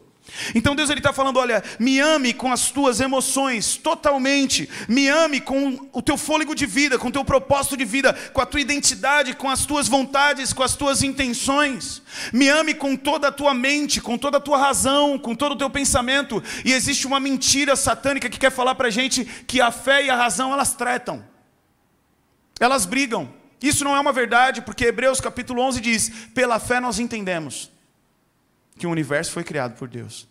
Então 0.53 0.75
Deus 0.75 0.89
ele 0.89 0.99
está 0.99 1.11
falando, 1.11 1.37
olha, 1.37 1.63
me 1.79 1.99
ame 1.99 2.33
com 2.33 2.51
as 2.51 2.69
tuas 2.69 2.99
emoções 2.99 3.75
totalmente, 3.77 4.69
me 4.87 5.07
ame 5.07 5.41
com 5.41 5.89
o 5.91 6.01
teu 6.01 6.17
fôlego 6.17 6.53
de 6.53 6.65
vida, 6.65 6.97
com 6.97 7.07
o 7.07 7.11
teu 7.11 7.25
propósito 7.25 7.75
de 7.75 7.85
vida, 7.85 8.13
com 8.33 8.41
a 8.41 8.45
tua 8.45 8.61
identidade, 8.61 9.35
com 9.35 9.49
as 9.49 9.65
tuas 9.65 9.87
vontades, 9.87 10.53
com 10.53 10.63
as 10.63 10.75
tuas 10.75 11.01
intenções. 11.01 12.01
Me 12.31 12.49
ame 12.49 12.73
com 12.73 12.95
toda 12.95 13.29
a 13.29 13.31
tua 13.31 13.53
mente, 13.53 14.01
com 14.01 14.17
toda 14.17 14.37
a 14.37 14.41
tua 14.41 14.57
razão, 14.57 15.17
com 15.17 15.35
todo 15.35 15.53
o 15.53 15.57
teu 15.57 15.69
pensamento. 15.69 16.43
E 16.63 16.73
existe 16.73 17.07
uma 17.07 17.19
mentira 17.19 17.75
satânica 17.75 18.29
que 18.29 18.39
quer 18.39 18.51
falar 18.51 18.75
para 18.75 18.87
a 18.87 18.91
gente 18.91 19.25
que 19.25 19.61
a 19.61 19.71
fé 19.71 20.03
e 20.03 20.09
a 20.09 20.15
razão 20.15 20.53
elas 20.53 20.73
tretam, 20.73 21.23
elas 22.59 22.85
brigam. 22.85 23.29
Isso 23.61 23.83
não 23.83 23.95
é 23.95 23.99
uma 23.99 24.11
verdade, 24.11 24.61
porque 24.61 24.85
Hebreus 24.85 25.19
capítulo 25.19 25.63
11 25.63 25.81
diz: 25.81 26.11
pela 26.35 26.59
fé 26.59 26.79
nós 26.79 26.99
entendemos 26.99 27.75
que 28.77 28.87
o 28.87 28.91
universo 28.91 29.31
foi 29.31 29.43
criado 29.43 29.77
por 29.77 29.87
Deus. 29.87 30.27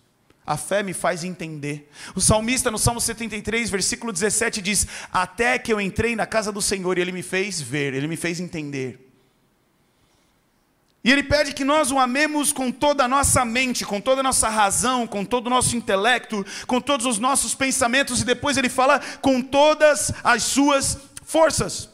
A 0.47 0.57
fé 0.57 0.83
me 0.83 0.95
faz 0.95 1.25
entender. 1.25 1.91
O 2.15 2.21
salmista, 2.21 2.71
no 2.71 2.79
Salmo 2.79 3.01
73, 3.01 3.69
versículo 3.69 4.13
17, 4.13 4.63
diz: 4.63 4.87
Até 5.13 5.59
que 5.59 5.73
eu 5.73 5.81
entrei 5.81 6.15
na 6.15 6.25
casa 6.25 6.53
do 6.53 6.63
Senhor 6.63 6.97
e 6.97 7.01
Ele 7.01 7.11
me 7.11 7.23
fez 7.23 7.61
ver, 7.61 7.93
Ele 7.93 8.07
me 8.07 8.17
fez 8.17 8.39
entender. 8.39 9.03
E 11.03 11.11
Ele 11.11 11.25
pede 11.25 11.53
que 11.53 11.65
nós 11.65 11.91
o 11.91 11.99
amemos 11.99 12.53
com 12.53 12.71
toda 12.71 13.05
a 13.05 13.09
nossa 13.09 13.45
mente, 13.45 13.85
com 13.85 14.01
toda 14.01 14.21
a 14.21 14.25
nossa 14.25 14.49
razão, 14.49 15.07
com 15.07 15.25
todo 15.25 15.49
o 15.49 15.51
nosso 15.51 15.77
intelecto, 15.77 16.47
com 16.67 16.81
todos 16.81 17.07
os 17.07 17.19
nossos 17.19 17.55
pensamentos, 17.55 18.21
e 18.21 18.25
depois 18.25 18.57
Ele 18.57 18.69
fala 18.69 19.01
com 19.21 19.43
todas 19.43 20.13
as 20.23 20.45
suas 20.45 20.99
forças. 21.25 21.89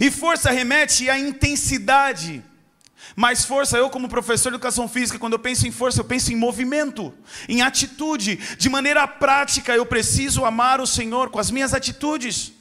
E 0.00 0.10
força 0.10 0.50
remete 0.50 1.08
à 1.08 1.16
intensidade 1.16 2.42
mais 3.16 3.44
força, 3.44 3.76
eu, 3.78 3.90
como 3.90 4.08
professor 4.08 4.50
de 4.50 4.56
educação 4.56 4.88
física, 4.88 5.18
quando 5.18 5.34
eu 5.34 5.38
penso 5.38 5.66
em 5.66 5.70
força, 5.70 6.00
eu 6.00 6.04
penso 6.04 6.32
em 6.32 6.36
movimento, 6.36 7.12
em 7.48 7.62
atitude. 7.62 8.36
De 8.58 8.68
maneira 8.68 9.06
prática, 9.06 9.74
eu 9.74 9.86
preciso 9.86 10.44
amar 10.44 10.80
o 10.80 10.86
Senhor 10.86 11.30
com 11.30 11.38
as 11.38 11.50
minhas 11.50 11.74
atitudes. 11.74 12.52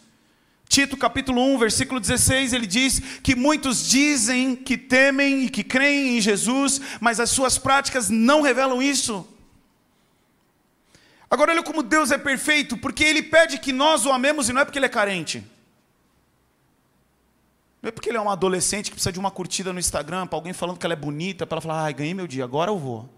Tito 0.67 0.97
capítulo 0.97 1.39
1, 1.53 1.57
versículo 1.59 1.99
16, 1.99 2.53
ele 2.53 2.65
diz 2.65 2.99
que 3.21 3.35
muitos 3.35 3.87
dizem 3.87 4.55
que 4.55 4.75
temem 4.77 5.45
e 5.45 5.49
que 5.49 5.63
creem 5.63 6.17
em 6.17 6.21
Jesus, 6.21 6.81
mas 6.99 7.19
as 7.19 7.29
suas 7.29 7.57
práticas 7.57 8.09
não 8.09 8.41
revelam 8.41 8.81
isso. 8.81 9.27
Agora, 11.29 11.51
olha 11.51 11.63
como 11.63 11.83
Deus 11.83 12.11
é 12.11 12.17
perfeito, 12.17 12.77
porque 12.77 13.03
Ele 13.03 13.23
pede 13.23 13.57
que 13.57 13.71
nós 13.71 14.05
o 14.05 14.11
amemos 14.11 14.49
e 14.49 14.53
não 14.53 14.61
é 14.61 14.65
porque 14.65 14.79
Ele 14.79 14.85
é 14.85 14.89
carente. 14.89 15.43
Não 17.83 17.89
é 17.89 17.91
porque 17.91 18.07
ele 18.07 18.17
é 18.17 18.21
um 18.21 18.29
adolescente 18.29 18.85
que 18.85 18.91
precisa 18.91 19.11
de 19.11 19.19
uma 19.19 19.29
curtida 19.29 19.73
no 19.73 19.79
Instagram, 19.79 20.25
para 20.25 20.37
alguém 20.37 20.53
falando 20.53 20.77
que 20.77 20.85
ela 20.85 20.93
é 20.93 20.95
bonita, 20.95 21.45
para 21.45 21.55
ela 21.57 21.61
falar, 21.61 21.83
ai, 21.83 21.93
ganhei 21.93 22.13
meu 22.13 22.25
dia, 22.25 22.45
agora 22.45 22.71
eu 22.71 22.79
vou. 22.79 23.09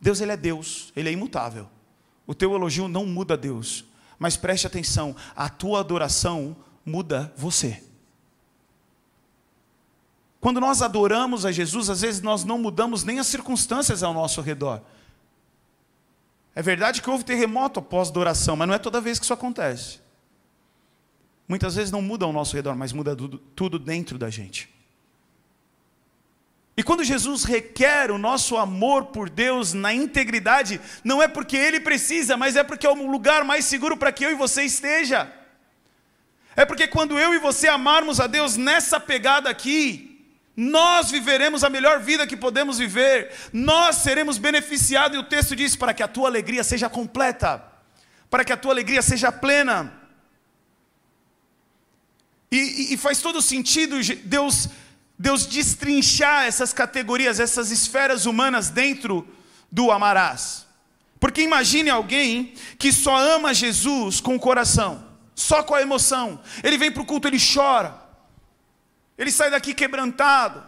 Deus, 0.00 0.20
ele 0.20 0.32
é 0.32 0.36
Deus, 0.36 0.92
ele 0.96 1.08
é 1.08 1.12
imutável. 1.12 1.68
O 2.26 2.34
teu 2.34 2.52
elogio 2.52 2.88
não 2.88 3.06
muda 3.06 3.36
Deus. 3.36 3.84
Mas 4.18 4.36
preste 4.36 4.66
atenção, 4.66 5.14
a 5.36 5.48
tua 5.48 5.78
adoração 5.78 6.56
muda 6.84 7.32
você. 7.36 7.80
Quando 10.40 10.58
nós 10.58 10.82
adoramos 10.82 11.46
a 11.46 11.52
Jesus, 11.52 11.88
às 11.88 12.00
vezes 12.00 12.20
nós 12.20 12.42
não 12.42 12.58
mudamos 12.58 13.04
nem 13.04 13.20
as 13.20 13.28
circunstâncias 13.28 14.02
ao 14.02 14.12
nosso 14.12 14.40
redor. 14.40 14.82
É 16.56 16.60
verdade 16.60 17.00
que 17.00 17.08
houve 17.08 17.22
terremoto 17.22 17.78
após 17.78 18.08
adoração, 18.08 18.56
mas 18.56 18.66
não 18.66 18.74
é 18.74 18.78
toda 18.78 19.00
vez 19.00 19.16
que 19.20 19.24
isso 19.24 19.32
acontece. 19.32 20.00
Muitas 21.48 21.76
vezes 21.76 21.92
não 21.92 22.02
muda 22.02 22.24
ao 22.24 22.32
nosso 22.32 22.56
redor, 22.56 22.74
mas 22.74 22.92
muda 22.92 23.16
tudo, 23.54 23.78
dentro 23.78 24.18
da 24.18 24.28
gente. 24.28 24.68
E 26.76 26.82
quando 26.82 27.04
Jesus 27.04 27.44
requer 27.44 28.10
o 28.10 28.18
nosso 28.18 28.56
amor 28.56 29.06
por 29.06 29.30
Deus 29.30 29.72
na 29.72 29.94
integridade, 29.94 30.80
não 31.02 31.22
é 31.22 31.28
porque 31.28 31.56
Ele 31.56 31.80
precisa, 31.80 32.36
mas 32.36 32.56
é 32.56 32.62
porque 32.62 32.86
é 32.86 32.90
o 32.90 33.10
lugar 33.10 33.44
mais 33.44 33.64
seguro 33.64 33.96
para 33.96 34.12
que 34.12 34.24
eu 34.24 34.32
e 34.32 34.34
você 34.34 34.62
esteja. 34.62 35.32
É 36.54 36.64
porque 36.64 36.86
quando 36.86 37.18
eu 37.18 37.32
e 37.32 37.38
você 37.38 37.68
amarmos 37.68 38.18
a 38.18 38.26
Deus 38.26 38.56
nessa 38.56 38.98
pegada 38.98 39.48
aqui, 39.48 40.24
nós 40.56 41.10
viveremos 41.10 41.62
a 41.62 41.70
melhor 41.70 42.00
vida 42.00 42.26
que 42.26 42.36
podemos 42.36 42.78
viver, 42.78 43.30
nós 43.52 43.96
seremos 43.96 44.38
beneficiados, 44.38 45.16
e 45.16 45.20
o 45.20 45.24
texto 45.24 45.54
diz: 45.54 45.76
para 45.76 45.94
que 45.94 46.02
a 46.02 46.08
tua 46.08 46.28
alegria 46.28 46.64
seja 46.64 46.88
completa, 46.88 47.62
para 48.28 48.44
que 48.44 48.52
a 48.52 48.56
tua 48.56 48.72
alegria 48.72 49.02
seja 49.02 49.30
plena. 49.30 50.05
E, 52.56 52.94
e, 52.94 52.96
faz 52.96 53.20
todo 53.20 53.42
sentido 53.42 53.96
Deus, 54.24 54.68
Deus 55.18 55.46
destrinchar 55.46 56.44
essas 56.44 56.72
categorias, 56.72 57.38
essas 57.38 57.70
esferas 57.70 58.24
humanas 58.24 58.70
dentro 58.70 59.26
do 59.70 59.90
amarás. 59.90 60.66
Porque 61.20 61.42
imagine 61.42 61.90
alguém 61.90 62.54
que 62.78 62.92
só 62.92 63.16
ama 63.16 63.52
Jesus 63.52 64.20
com 64.20 64.36
o 64.36 64.40
coração, 64.40 65.06
só 65.34 65.62
com 65.62 65.74
a 65.74 65.82
emoção. 65.82 66.40
Ele 66.62 66.78
vem 66.78 66.90
para 66.90 67.02
o 67.02 67.06
culto, 67.06 67.28
ele 67.28 67.38
chora. 67.38 67.94
Ele 69.18 69.30
sai 69.30 69.50
daqui 69.50 69.74
quebrantado. 69.74 70.62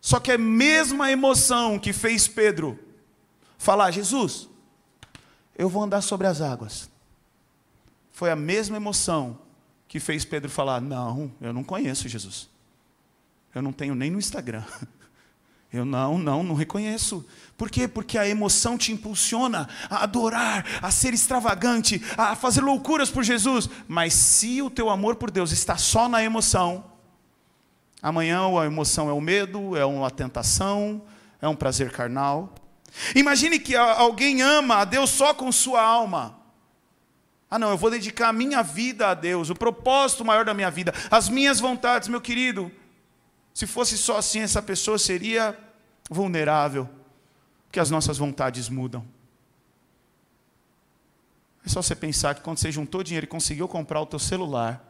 Só 0.00 0.18
que 0.18 0.32
é 0.32 0.34
a 0.34 0.38
mesma 0.38 1.12
emoção 1.12 1.78
que 1.78 1.92
fez 1.92 2.26
Pedro 2.26 2.78
falar: 3.56 3.90
Jesus, 3.92 4.48
eu 5.56 5.68
vou 5.68 5.82
andar 5.84 6.00
sobre 6.00 6.26
as 6.26 6.40
águas. 6.40 6.90
Foi 8.10 8.30
a 8.30 8.36
mesma 8.36 8.76
emoção 8.76 9.38
que 9.92 10.00
fez 10.00 10.24
Pedro 10.24 10.50
falar: 10.50 10.80
Não, 10.80 11.30
eu 11.38 11.52
não 11.52 11.62
conheço 11.62 12.08
Jesus. 12.08 12.48
Eu 13.54 13.60
não 13.60 13.74
tenho 13.74 13.94
nem 13.94 14.10
no 14.10 14.18
Instagram. 14.18 14.64
Eu 15.70 15.86
não, 15.86 16.18
não, 16.18 16.42
não 16.42 16.54
reconheço. 16.54 17.26
Por 17.56 17.70
quê? 17.70 17.88
Porque 17.88 18.18
a 18.18 18.28
emoção 18.28 18.76
te 18.76 18.92
impulsiona 18.92 19.66
a 19.88 20.02
adorar, 20.02 20.66
a 20.82 20.90
ser 20.90 21.14
extravagante, 21.14 22.02
a 22.14 22.36
fazer 22.36 22.60
loucuras 22.60 23.08
por 23.08 23.24
Jesus. 23.24 23.70
Mas 23.88 24.12
se 24.12 24.60
o 24.60 24.68
teu 24.68 24.90
amor 24.90 25.16
por 25.16 25.30
Deus 25.30 25.50
está 25.50 25.78
só 25.78 26.10
na 26.10 26.22
emoção, 26.22 26.84
amanhã 28.02 28.42
a 28.60 28.66
emoção 28.66 29.08
é 29.08 29.14
o 29.14 29.20
medo, 29.20 29.74
é 29.74 29.82
uma 29.86 30.10
tentação, 30.10 31.00
é 31.40 31.48
um 31.48 31.56
prazer 31.56 31.90
carnal. 31.90 32.54
Imagine 33.16 33.58
que 33.58 33.74
alguém 33.74 34.42
ama 34.42 34.76
a 34.76 34.84
Deus 34.84 35.08
só 35.08 35.32
com 35.32 35.50
sua 35.50 35.82
alma. 35.82 36.41
Ah, 37.52 37.58
não, 37.58 37.68
eu 37.68 37.76
vou 37.76 37.90
dedicar 37.90 38.30
a 38.30 38.32
minha 38.32 38.62
vida 38.62 39.08
a 39.08 39.12
Deus, 39.12 39.50
o 39.50 39.54
propósito 39.54 40.24
maior 40.24 40.42
da 40.42 40.54
minha 40.54 40.70
vida, 40.70 40.94
as 41.10 41.28
minhas 41.28 41.60
vontades, 41.60 42.08
meu 42.08 42.18
querido. 42.18 42.72
Se 43.52 43.66
fosse 43.66 43.98
só 43.98 44.16
assim, 44.16 44.40
essa 44.40 44.62
pessoa 44.62 44.98
seria 44.98 45.54
vulnerável, 46.08 46.88
porque 47.66 47.78
as 47.78 47.90
nossas 47.90 48.16
vontades 48.16 48.70
mudam. 48.70 49.04
É 51.62 51.68
só 51.68 51.82
você 51.82 51.94
pensar 51.94 52.34
que 52.34 52.40
quando 52.40 52.56
você 52.56 52.72
juntou 52.72 53.02
dinheiro 53.02 53.26
e 53.26 53.28
conseguiu 53.28 53.68
comprar 53.68 54.00
o 54.00 54.06
teu 54.06 54.18
celular, 54.18 54.82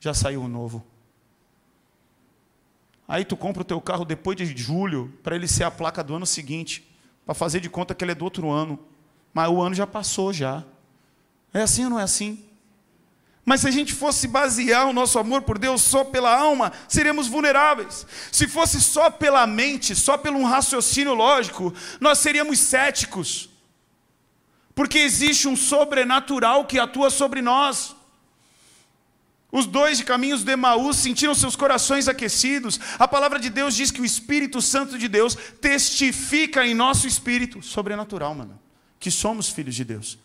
já 0.00 0.14
saiu 0.14 0.40
um 0.40 0.48
novo. 0.48 0.82
Aí 3.06 3.22
tu 3.22 3.36
compra 3.36 3.60
o 3.60 3.66
teu 3.66 3.82
carro 3.82 4.06
depois 4.06 4.34
de 4.34 4.46
julho, 4.56 5.12
para 5.22 5.36
ele 5.36 5.46
ser 5.46 5.64
a 5.64 5.70
placa 5.70 6.02
do 6.02 6.14
ano 6.14 6.24
seguinte, 6.24 6.90
para 7.26 7.34
fazer 7.34 7.60
de 7.60 7.68
conta 7.68 7.94
que 7.94 8.02
ele 8.02 8.12
é 8.12 8.14
do 8.14 8.24
outro 8.24 8.50
ano. 8.50 8.78
Mas 9.34 9.50
o 9.50 9.60
ano 9.60 9.74
já 9.74 9.86
passou 9.86 10.32
já. 10.32 10.64
É 11.52 11.62
assim 11.62 11.84
ou 11.84 11.90
não 11.90 12.00
é 12.00 12.02
assim? 12.02 12.44
Mas 13.44 13.62
se 13.62 13.68
a 13.68 13.70
gente 13.70 13.92
fosse 13.92 14.28
basear 14.28 14.86
o 14.86 14.92
nosso 14.92 15.18
amor 15.18 15.42
por 15.42 15.58
Deus 15.58 15.82
só 15.82 16.04
pela 16.04 16.32
alma, 16.34 16.72
seríamos 16.88 17.26
vulneráveis. 17.26 18.06
Se 18.30 18.46
fosse 18.46 18.80
só 18.80 19.10
pela 19.10 19.46
mente, 19.46 19.96
só 19.96 20.16
pelo 20.16 20.38
um 20.38 20.44
raciocínio 20.44 21.12
lógico, 21.12 21.74
nós 22.00 22.18
seríamos 22.18 22.60
céticos. 22.60 23.50
Porque 24.74 24.98
existe 24.98 25.48
um 25.48 25.56
sobrenatural 25.56 26.66
que 26.66 26.78
atua 26.78 27.10
sobre 27.10 27.42
nós. 27.42 27.96
Os 29.50 29.66
dois 29.66 29.98
de 29.98 30.04
caminhos 30.04 30.44
de 30.44 30.52
Emaús 30.52 30.96
sentiram 30.96 31.34
seus 31.34 31.56
corações 31.56 32.08
aquecidos. 32.08 32.80
A 32.98 33.06
palavra 33.06 33.38
de 33.38 33.50
Deus 33.50 33.74
diz 33.74 33.90
que 33.90 34.00
o 34.00 34.04
Espírito 34.04 34.62
Santo 34.62 34.96
de 34.96 35.08
Deus 35.08 35.36
testifica 35.60 36.66
em 36.66 36.74
nosso 36.74 37.06
espírito 37.06 37.60
sobrenatural, 37.60 38.34
mano, 38.34 38.58
que 38.98 39.10
somos 39.10 39.50
filhos 39.50 39.74
de 39.74 39.84
Deus. 39.84 40.18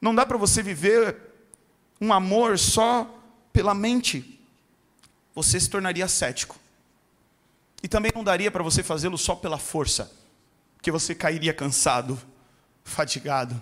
Não 0.00 0.14
dá 0.14 0.24
para 0.24 0.38
você 0.38 0.62
viver 0.62 1.16
um 2.00 2.12
amor 2.12 2.58
só 2.58 3.18
pela 3.52 3.74
mente. 3.74 4.40
Você 5.34 5.58
se 5.58 5.68
tornaria 5.68 6.06
cético. 6.08 6.56
E 7.82 7.88
também 7.88 8.10
não 8.14 8.24
daria 8.24 8.50
para 8.50 8.62
você 8.62 8.82
fazê-lo 8.82 9.16
só 9.16 9.36
pela 9.36 9.58
força, 9.58 10.10
porque 10.76 10.90
você 10.90 11.14
cairia 11.14 11.54
cansado, 11.54 12.20
fatigado. 12.82 13.60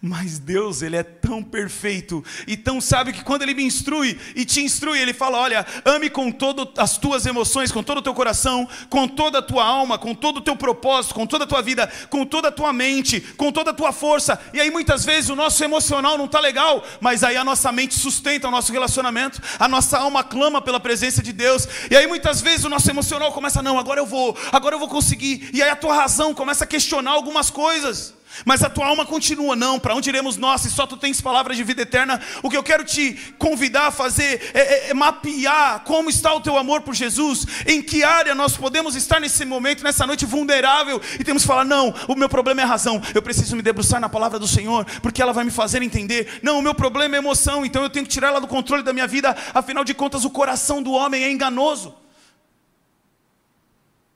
Mas 0.00 0.38
Deus, 0.38 0.82
Ele 0.82 0.96
é 0.96 1.02
tão 1.02 1.42
perfeito 1.42 2.24
e 2.46 2.56
tão 2.56 2.80
sábio 2.80 3.12
que 3.12 3.24
quando 3.24 3.42
Ele 3.42 3.54
me 3.54 3.64
instrui 3.64 4.18
e 4.34 4.44
te 4.44 4.60
instrui, 4.60 4.98
Ele 4.98 5.12
fala: 5.12 5.38
olha, 5.38 5.66
ame 5.84 6.08
com 6.08 6.30
todas 6.30 6.68
as 6.76 6.98
tuas 6.98 7.26
emoções, 7.26 7.72
com 7.72 7.82
todo 7.82 7.98
o 7.98 8.02
teu 8.02 8.14
coração, 8.14 8.68
com 8.88 9.08
toda 9.08 9.38
a 9.38 9.42
tua 9.42 9.64
alma, 9.64 9.98
com 9.98 10.14
todo 10.14 10.38
o 10.38 10.40
teu 10.40 10.56
propósito, 10.56 11.14
com 11.14 11.26
toda 11.26 11.44
a 11.44 11.46
tua 11.46 11.62
vida, 11.62 11.90
com 12.10 12.24
toda 12.24 12.48
a 12.48 12.52
tua 12.52 12.72
mente, 12.72 13.20
com 13.20 13.50
toda 13.50 13.70
a 13.70 13.74
tua 13.74 13.92
força. 13.92 14.40
E 14.52 14.60
aí 14.60 14.70
muitas 14.70 15.04
vezes 15.04 15.30
o 15.30 15.36
nosso 15.36 15.62
emocional 15.62 16.16
não 16.16 16.26
está 16.26 16.40
legal, 16.40 16.84
mas 17.00 17.24
aí 17.24 17.36
a 17.36 17.44
nossa 17.44 17.70
mente 17.72 17.94
sustenta 17.94 18.48
o 18.48 18.50
nosso 18.50 18.72
relacionamento, 18.72 19.40
a 19.58 19.68
nossa 19.68 19.98
alma 19.98 20.22
clama 20.22 20.60
pela 20.60 20.80
presença 20.80 21.22
de 21.22 21.32
Deus. 21.32 21.66
E 21.90 21.96
aí 21.96 22.06
muitas 22.06 22.40
vezes 22.40 22.64
o 22.64 22.68
nosso 22.68 22.90
emocional 22.90 23.32
começa: 23.32 23.62
não, 23.62 23.78
agora 23.78 24.00
eu 24.00 24.06
vou, 24.06 24.36
agora 24.52 24.74
eu 24.74 24.78
vou 24.78 24.88
conseguir. 24.88 25.50
E 25.52 25.62
aí 25.62 25.70
a 25.70 25.76
tua 25.76 25.94
razão 25.94 26.34
começa 26.34 26.64
a 26.64 26.66
questionar 26.66 27.12
algumas 27.12 27.50
coisas. 27.50 28.17
Mas 28.44 28.62
a 28.62 28.70
tua 28.70 28.86
alma 28.86 29.04
continua, 29.04 29.56
não, 29.56 29.78
para 29.78 29.94
onde 29.94 30.08
iremos 30.08 30.36
nós, 30.36 30.60
se 30.60 30.70
só 30.70 30.86
tu 30.86 30.96
tens 30.96 31.20
palavras 31.20 31.56
de 31.56 31.64
vida 31.64 31.82
eterna? 31.82 32.20
O 32.42 32.50
que 32.50 32.56
eu 32.56 32.62
quero 32.62 32.84
te 32.84 33.34
convidar 33.38 33.88
a 33.88 33.90
fazer 33.90 34.50
é, 34.54 34.60
é, 34.60 34.90
é, 34.90 34.94
mapear 34.94 35.80
como 35.80 36.08
está 36.08 36.32
o 36.34 36.40
teu 36.40 36.56
amor 36.56 36.82
por 36.82 36.94
Jesus, 36.94 37.46
em 37.66 37.82
que 37.82 38.04
área 38.04 38.34
nós 38.34 38.56
podemos 38.56 38.94
estar 38.94 39.20
nesse 39.20 39.44
momento, 39.44 39.82
nessa 39.82 40.06
noite 40.06 40.24
vulnerável, 40.24 41.00
e 41.18 41.24
temos 41.24 41.42
que 41.42 41.48
falar: 41.48 41.64
não, 41.64 41.94
o 42.06 42.14
meu 42.14 42.28
problema 42.28 42.60
é 42.60 42.64
razão, 42.64 43.02
eu 43.14 43.22
preciso 43.22 43.56
me 43.56 43.62
debruçar 43.62 44.00
na 44.00 44.08
palavra 44.08 44.38
do 44.38 44.46
Senhor, 44.46 44.84
porque 45.02 45.22
ela 45.22 45.32
vai 45.32 45.44
me 45.44 45.50
fazer 45.50 45.82
entender. 45.82 46.40
Não, 46.42 46.58
o 46.58 46.62
meu 46.62 46.74
problema 46.74 47.16
é 47.16 47.18
emoção, 47.18 47.64
então 47.64 47.82
eu 47.82 47.90
tenho 47.90 48.06
que 48.06 48.12
tirar 48.12 48.28
ela 48.28 48.40
do 48.40 48.46
controle 48.46 48.82
da 48.82 48.92
minha 48.92 49.06
vida, 49.06 49.36
afinal 49.54 49.84
de 49.84 49.94
contas, 49.94 50.24
o 50.24 50.30
coração 50.30 50.82
do 50.82 50.92
homem 50.92 51.24
é 51.24 51.30
enganoso. 51.30 51.94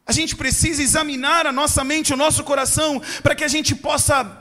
A 0.07 0.13
gente 0.13 0.35
precisa 0.35 0.83
examinar 0.83 1.47
a 1.47 1.53
nossa 1.53 1.85
mente, 1.85 2.13
o 2.13 2.17
nosso 2.17 2.43
coração, 2.43 3.01
para 3.23 3.35
que 3.35 3.45
a 3.45 3.49
gente 3.49 3.75
possa 3.75 4.39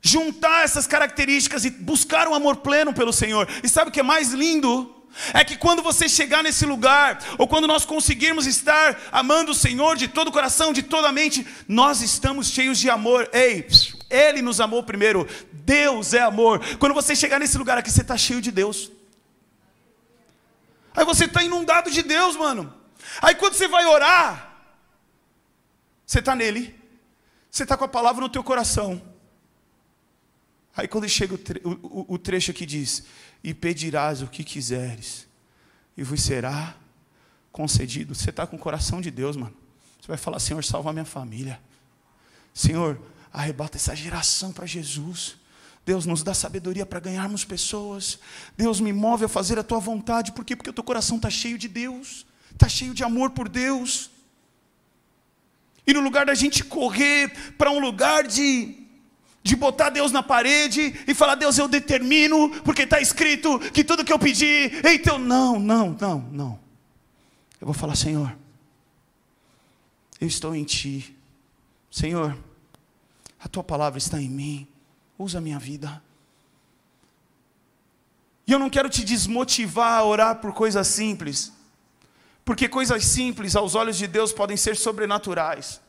juntar 0.00 0.64
essas 0.64 0.86
características 0.86 1.64
e 1.64 1.70
buscar 1.70 2.28
um 2.28 2.34
amor 2.34 2.56
pleno 2.56 2.92
pelo 2.92 3.12
Senhor. 3.12 3.48
E 3.62 3.68
sabe 3.68 3.90
o 3.90 3.92
que 3.92 4.00
é 4.00 4.02
mais 4.02 4.32
lindo? 4.32 4.92
É 5.32 5.42
que 5.44 5.56
quando 5.56 5.82
você 5.82 6.08
chegar 6.08 6.42
nesse 6.42 6.66
lugar, 6.66 7.18
ou 7.38 7.48
quando 7.48 7.66
nós 7.66 7.84
conseguirmos 7.84 8.46
estar 8.46 9.00
amando 9.10 9.52
o 9.52 9.54
Senhor 9.54 9.96
de 9.96 10.08
todo 10.08 10.28
o 10.28 10.32
coração, 10.32 10.72
de 10.72 10.82
toda 10.82 11.08
a 11.08 11.12
mente, 11.12 11.46
nós 11.66 12.02
estamos 12.02 12.48
cheios 12.48 12.78
de 12.78 12.90
amor. 12.90 13.28
Ei, 13.32 13.66
Ele 14.10 14.42
nos 14.42 14.60
amou 14.60 14.82
primeiro. 14.82 15.26
Deus 15.52 16.12
é 16.12 16.20
amor. 16.20 16.60
Quando 16.78 16.94
você 16.94 17.16
chegar 17.16 17.40
nesse 17.40 17.56
lugar 17.56 17.78
aqui, 17.78 17.90
você 17.90 18.02
está 18.02 18.16
cheio 18.16 18.42
de 18.42 18.50
Deus. 18.50 18.90
Aí 20.94 21.04
você 21.04 21.24
está 21.24 21.42
inundado 21.42 21.90
de 21.90 22.02
Deus, 22.02 22.36
mano. 22.36 22.72
Aí 23.22 23.34
quando 23.34 23.54
você 23.54 23.68
vai 23.68 23.86
orar, 23.86 24.45
você 26.06 26.20
está 26.20 26.36
nele, 26.36 26.74
você 27.50 27.64
está 27.64 27.76
com 27.76 27.84
a 27.84 27.88
palavra 27.88 28.22
no 28.22 28.28
teu 28.28 28.44
coração. 28.44 29.02
Aí 30.76 30.86
quando 30.86 31.08
chega 31.08 31.34
o, 31.34 31.38
tre 31.38 31.60
o, 31.64 32.14
o 32.14 32.18
trecho 32.18 32.52
que 32.52 32.64
diz: 32.64 33.04
E 33.42 33.52
pedirás 33.52 34.22
o 34.22 34.28
que 34.28 34.44
quiseres, 34.44 35.26
e 35.96 36.02
vos 36.02 36.22
será 36.22 36.76
concedido. 37.50 38.14
Você 38.14 38.30
está 38.30 38.46
com 38.46 38.56
o 38.56 38.58
coração 38.58 39.00
de 39.00 39.10
Deus, 39.10 39.36
mano. 39.36 39.56
Você 40.00 40.06
vai 40.06 40.16
falar: 40.16 40.38
Senhor, 40.38 40.62
salva 40.62 40.90
a 40.90 40.92
minha 40.92 41.04
família. 41.04 41.60
Senhor, 42.54 43.00
arrebata 43.32 43.76
essa 43.76 43.96
geração 43.96 44.52
para 44.52 44.66
Jesus. 44.66 45.36
Deus 45.84 46.04
nos 46.04 46.22
dá 46.22 46.34
sabedoria 46.34 46.84
para 46.84 47.00
ganharmos 47.00 47.44
pessoas. 47.44 48.18
Deus 48.56 48.80
me 48.80 48.92
move 48.92 49.24
a 49.24 49.28
fazer 49.28 49.58
a 49.58 49.62
tua 49.62 49.78
vontade. 49.78 50.32
Por 50.32 50.44
quê? 50.44 50.54
Porque 50.54 50.70
o 50.70 50.72
teu 50.72 50.84
coração 50.84 51.16
está 51.16 51.30
cheio 51.30 51.56
de 51.56 51.68
Deus, 51.68 52.26
está 52.52 52.68
cheio 52.68 52.92
de 52.92 53.04
amor 53.04 53.30
por 53.30 53.48
Deus. 53.48 54.10
E 55.86 55.94
no 55.94 56.00
lugar 56.00 56.26
da 56.26 56.34
gente 56.34 56.64
correr 56.64 57.30
para 57.56 57.70
um 57.70 57.78
lugar 57.78 58.26
de, 58.26 58.76
de 59.42 59.54
botar 59.54 59.90
Deus 59.90 60.10
na 60.10 60.22
parede 60.22 60.98
e 61.06 61.14
falar, 61.14 61.36
Deus, 61.36 61.56
eu 61.56 61.68
determino, 61.68 62.50
porque 62.62 62.82
está 62.82 63.00
escrito 63.00 63.58
que 63.70 63.84
tudo 63.84 64.04
que 64.04 64.12
eu 64.12 64.18
pedi, 64.18 64.72
então, 64.84 65.18
não, 65.18 65.58
não, 65.60 65.96
não, 66.00 66.18
não. 66.32 66.58
Eu 67.60 67.66
vou 67.66 67.74
falar, 67.74 67.94
Senhor, 67.94 68.36
eu 70.20 70.26
estou 70.26 70.54
em 70.54 70.64
Ti. 70.64 71.16
Senhor, 71.90 72.36
a 73.38 73.48
Tua 73.48 73.62
palavra 73.62 73.98
está 73.98 74.20
em 74.20 74.28
mim, 74.28 74.66
usa 75.16 75.38
a 75.38 75.40
minha 75.40 75.58
vida. 75.58 76.02
E 78.46 78.52
eu 78.52 78.58
não 78.58 78.70
quero 78.70 78.88
te 78.88 79.04
desmotivar 79.04 79.98
a 79.98 80.04
orar 80.04 80.36
por 80.36 80.52
coisas 80.52 80.86
simples. 80.86 81.52
Porque 82.46 82.68
coisas 82.68 83.04
simples 83.04 83.56
aos 83.56 83.74
olhos 83.74 83.98
de 83.98 84.06
Deus 84.06 84.32
podem 84.32 84.56
ser 84.56 84.76
sobrenaturais. 84.76 85.80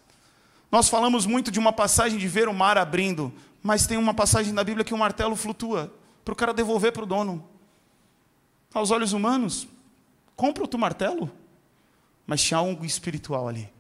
Nós 0.71 0.89
falamos 0.89 1.23
muito 1.23 1.51
de 1.51 1.59
uma 1.59 1.71
passagem 1.71 2.17
de 2.17 2.27
ver 2.27 2.49
o 2.49 2.53
mar 2.53 2.79
abrindo, 2.79 3.31
mas 3.61 3.85
tem 3.85 3.95
uma 3.95 4.11
passagem 4.11 4.51
na 4.51 4.63
Bíblia 4.63 4.83
que 4.83 4.93
o 4.93 4.97
martelo 4.97 5.35
flutua 5.35 5.93
para 6.25 6.33
o 6.33 6.35
cara 6.35 6.55
devolver 6.55 6.91
para 6.91 7.03
o 7.03 7.05
dono. 7.05 7.47
Aos 8.73 8.89
olhos 8.89 9.13
humanos, 9.13 9.67
compra 10.35 10.63
outro 10.63 10.79
martelo. 10.79 11.31
Mas 12.25 12.41
tinha 12.41 12.57
algo 12.57 12.83
espiritual 12.83 13.47
ali. 13.47 13.71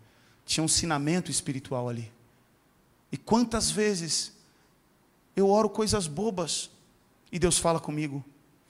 Tinha 0.45 0.61
um 0.61 0.65
ensinamento 0.65 1.31
espiritual 1.31 1.89
ali. 1.89 2.11
E 3.11 3.17
quantas 3.17 3.71
vezes 3.71 4.37
eu 5.35 5.49
oro 5.49 5.67
coisas 5.67 6.05
bobas 6.05 6.69
e 7.31 7.39
Deus 7.39 7.57
fala 7.57 7.79
comigo. 7.79 8.23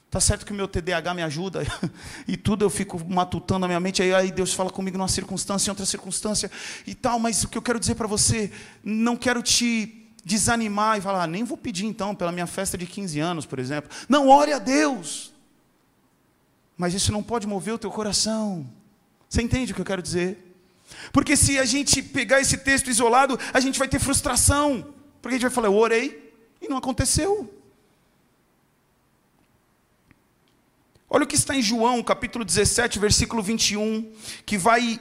Tá 0.10 0.22
certo 0.22 0.46
que 0.46 0.54
o 0.54 0.56
meu 0.56 0.70
TDAH 0.70 1.14
me 1.14 1.22
ajuda 1.22 1.64
e 2.26 2.38
tudo 2.38 2.64
eu 2.64 2.70
fico 2.70 2.98
matutando 3.10 3.66
a 3.66 3.68
minha 3.68 3.80
mente, 3.80 4.02
aí, 4.02 4.14
aí 4.14 4.32
Deus 4.32 4.54
fala 4.54 4.70
comigo 4.70 4.98
numa 4.98 5.10
circunstância, 5.10 5.70
em 5.70 5.72
outra 5.72 5.86
circunstância 5.86 6.50
e 6.86 6.96
tal, 6.96 7.20
mas 7.20 7.44
o 7.44 7.50
que 7.50 7.58
eu 7.58 7.62
quero 7.62 7.80
dizer 7.80 7.96
para 7.96 8.08
você, 8.08 8.50
não 8.82 9.18
quero 9.18 9.42
te 9.44 10.08
desanimar 10.24 10.98
e 10.98 11.02
falar, 11.02 11.24
ah, 11.24 11.28
nem 11.28 11.44
vou 11.44 11.58
pedir 11.58 11.86
então 11.86 12.16
pela 12.16 12.32
minha 12.32 12.48
festa 12.48 12.78
de 12.78 12.86
15 12.86 13.20
anos, 13.20 13.46
por 13.46 13.60
exemplo. 13.60 13.90
Não, 14.08 14.30
ore 14.30 14.54
a 14.54 14.60
Deus. 14.60 15.34
Mas 16.78 16.94
isso 16.94 17.12
não 17.12 17.24
pode 17.24 17.48
mover 17.48 17.74
o 17.74 17.78
teu 17.78 17.90
coração. 17.90 18.68
Você 19.30 19.42
entende 19.42 19.72
o 19.72 19.76
que 19.76 19.82
eu 19.82 19.86
quero 19.86 20.02
dizer? 20.02 20.56
Porque 21.12 21.36
se 21.36 21.58
a 21.58 21.66
gente 21.66 22.02
pegar 22.02 22.40
esse 22.40 22.58
texto 22.58 22.90
isolado, 22.90 23.38
a 23.54 23.60
gente 23.60 23.80
vai 23.80 23.88
ter 23.88 24.00
frustração. 24.00 24.94
Porque 25.22 25.36
a 25.36 25.38
gente 25.38 25.48
vai 25.48 25.52
falar, 25.52 25.68
eu 25.68 25.76
orei 25.76 26.34
e 26.62 26.68
não 26.68 26.78
aconteceu. 26.78 27.57
Olha 31.10 31.24
o 31.24 31.28
que 31.28 31.36
está 31.36 31.56
em 31.56 31.62
João, 31.62 32.04
capítulo 32.04 32.44
17, 32.44 33.00
versículo 33.00 33.42
21, 33.42 34.14
que 34.46 34.58
vai 34.58 35.00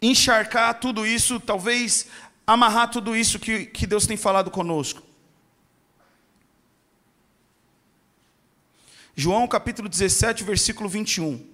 encharcar 0.00 0.80
tudo 0.80 1.06
isso, 1.06 1.38
talvez 1.38 2.06
amarrar 2.46 2.90
tudo 2.90 3.14
isso 3.14 3.38
que, 3.38 3.66
que 3.66 3.86
Deus 3.86 4.06
tem 4.06 4.16
falado 4.16 4.50
conosco. 4.50 5.02
João 9.14 9.46
capítulo 9.46 9.88
17, 9.88 10.42
versículo 10.44 10.88
21. 10.88 11.46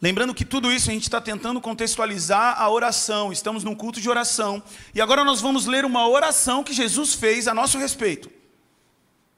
Lembrando 0.00 0.34
que 0.34 0.44
tudo 0.44 0.72
isso 0.72 0.88
a 0.88 0.92
gente 0.92 1.04
está 1.04 1.20
tentando 1.20 1.60
contextualizar 1.60 2.60
a 2.60 2.70
oração, 2.70 3.32
estamos 3.32 3.64
num 3.64 3.74
culto 3.74 4.00
de 4.00 4.08
oração, 4.08 4.62
e 4.94 5.00
agora 5.00 5.24
nós 5.24 5.40
vamos 5.40 5.66
ler 5.66 5.84
uma 5.84 6.08
oração 6.08 6.62
que 6.62 6.72
Jesus 6.72 7.14
fez 7.14 7.46
a 7.46 7.54
nosso 7.54 7.76
respeito. 7.76 8.41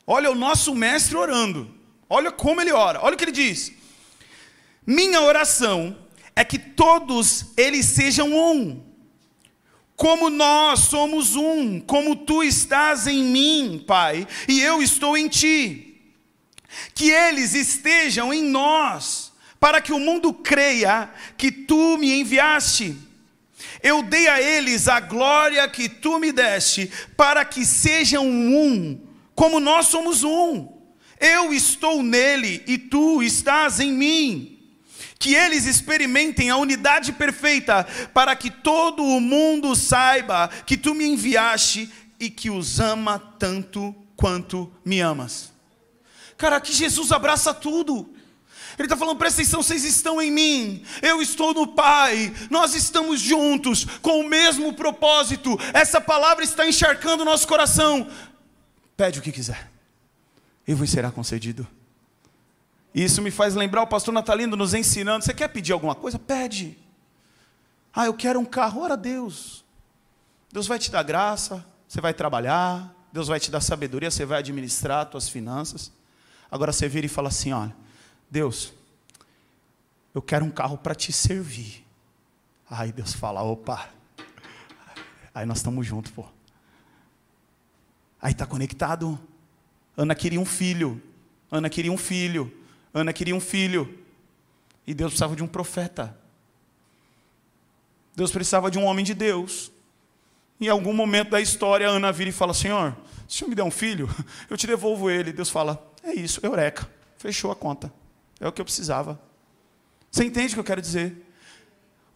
Olha 0.07 0.31
o 0.31 0.35
nosso 0.35 0.75
mestre 0.75 1.17
orando. 1.17 1.73
Olha 2.09 2.31
como 2.31 2.61
ele 2.61 2.73
ora. 2.73 3.01
Olha 3.03 3.14
o 3.14 3.17
que 3.17 3.25
ele 3.25 3.33
diz. 3.33 3.73
Minha 4.87 5.23
oração 5.23 5.97
é 6.37 6.45
que 6.45 6.59
todos 6.59 7.47
eles 7.57 7.87
sejam 7.87 8.33
um. 8.33 8.83
Como 9.97 10.29
nós 10.29 10.81
somos 10.81 11.37
um, 11.37 11.81
como 11.81 12.17
tu 12.17 12.43
estás 12.43 13.07
em 13.07 13.23
mim, 13.23 13.85
Pai, 13.87 14.27
e 14.49 14.61
eu 14.61 14.83
estou 14.83 15.17
em 15.17 15.29
ti. 15.29 16.03
Que 16.93 17.11
eles 17.11 17.55
estejam 17.55 18.35
em 18.35 18.43
nós, 18.43 19.33
para 19.61 19.81
que 19.81 19.93
o 19.93 20.01
mundo 20.01 20.35
creia 20.35 21.09
que 21.38 21.53
tu 21.53 21.97
me 21.97 22.12
enviaste. 22.21 22.97
Eu 23.81 24.03
dei 24.03 24.27
a 24.27 24.43
eles 24.43 24.88
a 24.88 24.99
glória 24.99 25.67
que 25.69 25.88
tu 25.88 26.19
me 26.19 26.33
deste, 26.33 26.90
para 27.17 27.45
que 27.45 27.64
sejam 27.64 28.27
um 28.27 29.13
como 29.35 29.61
nós 29.61 29.87
somos 29.87 30.23
um. 30.23 30.68
Eu 31.20 31.53
estou 31.53 32.03
nele 32.03 32.63
e 32.67 32.77
tu 32.77 33.23
estás 33.23 33.81
em 33.81 33.92
mim. 33.92 34.50
Que 35.19 35.35
eles 35.35 35.65
experimentem 35.65 36.50
a 36.50 36.56
unidade 36.56 37.13
perfeita, 37.13 37.87
para 38.13 38.37
que 38.37 38.50
todo 38.50 39.02
o 39.02 39.21
mundo 39.21 39.75
saiba 39.75 40.48
que 40.67 40.77
tu 40.77 40.94
me 40.94 41.06
enviaste 41.06 41.90
e 42.21 42.29
que 42.29 42.50
os 42.50 42.79
ama 42.79 43.19
tanto 43.38 43.94
quanto 44.17 44.71
me 44.85 45.00
amas. 45.00 45.52
Cara, 46.37 46.56
aqui 46.56 46.73
Jesus 46.73 47.11
abraça 47.11 47.54
tudo. 47.54 48.15
Ele 48.77 48.87
está 48.87 48.96
falando, 48.96 49.17
presta 49.17 49.40
atenção, 49.40 49.63
vocês 49.63 49.85
estão 49.85 50.21
em 50.21 50.33
mim, 50.33 50.83
eu 51.00 51.23
estou 51.23 51.54
no 51.54 51.67
Pai, 51.67 52.35
nós 52.50 52.75
estamos 52.75 53.21
juntos, 53.21 53.87
com 54.02 54.19
o 54.19 54.29
mesmo 54.29 54.73
propósito. 54.73 55.56
Essa 55.73 56.00
palavra 56.00 56.42
está 56.42 56.67
encharcando 56.67 57.23
o 57.23 57.27
nosso 57.27 57.46
coração. 57.46 58.09
Pede 58.97 59.19
o 59.19 59.23
que 59.23 59.33
quiser, 59.33 59.71
e 60.67 60.75
vos 60.75 60.88
será 60.88 61.11
concedido. 61.11 61.67
Isso 62.95 63.21
me 63.21 63.31
faz 63.31 63.55
lembrar 63.57 63.83
o 63.83 63.87
pastor 63.87 64.15
Natalino 64.15 64.57
nos 64.57 64.73
ensinando: 64.73 65.25
você 65.25 65.35
quer 65.35 65.49
pedir 65.49 65.73
alguma 65.73 65.95
coisa? 65.95 66.19
Pede. 66.19 66.79
Ah, 67.92 68.07
eu 68.07 68.15
quero 68.15 68.38
um 68.38 68.45
carro, 68.45 68.83
ora 68.83 68.95
a 68.95 68.97
Deus. 68.97 69.65
Deus 70.53 70.69
vai 70.69 70.79
te 70.79 70.90
dar 70.90 71.03
graça, 71.03 71.67
você 71.88 72.01
vai 72.01 72.15
trabalhar, 72.15 72.95
Deus 73.13 73.27
vai 73.27 73.40
te 73.40 73.51
dar 73.51 73.61
sabedoria, 73.61 74.11
você 74.11 74.25
vai 74.25 74.38
administrar 74.38 75.05
as 75.05 75.11
tuas 75.11 75.29
finanças. 75.29 75.92
Agora 76.51 76.73
você 76.73 76.88
vira 76.88 77.07
e 77.07 77.09
fala 77.09 77.29
assim: 77.29 77.53
olha, 77.53 77.75
Deus, 78.31 78.73
eu 80.15 80.23
quero 80.23 80.45
um 80.45 80.51
carro 80.51 80.79
para 80.79 80.95
te 80.95 81.13
servir. 81.13 81.85
Aí 82.71 82.92
Deus 82.92 83.13
fala: 83.13 83.42
opa, 83.42 83.88
aí 85.35 85.45
nós 85.45 85.59
estamos 85.59 85.85
juntos, 85.85 86.13
pô. 86.13 86.34
Aí 88.25 88.33
está 88.33 88.46
conectado. 88.46 89.20
Ana 89.94 90.14
queria 90.14 90.40
um 90.40 90.46
filho. 90.46 90.98
Ana 91.50 91.68
queria 91.68 91.92
um 91.92 91.98
filho. 91.98 92.50
Ana 92.94 93.12
queria 93.12 93.37
um 93.37 93.40
filho. 93.40 93.98
E 94.87 94.94
Deus 94.94 95.10
precisava 95.10 95.37
de 95.37 95.42
um 95.42 95.46
profeta. 95.46 96.18
Deus 98.16 98.31
precisava 98.33 98.70
de 98.70 98.79
um 98.79 98.85
homem 98.85 99.04
de 99.04 99.12
Deus. 99.12 99.70
Em 100.58 100.68
algum 100.68 100.94
momento 100.94 101.33
da 101.33 101.40
história, 101.42 101.87
Ana 101.87 102.10
vira 102.10 102.31
e 102.31 102.33
fala: 102.33 102.54
Senhor, 102.54 102.96
se 103.29 103.35
o 103.35 103.38
senhor 103.40 103.50
me 103.50 103.54
der 103.54 103.62
um 103.62 103.70
filho, 103.70 104.08
eu 104.48 104.56
te 104.56 104.66
devolvo 104.66 105.10
ele. 105.10 105.31
Deus 105.31 105.50
fala: 105.50 105.87
É 106.02 106.14
isso, 106.14 106.40
eureka. 106.42 106.90
Fechou 107.18 107.50
a 107.50 107.54
conta. 107.54 107.92
É 108.40 108.48
o 108.48 108.52
que 108.52 108.60
eu 108.62 108.64
precisava. 108.64 109.20
Você 110.10 110.25
entende 110.25 110.54
o 110.54 110.56
que 110.56 110.60
eu 110.60 110.64
quero 110.64 110.81
dizer? 110.81 111.31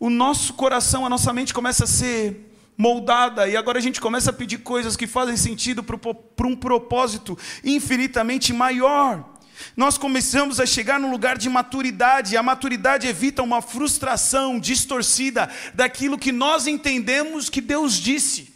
O 0.01 0.09
nosso 0.09 0.55
coração, 0.55 1.05
a 1.05 1.11
nossa 1.11 1.35
mente 1.35 1.53
começa 1.53 1.85
a 1.85 1.87
ser 1.87 2.48
moldada, 2.79 3.49
e 3.49 3.57
agora 3.57 3.79
a 3.79 3.83
gente 3.83 4.01
começa 4.01 4.31
a 4.31 4.33
pedir 4.33 4.59
coisas 4.59 4.97
que 4.97 5.09
fazem 5.09 5.37
sentido 5.37 5.83
para 5.83 6.47
um 6.47 6.55
propósito 6.55 7.37
infinitamente 7.65 8.53
maior. 8.53 9.35
Nós 9.77 9.99
começamos 9.99 10.61
a 10.61 10.67
chegar 10.67 11.01
num 11.01 11.11
lugar 11.11 11.37
de 11.37 11.51
maturidade, 11.51 12.35
e 12.35 12.37
a 12.37 12.43
maturidade 12.43 13.09
evita 13.09 13.43
uma 13.43 13.61
frustração 13.61 14.61
distorcida 14.61 15.51
daquilo 15.75 16.17
que 16.17 16.31
nós 16.31 16.69
entendemos 16.69 17.51
que 17.51 17.61
Deus 17.61 17.95
disse, 17.95 18.55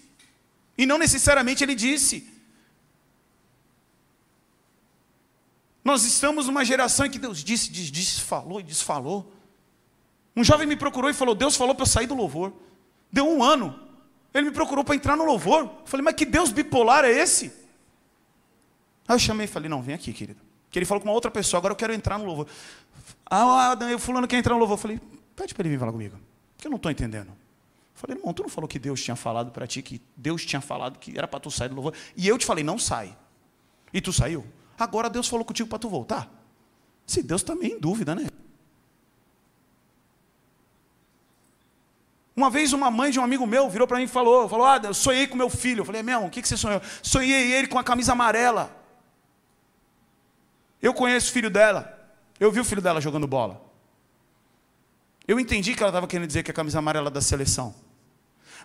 e 0.79 0.87
não 0.87 0.99
necessariamente 0.99 1.65
Ele 1.65 1.75
disse. 1.75 2.31
Nós 5.85 6.05
estamos 6.05 6.47
numa 6.47 6.65
geração 6.65 7.07
em 7.07 7.11
que 7.11 7.19
Deus 7.19 7.43
disse, 7.43 7.69
disse, 7.73 7.91
disse, 7.91 8.21
falou 8.21 8.61
e 8.61 8.63
desfalou. 8.63 9.35
Um 10.37 10.45
jovem 10.45 10.65
me 10.65 10.77
procurou 10.77 11.11
e 11.11 11.15
falou: 11.15 11.35
Deus 11.35 11.57
falou 11.57 11.75
para 11.75 11.83
eu 11.83 11.89
sair 11.89 12.07
do 12.07 12.15
louvor. 12.15 12.53
Deu 13.11 13.29
um 13.29 13.43
ano. 13.43 13.92
Ele 14.35 14.47
me 14.47 14.53
procurou 14.53 14.85
para 14.85 14.95
entrar 14.95 15.17
no 15.17 15.25
louvor. 15.25 15.63
Eu 15.63 15.83
falei, 15.85 16.05
mas 16.05 16.15
que 16.15 16.25
Deus 16.25 16.51
bipolar 16.51 17.05
é 17.05 17.11
esse? 17.11 17.53
Aí 19.07 19.15
eu 19.15 19.19
chamei 19.19 19.45
e 19.45 19.49
falei, 19.49 19.69
não, 19.69 19.83
vem 19.83 19.95
aqui, 19.95 20.13
querido. 20.13 20.41
Que 20.71 20.79
ele 20.79 20.87
falou 20.87 21.03
com 21.03 21.09
uma 21.09 21.15
outra 21.15 21.31
pessoa, 21.31 21.59
agora 21.59 21.73
eu 21.73 21.77
quero 21.77 21.93
entrar 21.93 22.19
no 22.19 22.25
louvor. 22.25 22.47
Ah, 23.27 23.77
o 23.95 23.99
fulano 23.99 24.27
quer 24.27 24.39
entrar 24.39 24.55
no 24.55 24.61
louvor. 24.61 24.75
Eu 24.75 24.81
falei, 24.81 25.01
pede 25.37 25.55
para 25.55 25.63
ele 25.63 25.75
vir 25.75 25.79
falar 25.79 25.93
comigo. 25.93 26.17
Que 26.57 26.67
eu 26.67 26.71
não 26.71 26.77
estou 26.77 26.91
entendendo. 26.91 27.29
Eu 27.29 27.37
falei, 27.95 28.17
irmão, 28.17 28.33
tu 28.33 28.43
não 28.43 28.49
falou 28.49 28.67
que 28.67 28.79
Deus 28.79 29.03
tinha 29.03 29.17
falado 29.17 29.51
para 29.51 29.67
ti, 29.67 29.83
que 29.83 30.01
Deus 30.17 30.45
tinha 30.47 30.61
falado 30.61 30.99
que 30.99 31.17
era 31.17 31.29
para 31.29 31.41
tu 31.41 31.51
sair 31.51 31.69
do 31.69 31.75
louvor. 31.75 31.95
E 32.17 32.27
eu 32.27 32.39
te 32.39 32.47
falei, 32.47 32.65
não 32.65 32.79
sai. 32.79 33.15
E 33.93 34.01
tu 34.01 34.13
saiu. 34.13 34.47
Agora 34.79 35.11
Deus 35.11 35.29
falou 35.29 35.45
contigo 35.45 35.69
para 35.69 35.79
tu 35.79 35.89
voltar. 35.89 36.31
Se 37.07 37.23
Deus 37.23 37.43
também 37.43 37.71
tá 37.71 37.77
em 37.77 37.81
dúvida, 37.81 38.15
né? 38.15 38.27
Uma 42.35 42.49
vez 42.49 42.73
uma 42.73 42.91
mãe 42.91 43.11
de 43.11 43.21
um 43.21 43.23
amigo 43.23 43.47
meu 43.47 43.69
virou 43.69 43.87
para 43.87 43.99
mim 43.99 44.05
e 44.05 44.09
falou, 44.09 44.49
falou, 44.49 44.67
ah, 44.67 44.81
eu 44.83 44.95
sonhei 44.95 45.27
com 45.27 45.37
meu 45.37 45.51
filho. 45.51 45.81
Eu 45.81 45.85
falei, 45.85 46.03
meu, 46.03 46.25
o 46.25 46.31
que, 46.31 46.41
que 46.41 46.49
você 46.49 46.57
sonhou? 46.57 46.81
Sonhei 47.03 47.53
ele 47.53 47.67
com 47.67 47.79
a 47.79 47.85
camisa 47.85 48.13
amarela. 48.13 48.75
Eu 50.81 50.95
conheço 50.95 51.31
o 51.31 51.33
filho 51.33 51.51
dela. 51.51 51.99
Eu 52.41 52.51
vi 52.51 52.59
o 52.59 52.65
filho 52.65 52.81
dela 52.81 53.01
jogando 53.01 53.27
bola. 53.27 53.61
Eu 55.29 55.39
entendi 55.39 55.75
que 55.75 55.83
ela 55.83 55.91
estava 55.91 56.07
querendo 56.07 56.27
dizer 56.27 56.43
que 56.43 56.51
é 56.51 56.53
a 56.53 56.55
camisa 56.55 56.79
amarela 56.79 57.11
da 57.11 57.21
seleção. 57.21 57.75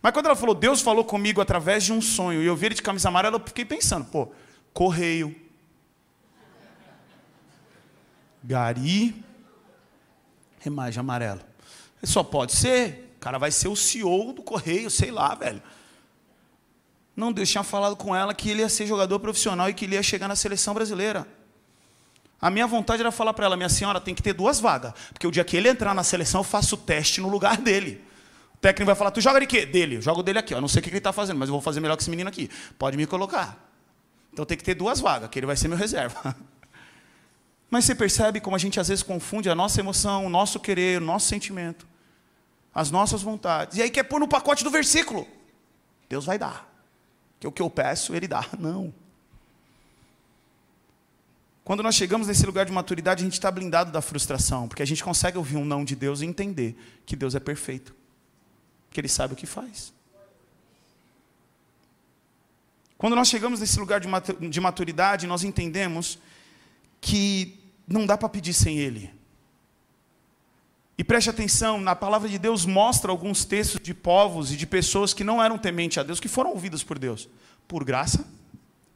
Mas 0.02 0.14
quando 0.14 0.28
ela 0.28 0.36
falou, 0.36 0.56
Deus 0.56 0.82
falou 0.82 1.04
comigo 1.04 1.42
através 1.42 1.84
de 1.84 1.92
um 1.92 2.02
sonho, 2.02 2.42
e 2.42 2.46
eu 2.46 2.56
vi 2.56 2.68
ele 2.68 2.76
de 2.76 2.82
camisa 2.82 3.10
amarela, 3.10 3.38
eu 3.38 3.44
fiquei 3.46 3.66
pensando, 3.66 4.06
pô, 4.06 4.32
correio. 4.74 5.36
Gari, 8.44 9.24
remagem 10.60 11.00
amarelo. 11.00 11.42
Só 12.04 12.24
pode 12.24 12.54
ser 12.54 13.07
cara 13.28 13.38
vai 13.38 13.52
ser 13.52 13.68
o 13.68 13.76
CEO 13.76 14.32
do 14.32 14.42
Correio, 14.42 14.90
sei 14.90 15.12
lá, 15.12 15.36
velho. 15.36 15.62
Não, 17.14 17.34
Deus 17.34 17.50
tinha 17.50 17.64
falado 17.64 17.94
com 17.98 18.16
ela 18.16 18.34
que 18.34 18.50
ele 18.50 18.62
ia 18.62 18.70
ser 18.70 18.88
jogador 18.88 19.20
profissional 19.20 19.70
e 19.70 19.74
que 19.74 19.84
ele 19.84 19.96
ia 19.96 20.04
chegar 20.04 20.30
na 20.30 20.36
seleção 20.36 20.74
brasileira. 20.74 21.28
A 22.40 22.50
minha 22.50 22.66
vontade 22.66 23.02
era 23.02 23.12
falar 23.12 23.34
para 23.34 23.46
ela, 23.46 23.58
minha 23.58 23.68
senhora, 23.68 24.00
tem 24.00 24.16
que 24.16 24.24
ter 24.24 24.32
duas 24.32 24.62
vagas. 24.62 24.94
Porque 25.12 25.28
o 25.28 25.32
dia 25.32 25.44
que 25.44 25.58
ele 25.58 25.68
entrar 25.68 25.94
na 25.94 26.06
seleção, 26.06 26.40
eu 26.40 26.46
faço 26.46 26.76
o 26.76 26.78
teste 26.78 27.20
no 27.20 27.28
lugar 27.28 27.58
dele. 27.58 28.02
O 28.54 28.58
técnico 28.60 28.86
vai 28.86 28.96
falar, 28.96 29.12
tu 29.12 29.20
joga 29.20 29.42
de 29.42 29.46
quê? 29.46 29.66
Dele. 29.66 29.98
Eu 29.98 30.02
jogo 30.02 30.24
dele 30.24 30.40
aqui. 30.40 30.54
Eu 30.54 30.62
não 30.62 30.70
sei 30.70 30.80
o 30.80 30.84
que 30.84 30.90
ele 30.90 31.00
está 31.00 31.12
fazendo, 31.12 31.38
mas 31.38 31.50
eu 31.50 31.54
vou 31.54 31.62
fazer 31.62 31.82
melhor 31.82 31.98
que 31.98 32.04
esse 32.04 32.10
menino 32.10 32.30
aqui. 32.30 32.50
Pode 32.80 32.96
me 32.96 33.06
colocar. 33.06 33.58
Então 34.32 34.46
tem 34.46 34.58
que 34.58 34.64
ter 34.64 34.76
duas 34.76 35.02
vagas, 35.02 35.30
que 35.30 35.38
ele 35.38 35.48
vai 35.48 35.58
ser 35.58 35.68
meu 35.68 35.78
reserva. 35.78 36.34
Mas 37.70 37.84
você 37.84 37.94
percebe 37.94 38.40
como 38.40 38.56
a 38.56 38.60
gente 38.60 38.80
às 38.80 38.88
vezes 38.88 39.04
confunde 39.04 39.50
a 39.50 39.56
nossa 39.56 39.82
emoção, 39.82 40.26
o 40.26 40.30
nosso 40.30 40.58
querer, 40.58 41.02
o 41.02 41.06
nosso 41.06 41.28
sentimento 41.28 41.86
as 42.78 42.92
nossas 42.92 43.24
vontades. 43.24 43.76
E 43.76 43.82
aí 43.82 43.90
quer 43.90 44.04
pôr 44.04 44.20
no 44.20 44.28
pacote 44.28 44.64
do 44.64 44.70
versículo. 44.70 45.28
Deus 46.08 46.26
vai 46.26 46.38
dar. 46.38 46.72
Que 47.40 47.48
o 47.48 47.52
que 47.52 47.60
eu 47.60 47.72
peço, 47.72 48.14
Ele 48.14 48.28
dá. 48.28 48.46
Não. 48.60 48.94
Quando 51.64 51.82
nós 51.82 51.96
chegamos 51.96 52.28
nesse 52.28 52.46
lugar 52.46 52.68
de 52.68 52.72
maturidade, 52.72 53.24
a 53.24 53.26
gente 53.26 53.34
está 53.34 53.50
blindado 53.50 53.92
da 53.92 54.00
frustração, 54.00 54.68
porque 54.68 54.84
a 54.84 54.86
gente 54.86 55.04
consegue 55.04 55.40
ouvir 55.40 55.58
um 55.58 55.66
não 55.66 55.84
de 55.84 55.96
Deus 55.96 56.22
e 56.22 56.26
entender 56.26 56.78
que 57.06 57.16
Deus 57.16 57.34
é 57.34 57.40
perfeito, 57.42 57.94
que 58.92 59.02
Ele 59.02 59.10
sabe 59.10 59.34
o 59.34 59.36
que 59.36 59.48
faz. 59.48 59.92
Quando 62.96 63.16
nós 63.16 63.28
chegamos 63.28 63.60
nesse 63.60 63.78
lugar 63.80 64.00
de 64.00 64.62
maturidade, 64.62 65.28
nós 65.28 65.44
entendemos 65.44 66.20
que 67.02 67.60
não 67.88 68.06
dá 68.06 68.18
para 68.18 68.30
pedir 68.30 68.54
sem 68.54 68.78
Ele. 68.78 69.17
E 70.98 71.04
preste 71.04 71.30
atenção, 71.30 71.80
na 71.80 71.96
palavra 71.96 72.28
de 72.28 72.40
Deus 72.40 72.66
mostra 72.66 73.12
alguns 73.12 73.46
textos 73.46 73.80
de 73.80 73.94
povos 73.94 74.52
e 74.52 74.58
de 74.58 74.66
pessoas 74.66 75.14
que 75.14 75.24
não 75.24 75.44
eram 75.44 75.58
tementes 75.58 76.00
a 76.00 76.04
Deus, 76.04 76.20
que 76.20 76.28
foram 76.28 76.50
ouvidas 76.50 76.84
por 76.84 76.98
Deus, 76.98 77.30
por 77.68 77.84
graça 77.84 78.28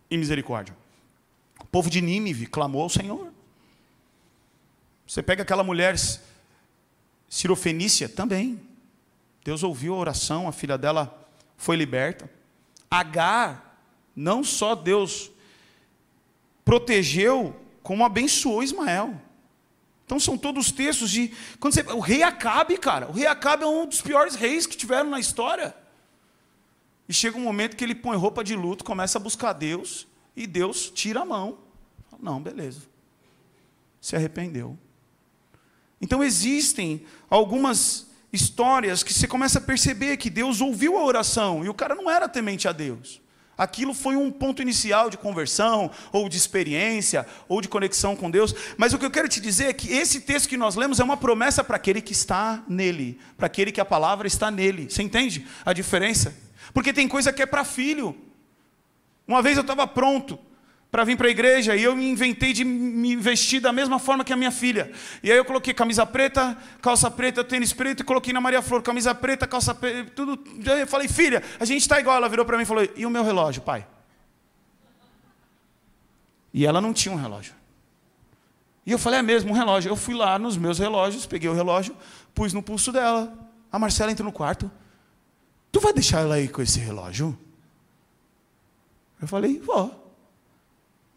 e 0.10 0.18
misericórdia. 0.18 0.76
O 1.60 1.66
povo 1.66 1.92
de 1.92 2.02
Nínive 2.02 2.48
clamou 2.48 2.82
ao 2.82 2.90
Senhor. 2.90 3.32
Você 5.06 5.22
pega 5.22 5.44
aquela 5.44 5.64
mulher 5.64 5.96
cirofenícia, 7.30 8.10
também. 8.10 8.60
Deus 9.44 9.62
ouviu 9.62 9.94
a 9.94 9.98
oração, 9.98 10.48
a 10.48 10.52
filha 10.52 10.78
dela 10.78 11.28
foi 11.56 11.76
liberta. 11.76 12.28
Agar, 12.90 13.80
não 14.16 14.44
só 14.44 14.74
Deus 14.74 15.30
protegeu, 16.66 17.56
como 17.84 18.04
abençoou 18.04 18.64
Ismael. 18.64 19.22
Então 20.12 20.20
são 20.20 20.38
todos 20.38 20.74
textos 20.74 21.10
de. 21.10 21.32
Quando 21.58 21.74
você, 21.74 21.84
o 21.84 22.02
rei 22.02 22.22
Acabe, 22.22 22.78
cara. 22.78 23.08
O 23.08 23.14
rei 23.14 23.26
Acabe 23.26 23.64
é 23.64 23.66
um 23.66 23.86
dos 23.86 24.02
piores 24.02 24.36
reis 24.36 24.68
que 24.68 24.76
tiveram 24.76 25.10
na 25.10 25.22
história. 25.22 25.74
E 27.08 27.14
chega 27.14 27.38
um 27.38 27.42
momento 27.42 27.78
que 27.78 27.84
ele 27.86 27.96
põe 27.96 28.18
roupa 28.18 28.44
de 28.44 28.54
luto, 28.54 28.84
começa 28.84 29.18
a 29.18 29.22
buscar 29.22 29.54
Deus, 29.54 30.06
e 30.36 30.46
Deus 30.46 30.92
tira 30.94 31.22
a 31.22 31.26
mão. 31.26 31.60
Não, 32.20 32.42
beleza. 32.42 32.82
Se 34.02 34.14
arrependeu. 34.14 34.78
Então 36.02 36.22
existem 36.22 37.06
algumas 37.30 38.08
histórias 38.34 39.04
que 39.04 39.14
você 39.14 39.30
começa 39.30 39.60
a 39.60 39.62
perceber 39.62 40.18
que 40.18 40.30
Deus 40.30 40.60
ouviu 40.60 40.98
a 40.98 41.06
oração 41.06 41.64
e 41.64 41.70
o 41.70 41.74
cara 41.74 41.96
não 41.96 42.12
era 42.12 42.28
temente 42.28 42.68
a 42.68 42.74
Deus. 42.74 43.22
Aquilo 43.62 43.94
foi 43.94 44.16
um 44.16 44.32
ponto 44.32 44.60
inicial 44.60 45.08
de 45.08 45.20
conversão, 45.20 45.92
ou 46.12 46.28
de 46.28 46.36
experiência, 46.36 47.28
ou 47.48 47.62
de 47.62 47.68
conexão 47.68 48.16
com 48.16 48.32
Deus. 48.32 48.56
Mas 48.76 48.92
o 48.92 48.98
que 48.98 49.06
eu 49.06 49.12
quero 49.12 49.30
te 49.30 49.40
dizer 49.40 49.66
é 49.66 49.74
que 49.74 49.94
esse 49.94 50.22
texto 50.22 50.50
que 50.50 50.58
nós 50.58 50.74
lemos 50.76 51.00
é 51.00 51.04
uma 51.04 51.16
promessa 51.16 51.64
para 51.64 51.76
aquele 51.76 52.02
que 52.02 52.12
está 52.12 52.64
nele, 52.68 53.20
para 53.38 53.46
aquele 53.46 53.72
que 53.72 53.80
a 53.80 53.86
palavra 53.86 54.26
está 54.26 54.50
nele. 54.50 54.90
Você 54.90 55.04
entende 55.04 55.46
a 55.64 55.74
diferença? 55.74 56.36
Porque 56.74 56.92
tem 56.92 57.08
coisa 57.08 57.32
que 57.32 57.40
é 57.40 57.46
para 57.46 57.64
filho. 57.64 58.18
Uma 59.28 59.44
vez 59.44 59.58
eu 59.58 59.62
estava 59.62 59.86
pronto 59.86 60.40
para 60.92 61.06
vir 61.06 61.16
para 61.16 61.28
a 61.28 61.32
igreja 61.32 61.74
e 61.74 61.84
eu 61.84 61.96
me 61.96 62.06
inventei 62.10 62.52
de 62.52 62.66
me 62.66 63.16
vestir 63.16 63.62
da 63.62 63.72
mesma 63.72 63.98
forma 63.98 64.26
que 64.26 64.34
a 64.34 64.36
minha 64.36 64.52
filha. 64.52 64.92
E 65.24 65.32
aí 65.32 65.38
eu 65.38 65.46
coloquei 65.46 65.74
camisa 65.74 66.06
preta, 66.06 66.58
calça 66.82 67.10
preta, 67.10 67.46
tênis 67.46 67.72
preto 67.72 68.02
e 68.02 68.04
coloquei 68.04 68.34
na 68.34 68.42
Maria 68.42 68.62
Flor 68.62 68.84
camisa 68.84 69.16
preta, 69.16 69.48
calça 69.48 69.74
preta, 69.74 70.12
tudo. 70.14 70.38
Eu 70.66 70.86
falei, 70.86 71.08
filha, 71.08 71.42
a 71.58 71.64
gente 71.64 71.82
está 71.82 71.98
igual. 71.98 72.18
Ela 72.18 72.28
virou 72.28 72.46
para 72.46 72.58
mim 72.58 72.64
e 72.64 72.66
falou: 72.66 72.86
e 72.94 73.06
o 73.06 73.10
meu 73.10 73.24
relógio, 73.24 73.62
pai? 73.62 73.88
E 76.54 76.66
ela 76.66 76.82
não 76.82 76.92
tinha 76.92 77.16
um 77.16 77.18
relógio. 77.18 77.54
E 78.86 78.92
eu 78.92 79.00
falei: 79.00 79.20
é 79.20 79.24
mesmo, 79.24 79.52
um 79.52 79.56
relógio. 79.56 79.88
Eu 79.88 79.96
fui 79.96 80.14
lá 80.14 80.38
nos 80.38 80.58
meus 80.58 80.78
relógios, 80.78 81.26
peguei 81.26 81.50
o 81.50 81.54
relógio, 81.54 81.96
pus 82.36 82.52
no 82.52 82.62
pulso 82.62 82.92
dela. 82.92 83.34
A 83.72 83.80
Marcela 83.80 84.12
entrou 84.12 84.26
no 84.26 84.34
quarto. 84.34 84.70
Tu 85.72 85.80
vai 85.80 85.94
deixar 85.94 86.20
ela 86.20 86.36
aí 86.36 86.50
com 86.50 86.62
esse 86.62 86.80
relógio? 86.80 87.38
Eu 89.22 89.28
falei: 89.30 89.58
vou. 89.58 90.01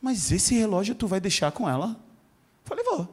Mas 0.04 0.30
esse 0.30 0.54
relógio 0.54 0.94
tu 0.94 1.06
vai 1.06 1.18
deixar 1.18 1.50
com 1.50 1.66
ela? 1.66 1.96
Falei, 2.62 2.84
vou. 2.84 3.08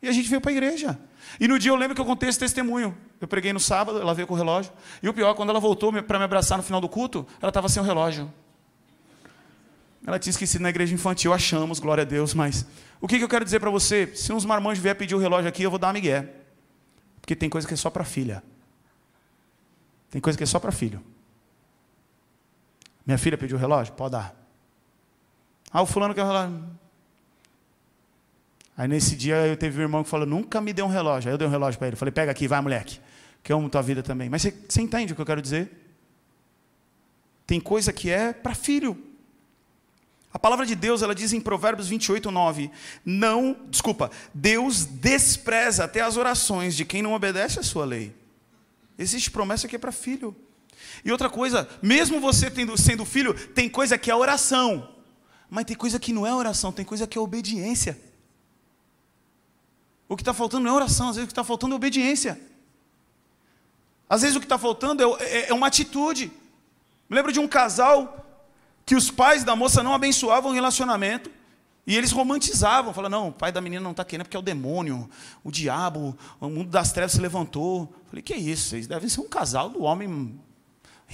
E 0.00 0.08
a 0.08 0.12
gente 0.12 0.30
veio 0.30 0.40
para 0.40 0.50
a 0.50 0.54
igreja. 0.54 0.98
E 1.38 1.46
no 1.46 1.58
dia 1.58 1.70
eu 1.70 1.76
lembro 1.76 1.94
que 1.94 2.00
eu 2.00 2.06
contei 2.06 2.26
esse 2.26 2.38
testemunho. 2.38 2.96
Eu 3.20 3.28
preguei 3.28 3.52
no 3.52 3.60
sábado, 3.60 4.00
ela 4.00 4.14
veio 4.14 4.26
com 4.26 4.32
o 4.32 4.36
relógio. 4.36 4.72
E 5.02 5.08
o 5.10 5.12
pior, 5.12 5.34
quando 5.34 5.50
ela 5.50 5.60
voltou 5.60 5.92
para 6.02 6.18
me 6.18 6.24
abraçar 6.24 6.56
no 6.56 6.64
final 6.64 6.80
do 6.80 6.88
culto, 6.88 7.26
ela 7.38 7.50
estava 7.50 7.68
sem 7.68 7.82
o 7.82 7.84
relógio. 7.84 8.32
Ela 10.06 10.18
tinha 10.18 10.30
esquecido 10.30 10.62
na 10.62 10.70
igreja 10.70 10.94
infantil, 10.94 11.34
achamos, 11.34 11.78
glória 11.78 12.00
a 12.00 12.06
Deus, 12.06 12.32
mas 12.32 12.64
o 12.98 13.06
que, 13.06 13.18
que 13.18 13.24
eu 13.24 13.28
quero 13.28 13.44
dizer 13.44 13.60
para 13.60 13.68
você? 13.68 14.10
Se 14.16 14.32
uns 14.32 14.46
marmanjos 14.46 14.82
vier 14.82 14.96
pedir 14.96 15.14
o 15.14 15.18
relógio 15.18 15.50
aqui, 15.50 15.62
eu 15.62 15.68
vou 15.68 15.78
dar 15.78 15.88
uma 15.88 15.92
migué. 15.92 16.30
Porque 17.20 17.36
tem 17.36 17.50
coisa 17.50 17.68
que 17.68 17.74
é 17.74 17.76
só 17.76 17.90
para 17.90 18.04
filha. 18.04 18.42
Tem 20.10 20.18
coisa 20.18 20.38
que 20.38 20.44
é 20.44 20.46
só 20.46 20.58
para 20.58 20.72
filho. 20.72 21.04
Minha 23.04 23.18
filha 23.18 23.36
pediu 23.36 23.58
o 23.58 23.60
relógio? 23.60 23.92
Pode 23.92 24.12
dar. 24.12 24.41
Ah, 25.72 25.82
o 25.82 25.86
fulano 25.86 26.14
quer 26.14 26.22
o 26.22 26.26
relógio. 26.26 26.62
Aí 28.76 28.88
nesse 28.88 29.14
dia 29.16 29.46
eu 29.46 29.56
teve 29.56 29.78
um 29.78 29.82
irmão 29.82 30.04
que 30.04 30.10
falou: 30.10 30.26
nunca 30.26 30.60
me 30.60 30.72
deu 30.72 30.84
um 30.84 30.88
relógio. 30.88 31.28
Aí 31.28 31.34
eu 31.34 31.38
dei 31.38 31.46
um 31.46 31.50
relógio 31.50 31.78
para 31.78 31.88
ele. 31.88 31.96
Falei: 31.96 32.12
pega 32.12 32.30
aqui, 32.30 32.46
vai, 32.46 32.60
moleque. 32.60 33.00
Que 33.42 33.52
eu 33.52 33.56
amo 33.56 33.68
tua 33.68 33.82
vida 33.82 34.02
também. 34.02 34.28
Mas 34.28 34.42
você, 34.42 34.54
você 34.68 34.80
entende 34.80 35.12
o 35.12 35.16
que 35.16 35.22
eu 35.22 35.26
quero 35.26 35.42
dizer? 35.42 35.70
Tem 37.46 37.60
coisa 37.60 37.92
que 37.92 38.10
é 38.10 38.32
para 38.32 38.54
filho. 38.54 38.96
A 40.32 40.38
palavra 40.38 40.64
de 40.64 40.74
Deus, 40.74 41.02
ela 41.02 41.14
diz 41.14 41.32
em 41.32 41.40
Provérbios 41.40 41.88
28, 41.88 42.30
9: 42.30 42.70
Não, 43.04 43.56
desculpa, 43.68 44.10
Deus 44.32 44.84
despreza 44.84 45.84
até 45.84 46.00
as 46.00 46.16
orações 46.16 46.74
de 46.74 46.84
quem 46.84 47.02
não 47.02 47.12
obedece 47.12 47.58
à 47.58 47.62
sua 47.62 47.84
lei. 47.84 48.14
Existe 48.98 49.30
promessa 49.30 49.68
que 49.68 49.76
é 49.76 49.78
para 49.78 49.92
filho. 49.92 50.34
E 51.04 51.10
outra 51.10 51.28
coisa, 51.28 51.68
mesmo 51.82 52.20
você 52.20 52.50
tendo, 52.50 52.76
sendo 52.78 53.04
filho, 53.04 53.34
tem 53.34 53.68
coisa 53.68 53.98
que 53.98 54.10
é 54.10 54.14
oração, 54.14 54.91
mas 55.52 55.66
tem 55.66 55.76
coisa 55.76 56.00
que 56.00 56.14
não 56.14 56.26
é 56.26 56.34
oração, 56.34 56.72
tem 56.72 56.82
coisa 56.82 57.06
que 57.06 57.18
é 57.18 57.20
obediência. 57.20 58.00
O 60.08 60.16
que 60.16 60.22
está 60.22 60.32
faltando 60.32 60.64
não 60.64 60.70
é 60.70 60.74
oração, 60.74 61.10
às 61.10 61.16
vezes 61.16 61.24
o 61.24 61.28
que 61.28 61.32
está 61.32 61.44
faltando 61.44 61.74
é 61.74 61.76
obediência. 61.76 62.40
Às 64.08 64.22
vezes 64.22 64.34
o 64.34 64.40
que 64.40 64.46
está 64.46 64.56
faltando 64.56 65.02
é, 65.02 65.24
é, 65.24 65.50
é 65.50 65.52
uma 65.52 65.66
atitude. 65.66 66.32
Me 67.06 67.16
lembro 67.16 67.30
de 67.30 67.38
um 67.38 67.46
casal 67.46 68.26
que 68.86 68.94
os 68.94 69.10
pais 69.10 69.44
da 69.44 69.54
moça 69.54 69.82
não 69.82 69.92
abençoavam 69.92 70.52
o 70.52 70.54
relacionamento. 70.54 71.30
E 71.86 71.98
eles 71.98 72.12
romantizavam, 72.12 72.94
falavam, 72.94 73.20
não, 73.20 73.28
o 73.28 73.32
pai 73.32 73.52
da 73.52 73.60
menina 73.60 73.82
não 73.82 73.90
está 73.90 74.06
querendo 74.06 74.24
porque 74.24 74.36
é 74.38 74.40
o 74.40 74.42
demônio, 74.42 75.06
o 75.44 75.50
diabo, 75.50 76.16
o 76.40 76.48
mundo 76.48 76.70
das 76.70 76.92
trevas 76.92 77.12
se 77.12 77.20
levantou. 77.20 77.92
falei, 78.08 78.22
que 78.22 78.34
isso? 78.34 78.70
Vocês 78.70 78.86
devem 78.86 79.06
ser 79.06 79.20
um 79.20 79.28
casal 79.28 79.68
do 79.68 79.82
homem 79.82 80.40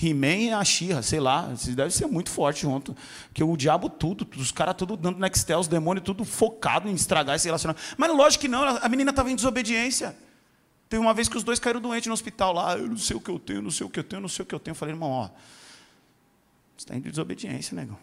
He-Man 0.01 0.37
e 0.37 0.53
a 0.53 0.65
Xirra, 0.65 1.03
sei 1.03 1.19
lá, 1.19 1.53
devem 1.75 1.91
ser 1.91 2.07
muito 2.07 2.31
fortes 2.31 2.63
junto. 2.63 2.97
Porque 3.29 3.43
o 3.43 3.57
diabo 3.57 3.89
tudo, 3.91 4.27
os 4.37 4.53
caras 4.53 4.77
tudo 4.77 4.97
dando 4.97 5.19
Nextel, 5.19 5.59
os 5.59 5.69
demônios 5.69 6.05
tudo 6.05 6.25
focado 6.25 6.89
em 6.89 6.95
estragar 6.95 7.37
esse 7.37 7.47
relacionamento. 7.47 7.85
Mas 7.97 8.11
lógico 8.15 8.43
que 8.43 8.49
não, 8.49 8.63
a 8.65 8.89
menina 8.89 9.11
estava 9.11 9.31
em 9.31 9.35
desobediência. 9.35 10.17
Teve 10.89 11.01
uma 11.01 11.13
vez 11.13 11.29
que 11.29 11.37
os 11.37 11.43
dois 11.43 11.59
caíram 11.59 11.81
doentes 11.81 12.07
no 12.07 12.15
hospital 12.15 12.53
lá, 12.53 12.79
eu 12.79 12.87
não 12.87 12.97
sei 12.97 13.17
o 13.17 13.21
que 13.21 13.31
eu 13.31 13.39
tenho, 13.39 13.61
não 13.61 13.71
sei 13.71 13.87
o 13.87 13.91
que 13.91 13.99
eu 13.99 14.05
tenho, 14.05 14.23
não 14.23 14.29
sei 14.29 14.43
o 14.43 14.47
que 14.47 14.55
eu 14.55 14.61
tenho. 14.61 14.73
Eu 14.73 14.77
falei, 14.77 14.95
irmão, 14.95 15.11
ó, 15.11 15.29
você 16.77 16.85
está 16.85 16.97
em 16.97 17.01
desobediência, 17.01 17.75
negão. 17.75 17.99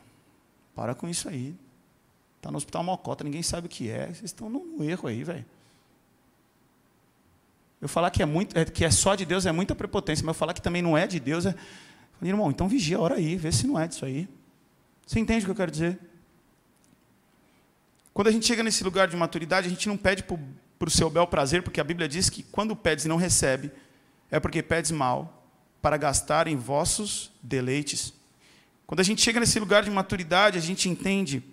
Para 0.76 0.94
com 0.94 1.08
isso 1.08 1.30
aí. 1.30 1.56
Está 2.38 2.52
no 2.52 2.58
hospital 2.58 2.84
Mocota, 2.84 3.24
ninguém 3.24 3.42
sabe 3.42 3.68
o 3.68 3.70
que 3.70 3.90
é. 3.90 4.06
Vocês 4.06 4.26
estão 4.26 4.50
no 4.50 4.84
erro 4.84 5.08
aí, 5.08 5.24
velho. 5.24 5.46
Eu 7.82 7.90
falar 7.90 8.10
que 8.10 8.22
é, 8.22 8.26
muito, 8.26 8.58
é, 8.58 8.66
que 8.66 8.86
é 8.86 8.92
só 8.92 9.16
de 9.16 9.26
Deus 9.26 9.46
é 9.46 9.52
muita 9.52 9.76
prepotência, 9.76 10.26
mas 10.26 10.36
eu 10.36 10.40
falar 10.40 10.54
que 10.54 10.62
também 10.62 10.82
não 10.82 10.98
é 10.98 11.08
de 11.08 11.20
Deus 11.20 11.46
é. 11.46 11.56
Falei, 12.20 12.32
irmão, 12.32 12.50
então 12.50 12.68
vigia 12.68 12.98
a 12.98 13.02
hora 13.02 13.16
aí, 13.16 13.36
vê 13.36 13.52
se 13.52 13.68
não 13.68 13.80
é 13.80 13.88
disso 13.88 14.06
aí. 14.06 14.28
Você 15.06 15.20
entende 15.20 15.44
o 15.44 15.46
que 15.46 15.52
eu 15.52 15.56
quero 15.56 15.72
dizer? 15.72 16.00
Quando 18.14 18.28
a 18.28 18.32
gente 18.32 18.46
chega 18.46 18.64
nesse 18.64 18.84
lugar 18.84 19.08
de 19.08 19.18
maturidade, 19.18 19.68
a 19.68 19.70
gente 19.70 19.88
não 19.88 19.98
pede 19.98 20.24
para 20.24 20.88
o 20.88 20.90
seu 20.90 21.10
bel 21.10 21.28
prazer, 21.28 21.62
porque 21.62 21.82
a 21.82 21.84
Bíblia 21.84 22.08
diz 22.08 22.30
que 22.30 22.44
quando 22.44 22.76
pedes 22.76 23.06
e 23.06 23.08
não 23.08 23.18
recebe, 23.18 23.72
é 24.32 24.40
porque 24.40 24.64
pedes 24.64 24.92
mal, 24.92 25.46
para 25.82 25.98
gastar 25.98 26.48
em 26.48 26.56
vossos 26.56 27.32
deleites. 27.44 28.14
Quando 28.88 29.02
a 29.02 29.04
gente 29.04 29.22
chega 29.22 29.40
nesse 29.40 29.60
lugar 29.60 29.84
de 29.84 29.92
maturidade, 29.92 30.58
a 30.58 30.62
gente 30.62 30.90
entende 30.90 31.44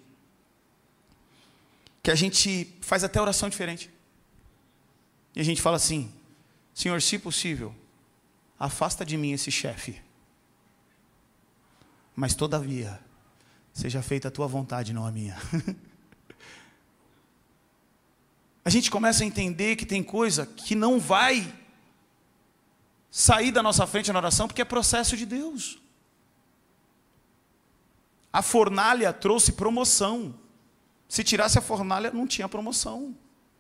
que 2.02 2.10
a 2.10 2.14
gente 2.14 2.74
faz 2.80 3.04
até 3.04 3.20
oração 3.20 3.48
diferente. 3.48 3.90
E 5.34 5.40
a 5.40 5.44
gente 5.44 5.60
fala 5.60 5.76
assim: 5.76 6.12
Senhor, 6.72 7.00
se 7.02 7.18
possível, 7.18 7.74
afasta 8.58 9.04
de 9.04 9.16
mim 9.16 9.32
esse 9.32 9.50
chefe. 9.50 10.00
Mas 12.22 12.36
todavia, 12.36 13.00
seja 13.72 14.00
feita 14.00 14.28
a 14.28 14.30
tua 14.30 14.46
vontade, 14.46 14.92
não 14.92 15.04
a 15.04 15.10
minha. 15.10 15.36
a 18.64 18.70
gente 18.70 18.92
começa 18.92 19.24
a 19.24 19.26
entender 19.26 19.74
que 19.74 19.84
tem 19.84 20.04
coisa 20.04 20.46
que 20.46 20.76
não 20.76 21.00
vai 21.00 21.52
sair 23.10 23.50
da 23.50 23.60
nossa 23.60 23.88
frente 23.88 24.12
na 24.12 24.20
oração, 24.20 24.46
porque 24.46 24.62
é 24.62 24.64
processo 24.64 25.16
de 25.16 25.26
Deus. 25.26 25.82
A 28.32 28.40
fornalha 28.40 29.12
trouxe 29.12 29.50
promoção. 29.50 30.32
Se 31.08 31.24
tirasse 31.24 31.58
a 31.58 31.60
fornalha, 31.60 32.12
não 32.12 32.28
tinha 32.28 32.48
promoção. 32.48 33.16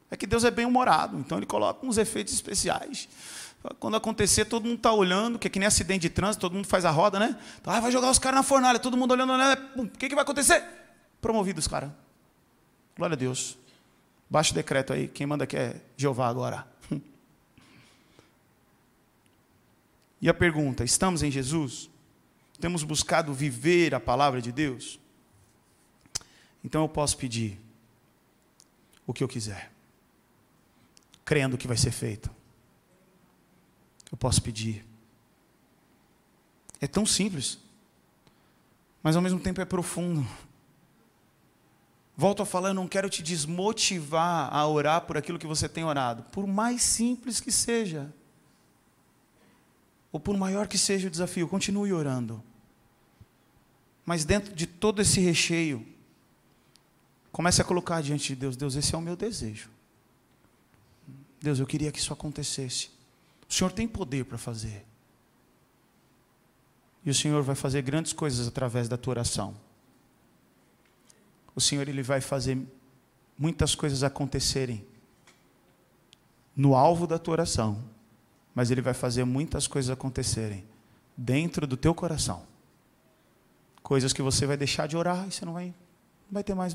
É 0.08 0.16
que 0.16 0.24
Deus 0.24 0.44
é 0.44 0.52
bem 0.52 0.66
humorado, 0.66 1.18
então 1.18 1.36
ele 1.36 1.46
coloca 1.46 1.84
uns 1.84 1.98
efeitos 1.98 2.32
especiais. 2.32 3.08
Quando 3.78 3.96
acontecer, 3.96 4.44
todo 4.44 4.64
mundo 4.64 4.76
está 4.76 4.92
olhando, 4.92 5.38
que 5.38 5.46
é 5.46 5.50
que 5.50 5.58
nem 5.58 5.68
acidente 5.68 6.02
de 6.02 6.10
trânsito, 6.10 6.40
todo 6.40 6.54
mundo 6.54 6.66
faz 6.66 6.84
a 6.84 6.90
roda, 6.90 7.18
né? 7.20 7.38
Ah, 7.64 7.78
vai 7.78 7.92
jogar 7.92 8.10
os 8.10 8.18
caras 8.18 8.38
na 8.38 8.42
fornalha, 8.42 8.78
todo 8.78 8.96
mundo 8.96 9.12
olhando, 9.12 9.36
né? 9.36 9.56
O 9.76 9.86
que, 9.86 10.08
que 10.08 10.14
vai 10.14 10.22
acontecer? 10.22 10.64
Promovidos, 11.20 11.68
cara. 11.68 11.94
Glória 12.96 13.14
a 13.14 13.16
Deus. 13.16 13.56
Baixa 14.28 14.50
o 14.50 14.54
decreto 14.54 14.92
aí, 14.92 15.06
quem 15.06 15.26
manda 15.26 15.44
aqui 15.44 15.56
é 15.56 15.80
Jeová 15.96 16.28
agora. 16.28 16.66
E 20.20 20.28
a 20.28 20.34
pergunta: 20.34 20.84
estamos 20.84 21.24
em 21.24 21.32
Jesus? 21.32 21.90
Temos 22.60 22.84
buscado 22.84 23.34
viver 23.34 23.92
a 23.92 23.98
palavra 23.98 24.40
de 24.40 24.52
Deus? 24.52 25.00
Então 26.62 26.82
eu 26.82 26.88
posso 26.88 27.16
pedir 27.16 27.58
o 29.04 29.12
que 29.12 29.24
eu 29.24 29.26
quiser, 29.26 29.72
crendo 31.24 31.58
que 31.58 31.66
vai 31.66 31.76
ser 31.76 31.90
feito. 31.90 32.30
Eu 34.12 34.16
posso 34.16 34.40
pedir. 34.40 34.86
É 36.80 36.86
tão 36.86 37.04
simples, 37.04 37.58
mas 39.02 39.16
ao 39.16 39.22
mesmo 39.22 39.40
tempo 39.40 39.60
é 39.60 39.64
profundo. 39.64 40.24
Volto 42.16 42.42
a 42.42 42.46
falar, 42.46 42.68
eu 42.68 42.74
não 42.74 42.86
quero 42.86 43.08
te 43.08 43.22
desmotivar 43.22 44.54
a 44.54 44.68
orar 44.68 45.00
por 45.00 45.16
aquilo 45.16 45.38
que 45.38 45.46
você 45.46 45.68
tem 45.68 45.82
orado, 45.82 46.22
por 46.24 46.46
mais 46.46 46.82
simples 46.82 47.40
que 47.40 47.50
seja, 47.50 48.12
ou 50.12 50.20
por 50.20 50.36
maior 50.36 50.68
que 50.68 50.76
seja 50.76 51.08
o 51.08 51.10
desafio, 51.10 51.48
continue 51.48 51.92
orando. 51.92 52.40
Mas 54.04 54.24
dentro 54.24 54.54
de 54.54 54.66
todo 54.66 55.00
esse 55.00 55.20
recheio, 55.20 55.86
Comece 57.32 57.62
a 57.62 57.64
colocar 57.64 58.02
diante 58.02 58.28
de 58.28 58.36
Deus: 58.36 58.56
Deus, 58.56 58.76
esse 58.76 58.94
é 58.94 58.98
o 58.98 59.00
meu 59.00 59.16
desejo. 59.16 59.70
Deus, 61.40 61.58
eu 61.58 61.66
queria 61.66 61.90
que 61.90 61.98
isso 61.98 62.12
acontecesse. 62.12 62.90
O 63.52 63.54
Senhor 63.54 63.70
tem 63.70 63.86
poder 63.86 64.24
para 64.24 64.38
fazer. 64.38 64.82
E 67.04 67.10
o 67.10 67.14
Senhor 67.14 67.42
vai 67.42 67.54
fazer 67.54 67.82
grandes 67.82 68.14
coisas 68.14 68.48
através 68.48 68.88
da 68.88 68.96
tua 68.96 69.10
oração. 69.10 69.54
O 71.54 71.60
Senhor 71.60 71.86
ele 71.86 72.02
vai 72.02 72.22
fazer 72.22 72.58
muitas 73.36 73.74
coisas 73.74 74.02
acontecerem 74.02 74.82
no 76.56 76.74
alvo 76.74 77.06
da 77.06 77.18
tua 77.18 77.32
oração, 77.32 77.84
mas 78.54 78.70
ele 78.70 78.80
vai 78.80 78.94
fazer 78.94 79.24
muitas 79.26 79.66
coisas 79.66 79.90
acontecerem 79.90 80.64
dentro 81.14 81.66
do 81.66 81.76
teu 81.76 81.94
coração. 81.94 82.46
Coisas 83.82 84.14
que 84.14 84.22
você 84.22 84.46
vai 84.46 84.56
deixar 84.56 84.88
de 84.88 84.96
orar 84.96 85.28
e 85.28 85.30
você 85.30 85.44
não 85.44 85.52
vai 85.52 85.74
vai 86.30 86.42
ter 86.42 86.54
mais. 86.54 86.74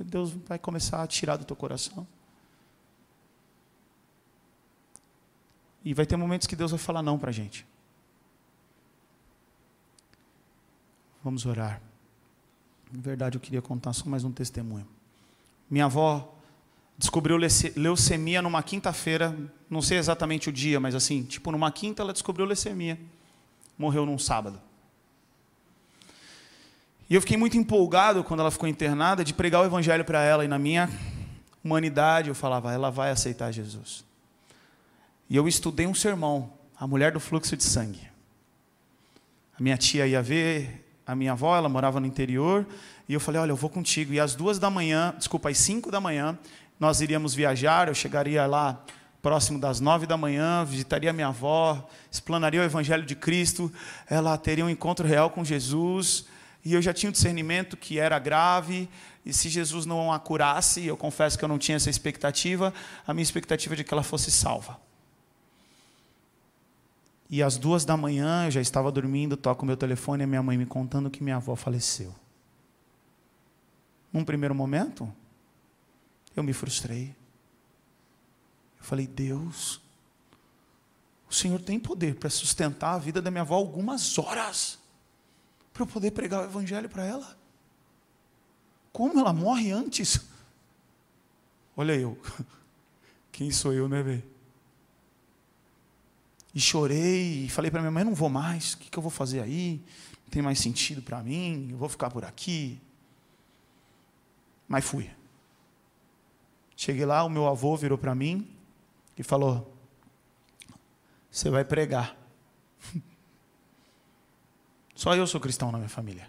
Deus 0.00 0.32
vai 0.32 0.58
começar 0.58 1.04
a 1.04 1.06
tirar 1.06 1.36
do 1.36 1.44
teu 1.44 1.54
coração. 1.54 2.04
E 5.86 5.94
vai 5.94 6.04
ter 6.04 6.16
momentos 6.16 6.48
que 6.48 6.56
Deus 6.56 6.72
vai 6.72 6.80
falar 6.80 7.00
não 7.00 7.16
para 7.16 7.30
a 7.30 7.32
gente. 7.32 7.64
Vamos 11.22 11.46
orar. 11.46 11.80
Na 12.92 13.00
verdade, 13.00 13.36
eu 13.36 13.40
queria 13.40 13.62
contar 13.62 13.92
só 13.92 14.04
mais 14.08 14.24
um 14.24 14.32
testemunho. 14.32 14.84
Minha 15.70 15.84
avó 15.84 16.34
descobriu 16.98 17.36
leucemia 17.36 18.42
numa 18.42 18.64
quinta-feira, 18.64 19.38
não 19.70 19.80
sei 19.80 19.98
exatamente 19.98 20.48
o 20.48 20.52
dia, 20.52 20.80
mas 20.80 20.92
assim, 20.92 21.22
tipo 21.22 21.52
numa 21.52 21.70
quinta 21.70 22.02
ela 22.02 22.12
descobriu 22.12 22.44
leucemia. 22.44 22.98
Morreu 23.78 24.04
num 24.04 24.18
sábado. 24.18 24.60
E 27.08 27.14
eu 27.14 27.20
fiquei 27.20 27.36
muito 27.36 27.56
empolgado 27.56 28.24
quando 28.24 28.40
ela 28.40 28.50
ficou 28.50 28.68
internada 28.68 29.22
de 29.22 29.32
pregar 29.32 29.62
o 29.62 29.64
evangelho 29.64 30.04
para 30.04 30.20
ela 30.20 30.44
e 30.44 30.48
na 30.48 30.58
minha 30.58 30.90
humanidade 31.62 32.28
eu 32.28 32.34
falava, 32.34 32.72
ela 32.72 32.90
vai 32.90 33.12
aceitar 33.12 33.52
Jesus. 33.52 34.04
E 35.28 35.36
eu 35.36 35.48
estudei 35.48 35.86
um 35.86 35.94
sermão, 35.94 36.52
a 36.78 36.86
mulher 36.86 37.12
do 37.12 37.20
fluxo 37.20 37.56
de 37.56 37.64
sangue. 37.64 38.08
A 39.58 39.62
minha 39.62 39.76
tia 39.76 40.06
ia 40.06 40.22
ver 40.22 40.84
a 41.06 41.14
minha 41.14 41.32
avó, 41.32 41.56
ela 41.56 41.68
morava 41.68 42.00
no 42.00 42.06
interior, 42.06 42.66
e 43.08 43.14
eu 43.14 43.20
falei, 43.20 43.40
olha, 43.40 43.52
eu 43.52 43.56
vou 43.56 43.70
contigo. 43.70 44.12
E 44.12 44.18
às 44.18 44.34
duas 44.34 44.58
da 44.58 44.68
manhã, 44.68 45.14
desculpa, 45.16 45.48
às 45.48 45.58
cinco 45.58 45.90
da 45.90 46.00
manhã, 46.00 46.36
nós 46.80 47.00
iríamos 47.00 47.32
viajar, 47.32 47.86
eu 47.86 47.94
chegaria 47.94 48.44
lá 48.44 48.84
próximo 49.22 49.58
das 49.58 49.80
nove 49.80 50.06
da 50.06 50.16
manhã, 50.16 50.64
visitaria 50.64 51.12
minha 51.12 51.28
avó, 51.28 51.88
explanaria 52.10 52.60
o 52.60 52.64
Evangelho 52.64 53.04
de 53.04 53.14
Cristo, 53.14 53.72
ela 54.08 54.36
teria 54.36 54.64
um 54.64 54.70
encontro 54.70 55.06
real 55.06 55.30
com 55.30 55.44
Jesus, 55.44 56.26
E 56.66 56.74
eu 56.74 56.82
já 56.82 56.92
tinha 56.92 57.08
o 57.08 57.12
discernimento 57.12 57.76
que 57.76 58.00
era 58.00 58.18
grave, 58.18 58.88
e 59.24 59.32
se 59.32 59.48
Jesus 59.48 59.86
não 59.86 60.12
a 60.12 60.18
curasse, 60.18 60.84
eu 60.84 60.96
confesso 60.96 61.38
que 61.38 61.44
eu 61.44 61.48
não 61.48 61.58
tinha 61.58 61.76
essa 61.76 61.88
expectativa, 61.88 62.74
a 63.06 63.14
minha 63.14 63.22
expectativa 63.22 63.74
é 63.74 63.76
de 63.76 63.84
que 63.84 63.94
ela 63.94 64.02
fosse 64.02 64.32
salva. 64.32 64.76
E 67.28 67.42
às 67.42 67.56
duas 67.56 67.84
da 67.84 67.96
manhã, 67.96 68.46
eu 68.46 68.50
já 68.50 68.60
estava 68.60 68.90
dormindo, 68.92 69.36
toco 69.36 69.66
meu 69.66 69.76
telefone 69.76 70.22
e 70.22 70.24
a 70.24 70.26
minha 70.26 70.42
mãe 70.42 70.56
me 70.56 70.66
contando 70.66 71.10
que 71.10 71.22
minha 71.22 71.36
avó 71.36 71.56
faleceu. 71.56 72.14
Num 74.12 74.24
primeiro 74.24 74.54
momento, 74.54 75.12
eu 76.34 76.42
me 76.42 76.52
frustrei. 76.52 77.16
Eu 78.78 78.84
falei, 78.84 79.06
Deus, 79.06 79.80
o 81.28 81.34
Senhor 81.34 81.60
tem 81.60 81.78
poder 81.78 82.14
para 82.14 82.30
sustentar 82.30 82.94
a 82.94 82.98
vida 82.98 83.20
da 83.20 83.30
minha 83.30 83.42
avó 83.42 83.56
algumas 83.56 84.16
horas 84.18 84.78
para 85.72 85.82
eu 85.82 85.86
poder 85.86 86.12
pregar 86.12 86.42
o 86.42 86.44
Evangelho 86.44 86.88
para 86.88 87.04
ela. 87.04 87.36
Como 88.92 89.18
ela 89.18 89.32
morre 89.32 89.72
antes? 89.72 90.20
Olha 91.76 91.94
eu. 91.94 92.18
Quem 93.30 93.50
sou 93.50 93.74
eu, 93.74 93.88
né, 93.88 94.02
velho? 94.02 94.35
E 96.56 96.60
chorei 96.60 97.44
e 97.44 97.48
falei 97.50 97.70
para 97.70 97.82
minha 97.82 97.90
mãe: 97.90 98.02
não 98.02 98.14
vou 98.14 98.30
mais, 98.30 98.72
o 98.72 98.78
que, 98.78 98.88
que 98.88 98.98
eu 98.98 99.02
vou 99.02 99.10
fazer 99.10 99.42
aí? 99.42 99.78
Não 100.24 100.30
tem 100.30 100.40
mais 100.40 100.58
sentido 100.58 101.02
para 101.02 101.22
mim, 101.22 101.68
eu 101.70 101.76
vou 101.76 101.86
ficar 101.86 102.08
por 102.08 102.24
aqui. 102.24 102.80
Mas 104.66 104.82
fui. 104.82 105.10
Cheguei 106.74 107.04
lá, 107.04 107.22
o 107.24 107.28
meu 107.28 107.46
avô 107.46 107.76
virou 107.76 107.98
para 107.98 108.14
mim 108.14 108.50
e 109.18 109.22
falou: 109.22 109.70
Você 111.30 111.50
vai 111.50 111.62
pregar. 111.62 112.16
Só 114.94 115.14
eu 115.14 115.26
sou 115.26 115.38
cristão 115.38 115.70
na 115.70 115.76
minha 115.76 115.90
família. 115.90 116.26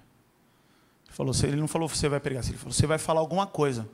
Ele, 1.06 1.16
falou, 1.16 1.34
ele 1.42 1.56
não 1.56 1.70
falou 1.70 1.88
você 1.88 2.10
vai 2.10 2.20
pregar, 2.20 2.44
ele 2.44 2.58
falou 2.58 2.74
você 2.74 2.86
vai 2.86 2.98
falar 2.98 3.22
alguma 3.22 3.48
coisa. 3.48 3.90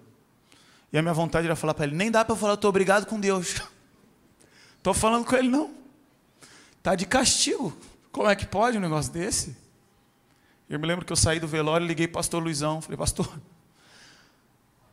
E 0.92 0.98
a 0.98 1.02
minha 1.04 1.14
vontade 1.14 1.46
era 1.46 1.56
falar 1.56 1.76
para 1.76 1.86
ele: 1.86 1.96
nem 1.96 2.10
dá 2.10 2.26
para 2.26 2.36
falar, 2.36 2.56
estou 2.56 2.70
obrigado 2.70 3.06
com 3.06 3.20
Deus. 3.20 3.62
Estou 4.80 4.96
falando 4.96 5.26
com 5.26 5.36
ele, 5.36 5.48
não. 5.48 5.83
Está 6.84 6.96
de 6.96 7.06
castigo. 7.06 7.74
Como 8.12 8.28
é 8.28 8.36
que 8.36 8.46
pode 8.46 8.78
um 8.78 8.82
negócio 8.82 9.10
desse? 9.10 9.56
Eu 10.70 10.78
me 10.78 10.86
lembro 10.86 11.06
que 11.06 11.14
eu 11.14 11.16
saí 11.16 11.40
do 11.40 11.48
velório 11.48 11.86
e 11.86 11.88
liguei 11.88 12.10
para 12.10 12.16
o 12.16 12.20
pastor 12.20 12.44
Luizão. 12.44 12.82
Falei, 12.82 12.98
pastor, 12.98 13.40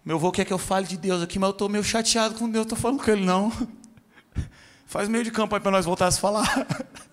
meu 0.05 0.15
avô 0.15 0.31
quer 0.31 0.45
que 0.45 0.53
eu 0.53 0.59
fale 0.59 0.87
de 0.87 0.97
Deus 0.97 1.21
aqui, 1.21 1.37
mas 1.37 1.49
eu 1.49 1.53
estou 1.53 1.69
meio 1.69 1.83
chateado 1.83 2.37
com 2.37 2.49
Deus, 2.49 2.65
estou 2.65 2.79
falando 2.79 3.03
com 3.03 3.11
ele 3.11 3.25
não. 3.25 3.51
Faz 4.87 5.09
meio 5.09 5.25
de 5.25 5.33
campo 5.33 5.53
aí 5.57 5.61
para 5.61 5.73
nós 5.73 5.85
voltar 5.85 6.07
a 6.07 6.13
falar. 6.13 6.47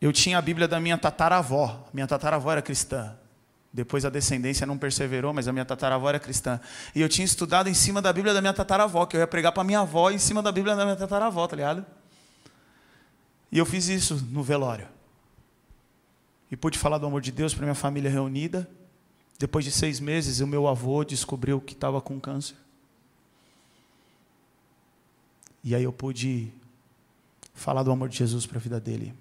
Eu 0.00 0.12
tinha 0.12 0.38
a 0.38 0.42
Bíblia 0.42 0.68
da 0.68 0.78
minha 0.78 0.96
tataravó. 0.96 1.88
Minha 1.92 2.06
tataravó 2.06 2.52
era 2.52 2.62
cristã. 2.62 3.17
Depois 3.72 4.04
a 4.04 4.10
descendência 4.10 4.66
não 4.66 4.78
perseverou, 4.78 5.32
mas 5.34 5.46
a 5.46 5.52
minha 5.52 5.64
tataravó 5.64 6.08
era 6.08 6.18
cristã. 6.18 6.58
E 6.94 7.00
eu 7.00 7.08
tinha 7.08 7.24
estudado 7.24 7.68
em 7.68 7.74
cima 7.74 8.00
da 8.00 8.12
Bíblia 8.12 8.32
da 8.32 8.40
minha 8.40 8.54
tataravó, 8.54 9.04
que 9.04 9.16
eu 9.16 9.20
ia 9.20 9.26
pregar 9.26 9.52
para 9.52 9.62
minha 9.62 9.80
avó 9.80 10.10
em 10.10 10.18
cima 10.18 10.42
da 10.42 10.50
Bíblia 10.50 10.74
da 10.74 10.84
minha 10.84 10.96
tataravó, 10.96 11.46
tá 11.46 11.56
ligado? 11.56 11.84
E 13.52 13.58
eu 13.58 13.66
fiz 13.66 13.88
isso 13.88 14.26
no 14.30 14.42
velório. 14.42 14.88
E 16.50 16.56
pude 16.56 16.78
falar 16.78 16.98
do 16.98 17.06
amor 17.06 17.20
de 17.20 17.30
Deus 17.30 17.52
para 17.52 17.64
minha 17.64 17.74
família 17.74 18.10
reunida. 18.10 18.68
Depois 19.38 19.64
de 19.64 19.70
seis 19.70 20.00
meses, 20.00 20.40
o 20.40 20.46
meu 20.46 20.66
avô 20.66 21.04
descobriu 21.04 21.60
que 21.60 21.74
estava 21.74 22.00
com 22.00 22.18
câncer. 22.18 22.56
E 25.62 25.74
aí 25.74 25.84
eu 25.84 25.92
pude 25.92 26.50
falar 27.54 27.82
do 27.82 27.90
amor 27.90 28.08
de 28.08 28.16
Jesus 28.16 28.46
para 28.46 28.58
a 28.58 28.60
vida 28.60 28.80
dele. 28.80 29.14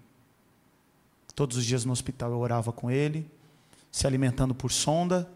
Todos 1.35 1.57
os 1.57 1.65
dias 1.65 1.83
no 1.83 1.91
hospital 1.91 2.31
eu 2.31 2.39
orava 2.39 2.71
com 2.71 2.89
ele, 2.89 3.29
se 3.91 4.05
alimentando 4.05 4.53
por 4.53 4.71
sonda. 4.71 5.29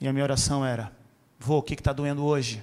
E 0.00 0.06
a 0.06 0.12
minha 0.12 0.24
oração 0.24 0.64
era: 0.64 0.92
Vô, 1.38 1.58
o 1.58 1.62
que 1.62 1.74
está 1.74 1.92
doendo 1.92 2.24
hoje? 2.24 2.62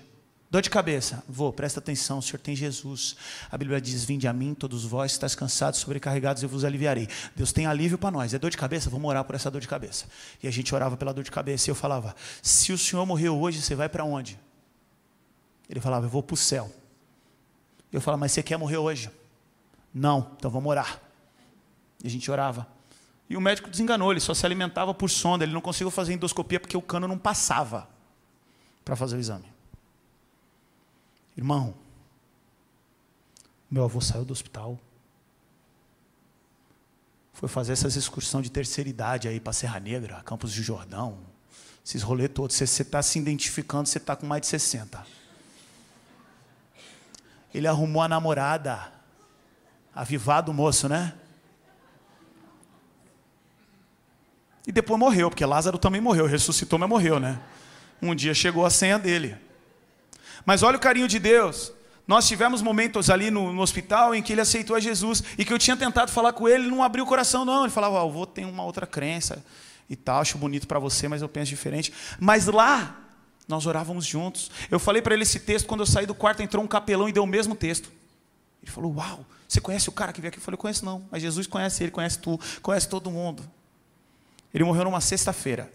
Dor 0.50 0.62
de 0.62 0.70
cabeça. 0.70 1.24
Vô, 1.28 1.52
presta 1.52 1.80
atenção, 1.80 2.20
o 2.20 2.22
Senhor 2.22 2.40
tem 2.40 2.56
Jesus. 2.56 3.18
A 3.52 3.58
Bíblia 3.58 3.82
diz: 3.82 4.06
Vinde 4.06 4.28
a 4.28 4.34
mim, 4.34 4.54
todos 4.54 4.86
vós 4.86 5.12
que 5.12 5.18
estáis 5.18 5.36
cansados, 5.36 5.80
sobrecarregados, 5.80 6.44
eu 6.44 6.50
vos 6.50 6.64
aliviarei. 6.64 7.08
Deus 7.36 7.52
tem 7.52 7.66
alívio 7.66 7.98
para 7.98 8.12
nós. 8.12 8.34
É 8.34 8.40
dor 8.40 8.50
de 8.50 8.58
cabeça? 8.58 8.90
Vamos 8.90 9.10
orar 9.10 9.24
por 9.26 9.36
essa 9.36 9.52
dor 9.52 9.60
de 9.60 9.68
cabeça. 9.68 10.06
E 10.42 10.48
a 10.48 10.52
gente 10.52 10.74
orava 10.74 10.96
pela 10.96 11.14
dor 11.14 11.24
de 11.24 11.32
cabeça. 11.32 11.70
E 11.70 11.72
eu 11.72 11.76
falava: 11.76 12.16
Se 12.42 12.72
o 12.72 12.78
Senhor 12.78 13.06
morreu 13.06 13.38
hoje, 13.40 13.62
você 13.62 13.76
vai 13.76 13.90
para 13.90 14.04
onde? 14.04 14.40
Ele 15.70 15.80
falava: 15.80 16.06
Eu 16.06 16.10
vou 16.10 16.24
para 16.24 16.36
o 16.36 16.38
céu. 16.38 16.72
Eu 17.92 18.00
falava: 18.00 18.22
Mas 18.22 18.32
você 18.32 18.44
quer 18.44 18.58
morrer 18.58 18.78
hoje? 18.78 19.10
Não, 19.94 20.32
então 20.38 20.52
vamos 20.52 20.70
orar. 20.70 21.02
E 22.04 22.08
a 22.08 22.10
gente 22.10 22.30
orava. 22.30 22.75
E 23.30 23.36
o 23.36 23.42
médico 23.42 23.70
desenganou, 23.70 24.12
ele 24.12 24.20
só 24.20 24.34
se 24.34 24.46
alimentava 24.46 24.94
por 24.94 25.10
sonda, 25.10 25.44
ele 25.44 25.54
não 25.54 25.62
conseguiu 25.62 25.90
fazer 25.90 26.14
endoscopia 26.14 26.60
porque 26.60 26.78
o 26.78 26.82
cano 26.82 27.08
não 27.08 27.18
passava 27.18 27.88
para 28.84 28.96
fazer 28.96 29.16
o 29.16 29.20
exame. 29.20 29.52
Irmão, 31.36 31.74
meu 33.70 33.84
avô 33.84 34.00
saiu 34.00 34.24
do 34.24 34.32
hospital, 34.32 34.80
foi 37.34 37.50
fazer 37.50 37.74
essas 37.74 37.96
excursões 37.98 38.46
de 38.46 38.52
terceira 38.52 38.90
idade 38.90 39.28
aí 39.28 39.40
para 39.40 39.52
Serra 39.52 39.80
Negra, 39.80 40.22
Campos 40.24 40.54
de 40.54 40.64
Jordão, 40.64 41.18
esses 41.86 42.02
rolês 42.02 42.30
todos. 42.34 42.56
Você 42.56 42.82
está 42.82 43.02
se 43.02 43.20
identificando, 43.20 43.90
você 43.90 43.98
está 43.98 44.16
com 44.16 44.26
mais 44.26 44.42
de 44.42 44.48
60. 44.48 45.06
Ele 47.54 47.68
arrumou 47.68 48.02
a 48.02 48.08
namorada, 48.08 48.92
avivado 49.94 50.52
o 50.52 50.54
moço, 50.54 50.88
né? 50.88 51.14
E 54.68 54.72
depois 54.72 55.00
morreu, 55.00 55.30
porque 55.30 55.46
Lázaro 55.46 55.78
também 55.78 56.02
morreu, 56.02 56.26
ressuscitou, 56.26 56.80
mas 56.80 56.90
morreu, 56.90 57.20
né? 57.20 57.40
Um 58.02 58.16
dia 58.16 58.34
chegou 58.34 58.66
a 58.66 58.70
senha 58.70 58.98
dele. 58.98 59.36
Mas 60.46 60.64
olha 60.64 60.78
o 60.78 60.80
carinho 60.80 61.08
de 61.08 61.20
Deus. 61.20 61.72
Nós 62.08 62.28
tivemos 62.28 62.62
momentos 62.62 63.10
ali 63.10 63.32
no, 63.32 63.52
no, 63.52 63.62
hospital 63.62 64.14
em 64.14 64.22
que 64.22 64.34
ele 64.34 64.42
aceitou 64.42 64.76
a 64.76 64.80
Jesus 64.80 65.24
e 65.38 65.46
que 65.46 65.52
eu 65.52 65.58
tinha 65.58 65.76
tentado 65.76 66.12
falar 66.12 66.34
com 66.34 66.48
ele, 66.48 66.66
ele 66.66 66.72
não 66.72 66.84
abriu 66.84 67.04
o 67.04 67.08
coração, 67.08 67.44
não. 67.44 67.64
Ele 67.64 67.72
falava, 67.72 68.04
oh, 68.04 68.08
eu 68.08 68.12
vou 68.12 68.26
ter 68.28 68.46
uma 68.46 68.64
outra 68.64 68.86
crença 68.86 69.44
e 69.90 69.96
tal, 69.96 70.22
acho 70.22 70.38
bonito 70.38 70.68
para 70.68 70.80
você, 70.80 71.08
mas 71.08 71.22
eu 71.22 71.30
penso 71.30 71.50
diferente. 71.50 71.92
Mas 72.20 72.46
lá, 72.46 72.96
nós 73.48 73.66
orávamos 73.66 74.06
juntos. 74.06 74.52
Eu 74.70 74.80
falei 74.80 75.02
para 75.02 75.14
ele 75.16 75.24
esse 75.24 75.40
texto, 75.40 75.66
quando 75.66 75.82
eu 75.82 75.86
saí 75.86 76.06
do 76.06 76.14
quarto, 76.14 76.44
entrou 76.44 76.64
um 76.64 76.68
capelão 76.68 77.10
e 77.10 77.12
deu 77.12 77.24
o 77.24 77.28
mesmo 77.28 77.56
texto. 77.56 77.92
Ele 78.62 78.72
falou, 78.72 78.94
uau, 78.96 79.26
você 79.48 79.60
conhece 79.60 79.90
o 79.90 79.92
cara 79.92 80.14
que 80.14 80.22
veio 80.22 80.30
aqui? 80.30 80.38
Eu 80.38 80.44
falei, 80.44 80.58
conheço 80.58 80.86
não, 80.86 81.04
mas 81.12 81.22
Jesus 81.22 81.48
conhece 81.48 81.84
ele, 81.84 81.92
conhece 81.92 82.20
tu, 82.20 82.40
conhece 82.62 82.88
todo 82.88 83.10
mundo. 83.10 83.44
Ele 84.56 84.64
morreu 84.64 84.86
numa 84.86 85.02
sexta-feira. 85.02 85.70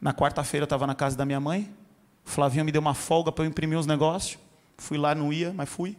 Na 0.00 0.12
quarta-feira 0.12 0.64
eu 0.64 0.66
estava 0.66 0.88
na 0.88 0.94
casa 0.94 1.16
da 1.16 1.24
minha 1.24 1.38
mãe. 1.38 1.72
O 2.24 2.28
Flavinho 2.28 2.64
me 2.64 2.72
deu 2.72 2.80
uma 2.80 2.94
folga 2.94 3.30
para 3.30 3.44
eu 3.44 3.48
imprimir 3.48 3.78
os 3.78 3.86
negócios. 3.86 4.40
Fui 4.76 4.98
lá, 4.98 5.14
não 5.14 5.32
ia, 5.32 5.52
mas 5.52 5.68
fui. 5.68 5.96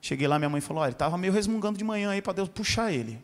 Cheguei 0.00 0.26
lá, 0.26 0.38
minha 0.38 0.48
mãe 0.48 0.62
falou: 0.62 0.82
Olha, 0.82 0.88
ele 0.88 0.94
estava 0.94 1.18
meio 1.18 1.34
resmungando 1.34 1.76
de 1.76 1.84
manhã 1.84 2.12
aí 2.12 2.22
para 2.22 2.32
Deus 2.32 2.48
puxar 2.48 2.94
ele. 2.94 3.22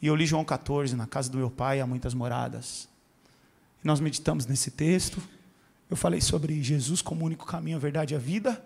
E 0.00 0.06
eu 0.06 0.14
li 0.14 0.24
João 0.24 0.44
14, 0.44 0.94
na 0.94 1.08
casa 1.08 1.28
do 1.28 1.38
meu 1.38 1.50
pai 1.50 1.80
há 1.80 1.86
muitas 1.88 2.14
moradas. 2.14 2.88
E 3.82 3.86
nós 3.86 3.98
meditamos 3.98 4.46
nesse 4.46 4.70
texto. 4.70 5.20
Eu 5.90 5.96
falei 5.96 6.20
sobre 6.20 6.62
Jesus 6.62 7.02
como 7.02 7.24
único 7.24 7.46
caminho, 7.46 7.78
a 7.78 7.80
verdade 7.80 8.14
e 8.14 8.16
a 8.16 8.20
vida. 8.20 8.64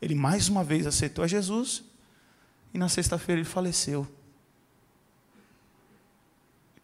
Ele 0.00 0.14
mais 0.14 0.48
uma 0.48 0.62
vez 0.62 0.86
aceitou 0.86 1.24
a 1.24 1.26
Jesus. 1.26 1.82
E 2.72 2.78
na 2.78 2.88
sexta-feira 2.88 3.40
ele 3.40 3.48
faleceu. 3.48 4.06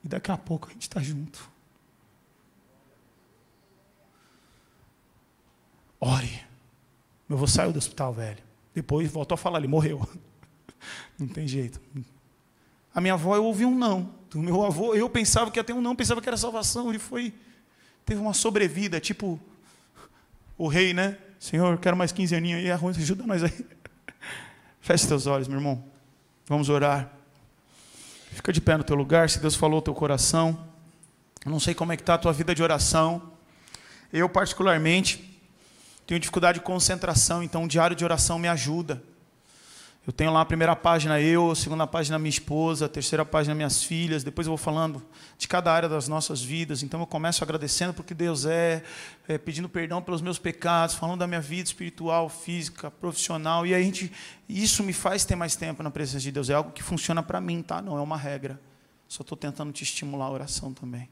E 0.05 0.09
daqui 0.09 0.31
a 0.31 0.37
pouco 0.37 0.69
a 0.69 0.73
gente 0.73 0.83
está 0.83 1.01
junto. 1.01 1.51
Ore. 6.01 6.43
Meu 7.29 7.37
avô 7.37 7.47
saiu 7.47 7.73
do 7.73 7.79
hospital, 7.79 8.13
velho. 8.13 8.39
Depois 8.75 9.11
voltou 9.11 9.35
a 9.35 9.39
falar, 9.39 9.59
ele 9.59 9.69
morreu. 9.69 10.09
Não 11.19 11.29
tem 11.29 11.47
jeito. 11.47 11.81
A 12.95 13.01
minha 13.01 13.15
avó, 13.15 13.37
eu 13.37 13.45
ouvi 13.45 13.65
um 13.65 13.77
não. 13.77 14.13
Do 14.31 14.39
meu 14.39 14.65
avô, 14.65 14.95
eu 14.95 15.09
pensava 15.09 15.51
que 15.51 15.59
ia 15.59 15.65
ter 15.65 15.73
um 15.73 15.81
não, 15.81 15.95
pensava 15.95 16.21
que 16.21 16.29
era 16.29 16.37
salvação. 16.37 16.89
Ele 16.89 16.99
foi. 16.99 17.33
Teve 18.05 18.21
uma 18.21 18.33
sobrevida, 18.33 18.99
tipo 18.99 19.39
o 20.57 20.67
rei, 20.67 20.93
né? 20.93 21.19
Senhor, 21.39 21.79
quero 21.79 21.97
mais 21.97 22.13
15 22.13 22.35
aninhos 22.35 22.61
aí, 22.61 22.71
ajuda 22.71 23.27
nós 23.27 23.45
aí. 23.45 23.53
Feche 24.81 25.07
seus 25.07 25.27
olhos, 25.27 25.47
meu 25.47 25.59
irmão. 25.59 25.85
Vamos 26.47 26.69
orar. 26.69 27.13
Fica 28.33 28.53
de 28.53 28.61
pé 28.61 28.77
no 28.77 28.85
teu 28.85 28.97
lugar, 28.97 29.29
se 29.29 29.39
Deus 29.39 29.55
falou 29.55 29.81
o 29.81 29.83
teu 29.83 29.95
coração. 29.95 30.67
Eu 31.45 31.51
não 31.51 31.61
sei 31.61 31.75
como 31.75 31.93
é 31.93 31.97
que 31.97 32.03
está 32.03 32.15
a 32.15 32.19
tua 32.19 32.33
vida 32.33 32.55
de 32.55 32.63
oração. 32.63 33.33
Eu, 34.13 34.29
particularmente, 34.29 35.41
tenho 36.07 36.19
dificuldade 36.19 36.59
de 36.59 36.65
concentração, 36.65 37.43
então 37.43 37.65
um 37.65 37.69
diário 37.69 37.95
de 37.95 38.05
oração 38.05 38.39
me 38.39 38.49
ajuda. 38.49 39.03
Eu 40.07 40.15
tenho 40.15 40.33
lá 40.33 40.41
a 40.41 40.45
primeira 40.47 40.75
página 40.75 41.21
eu, 41.21 41.51
a 41.51 41.55
segunda 41.55 41.87
página 41.87 42.19
minha 42.19 42.31
esposa, 42.31 42.87
a 42.87 42.89
terceira 42.89 43.23
página 43.23 43.55
minhas 43.55 43.83
filhas, 43.83 44.25
depois 44.25 44.47
eu 44.47 44.51
vou 44.51 44.57
falando 44.57 45.03
de 45.37 45.47
cada 45.47 45.71
área 45.71 45.91
das 45.91 46.09
nossas 46.09 46.43
vidas. 46.43 46.83
Então 46.83 47.01
eu 47.01 47.07
começo 47.07 47.45
agradecendo 47.45 47.93
porque 47.93 48.15
Deus 48.15 48.47
é, 48.47 48.83
é, 49.29 49.37
pedindo 49.37 49.69
perdão 49.69 50.01
pelos 50.01 50.23
meus 50.23 50.39
pecados, 50.39 50.95
falando 50.95 51.19
da 51.19 51.27
minha 51.27 51.41
vida 51.41 51.69
espiritual, 51.69 52.31
física, 52.31 52.91
profissional. 52.91 53.67
E 53.67 53.75
a 53.75 53.81
gente, 53.81 54.11
isso 54.49 54.83
me 54.83 54.95
faz 54.95 55.27
ter 55.27 55.37
mais 55.37 55.55
tempo 55.55 55.83
na 55.83 55.91
presença 55.91 56.21
de 56.21 56.33
Deus. 56.33 56.49
É 56.49 56.55
algo 56.55 56.73
que 56.73 56.83
funciona 56.83 57.23
para 57.23 57.39
mim, 57.39 57.63
tá? 57.63 57.83
Não 57.83 57.99
é 57.99 58.01
uma 58.01 58.17
regra. 58.17 58.59
Só 59.07 59.21
estou 59.21 59.37
tentando 59.37 59.71
te 59.71 59.85
estimular 59.85 60.27
a 60.27 60.31
oração 60.31 60.73
também. 60.73 61.11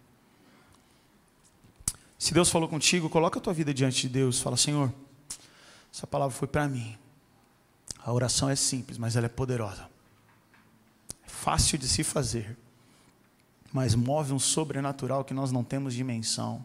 Se 2.18 2.32
Deus 2.32 2.49
falou 2.49 2.68
contigo, 2.68 3.11
coloca 3.11 3.39
a 3.39 3.43
tua 3.43 3.53
vida 3.53 3.72
diante 3.74 4.03
de 4.03 4.09
Deus. 4.09 4.41
Fala, 4.41 4.57
Senhor, 4.57 4.93
essa 5.93 6.07
palavra 6.07 6.34
foi 6.34 6.49
para 6.49 6.66
mim. 6.66 6.97
A 8.05 8.12
oração 8.12 8.49
é 8.49 8.57
simples, 8.57 8.99
mas 8.99 9.16
ela 9.16 9.26
é 9.26 9.28
poderosa. 9.28 9.88
É 11.24 11.28
fácil 11.28 11.78
de 11.78 11.88
se 11.88 12.03
fazer, 12.03 12.57
mas 13.72 13.94
move 13.94 14.32
um 14.32 14.38
sobrenatural 14.38 15.24
que 15.24 15.34
nós 15.34 15.53
não 15.53 15.64
temos 15.64 15.94
dimensão. 15.94 16.64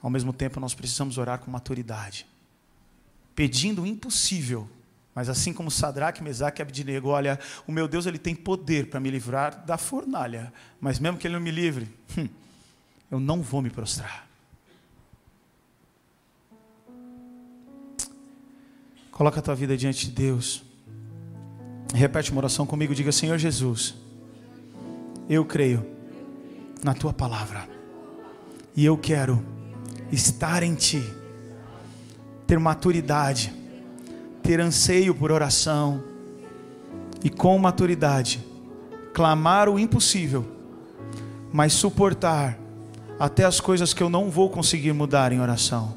Ao 0.00 0.08
mesmo 0.08 0.32
tempo, 0.32 0.60
nós 0.60 0.74
precisamos 0.74 1.18
orar 1.18 1.40
com 1.40 1.50
maturidade, 1.50 2.26
pedindo 3.34 3.82
o 3.82 3.86
impossível. 3.86 4.68
Mas 5.14 5.28
assim 5.28 5.52
como 5.52 5.68
Sadraque, 5.68 6.22
Mesaque 6.22 6.60
e 6.60 6.62
Abdinego, 6.62 7.08
olha, 7.08 7.40
o 7.66 7.72
meu 7.72 7.88
Deus 7.88 8.06
ele 8.06 8.18
tem 8.18 8.36
poder 8.36 8.88
para 8.88 9.00
me 9.00 9.10
livrar 9.10 9.64
da 9.66 9.76
fornalha, 9.76 10.52
mas 10.80 11.00
mesmo 11.00 11.18
que 11.18 11.26
ele 11.26 11.34
não 11.34 11.40
me 11.40 11.50
livre, 11.50 11.92
hum, 12.16 12.28
eu 13.10 13.18
não 13.18 13.42
vou 13.42 13.60
me 13.60 13.68
prostrar. 13.68 14.27
Coloca 19.18 19.40
a 19.40 19.42
tua 19.42 19.56
vida 19.56 19.76
diante 19.76 20.06
de 20.06 20.12
Deus. 20.12 20.62
Repete 21.92 22.30
uma 22.30 22.38
oração 22.38 22.64
comigo. 22.64 22.94
Diga: 22.94 23.10
Senhor 23.10 23.36
Jesus, 23.36 23.96
eu 25.28 25.44
creio 25.44 25.84
na 26.84 26.94
tua 26.94 27.12
palavra. 27.12 27.68
E 28.76 28.84
eu 28.84 28.96
quero 28.96 29.44
estar 30.12 30.62
em 30.62 30.76
ti, 30.76 31.02
ter 32.46 32.60
maturidade, 32.60 33.52
ter 34.40 34.60
anseio 34.60 35.12
por 35.12 35.32
oração 35.32 36.00
e 37.24 37.28
com 37.28 37.58
maturidade 37.58 38.46
clamar 39.12 39.68
o 39.68 39.80
impossível, 39.80 40.46
mas 41.52 41.72
suportar 41.72 42.56
até 43.18 43.44
as 43.44 43.58
coisas 43.58 43.92
que 43.92 44.00
eu 44.00 44.08
não 44.08 44.30
vou 44.30 44.48
conseguir 44.48 44.92
mudar 44.92 45.32
em 45.32 45.40
oração. 45.40 45.96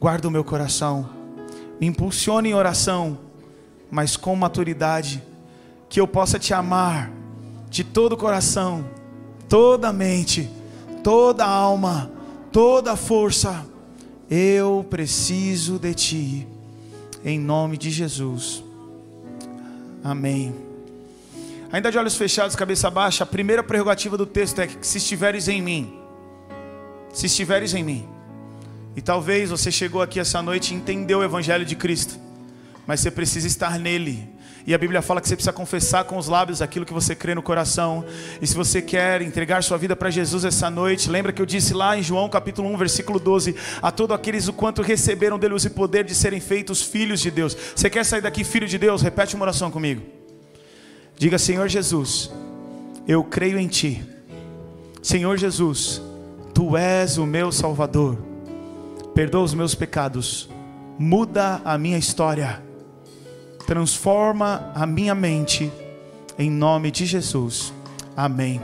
Guarda 0.00 0.26
o 0.26 0.30
meu 0.32 0.42
coração, 0.42 1.17
me 1.80 1.86
impulsione 1.86 2.50
em 2.50 2.54
oração, 2.54 3.18
mas 3.90 4.16
com 4.16 4.34
maturidade, 4.34 5.22
que 5.88 6.00
eu 6.00 6.06
possa 6.06 6.38
te 6.38 6.52
amar 6.52 7.10
de 7.70 7.84
todo 7.84 8.12
o 8.12 8.16
coração, 8.16 8.84
toda 9.48 9.88
a 9.88 9.92
mente, 9.92 10.50
toda 11.02 11.44
a 11.44 11.48
alma, 11.48 12.10
toda 12.52 12.92
a 12.92 12.96
força. 12.96 13.66
Eu 14.30 14.84
preciso 14.88 15.78
de 15.78 15.94
ti, 15.94 16.48
em 17.24 17.38
nome 17.38 17.78
de 17.78 17.90
Jesus. 17.90 18.62
Amém. 20.02 20.54
Ainda 21.70 21.90
de 21.90 21.98
olhos 21.98 22.16
fechados, 22.16 22.56
cabeça 22.56 22.90
baixa, 22.90 23.24
a 23.24 23.26
primeira 23.26 23.62
prerrogativa 23.62 24.16
do 24.16 24.26
texto 24.26 24.60
é 24.60 24.66
que 24.66 24.86
se 24.86 24.98
estiveres 24.98 25.48
em 25.48 25.60
mim, 25.60 25.98
se 27.12 27.26
estiveres 27.26 27.74
em 27.74 27.84
mim. 27.84 28.08
E 28.98 29.00
talvez 29.00 29.50
você 29.50 29.70
chegou 29.70 30.02
aqui 30.02 30.18
essa 30.18 30.42
noite 30.42 30.74
e 30.74 30.76
entendeu 30.76 31.20
o 31.20 31.22
Evangelho 31.22 31.64
de 31.64 31.76
Cristo, 31.76 32.18
mas 32.84 32.98
você 32.98 33.12
precisa 33.12 33.46
estar 33.46 33.78
nele. 33.78 34.28
E 34.66 34.74
a 34.74 34.78
Bíblia 34.78 35.00
fala 35.00 35.20
que 35.20 35.28
você 35.28 35.36
precisa 35.36 35.52
confessar 35.52 36.02
com 36.02 36.18
os 36.18 36.26
lábios 36.26 36.60
aquilo 36.60 36.84
que 36.84 36.92
você 36.92 37.14
crê 37.14 37.32
no 37.32 37.40
coração. 37.40 38.04
E 38.42 38.46
se 38.48 38.56
você 38.56 38.82
quer 38.82 39.22
entregar 39.22 39.62
sua 39.62 39.78
vida 39.78 39.94
para 39.94 40.10
Jesus 40.10 40.44
essa 40.44 40.68
noite, 40.68 41.08
lembra 41.08 41.32
que 41.32 41.40
eu 41.40 41.46
disse 41.46 41.72
lá 41.72 41.96
em 41.96 42.02
João 42.02 42.28
capítulo 42.28 42.68
1, 42.70 42.76
versículo 42.76 43.20
12: 43.20 43.54
A 43.80 43.92
todos 43.92 44.16
aqueles 44.16 44.48
o 44.48 44.52
quanto 44.52 44.82
receberam 44.82 45.38
dele 45.38 45.54
o 45.54 45.70
poder 45.70 46.02
de 46.02 46.12
serem 46.12 46.40
feitos 46.40 46.82
filhos 46.82 47.20
de 47.20 47.30
Deus. 47.30 47.56
Você 47.76 47.88
quer 47.88 48.04
sair 48.04 48.20
daqui 48.20 48.42
filho 48.42 48.66
de 48.66 48.78
Deus? 48.78 49.00
Repete 49.00 49.36
uma 49.36 49.44
oração 49.44 49.70
comigo. 49.70 50.02
Diga: 51.16 51.38
Senhor 51.38 51.68
Jesus, 51.68 52.32
eu 53.06 53.22
creio 53.22 53.60
em 53.60 53.68
Ti. 53.68 54.04
Senhor 55.00 55.36
Jesus, 55.36 56.02
Tu 56.52 56.76
és 56.76 57.16
o 57.16 57.24
meu 57.24 57.52
Salvador. 57.52 58.27
Perdoa 59.18 59.42
os 59.42 59.52
meus 59.52 59.74
pecados. 59.74 60.48
Muda 60.96 61.60
a 61.64 61.76
minha 61.76 61.98
história. 61.98 62.62
Transforma 63.66 64.70
a 64.72 64.86
minha 64.86 65.12
mente. 65.12 65.72
Em 66.38 66.48
nome 66.48 66.92
de 66.92 67.04
Jesus. 67.04 67.74
Amém. 68.16 68.60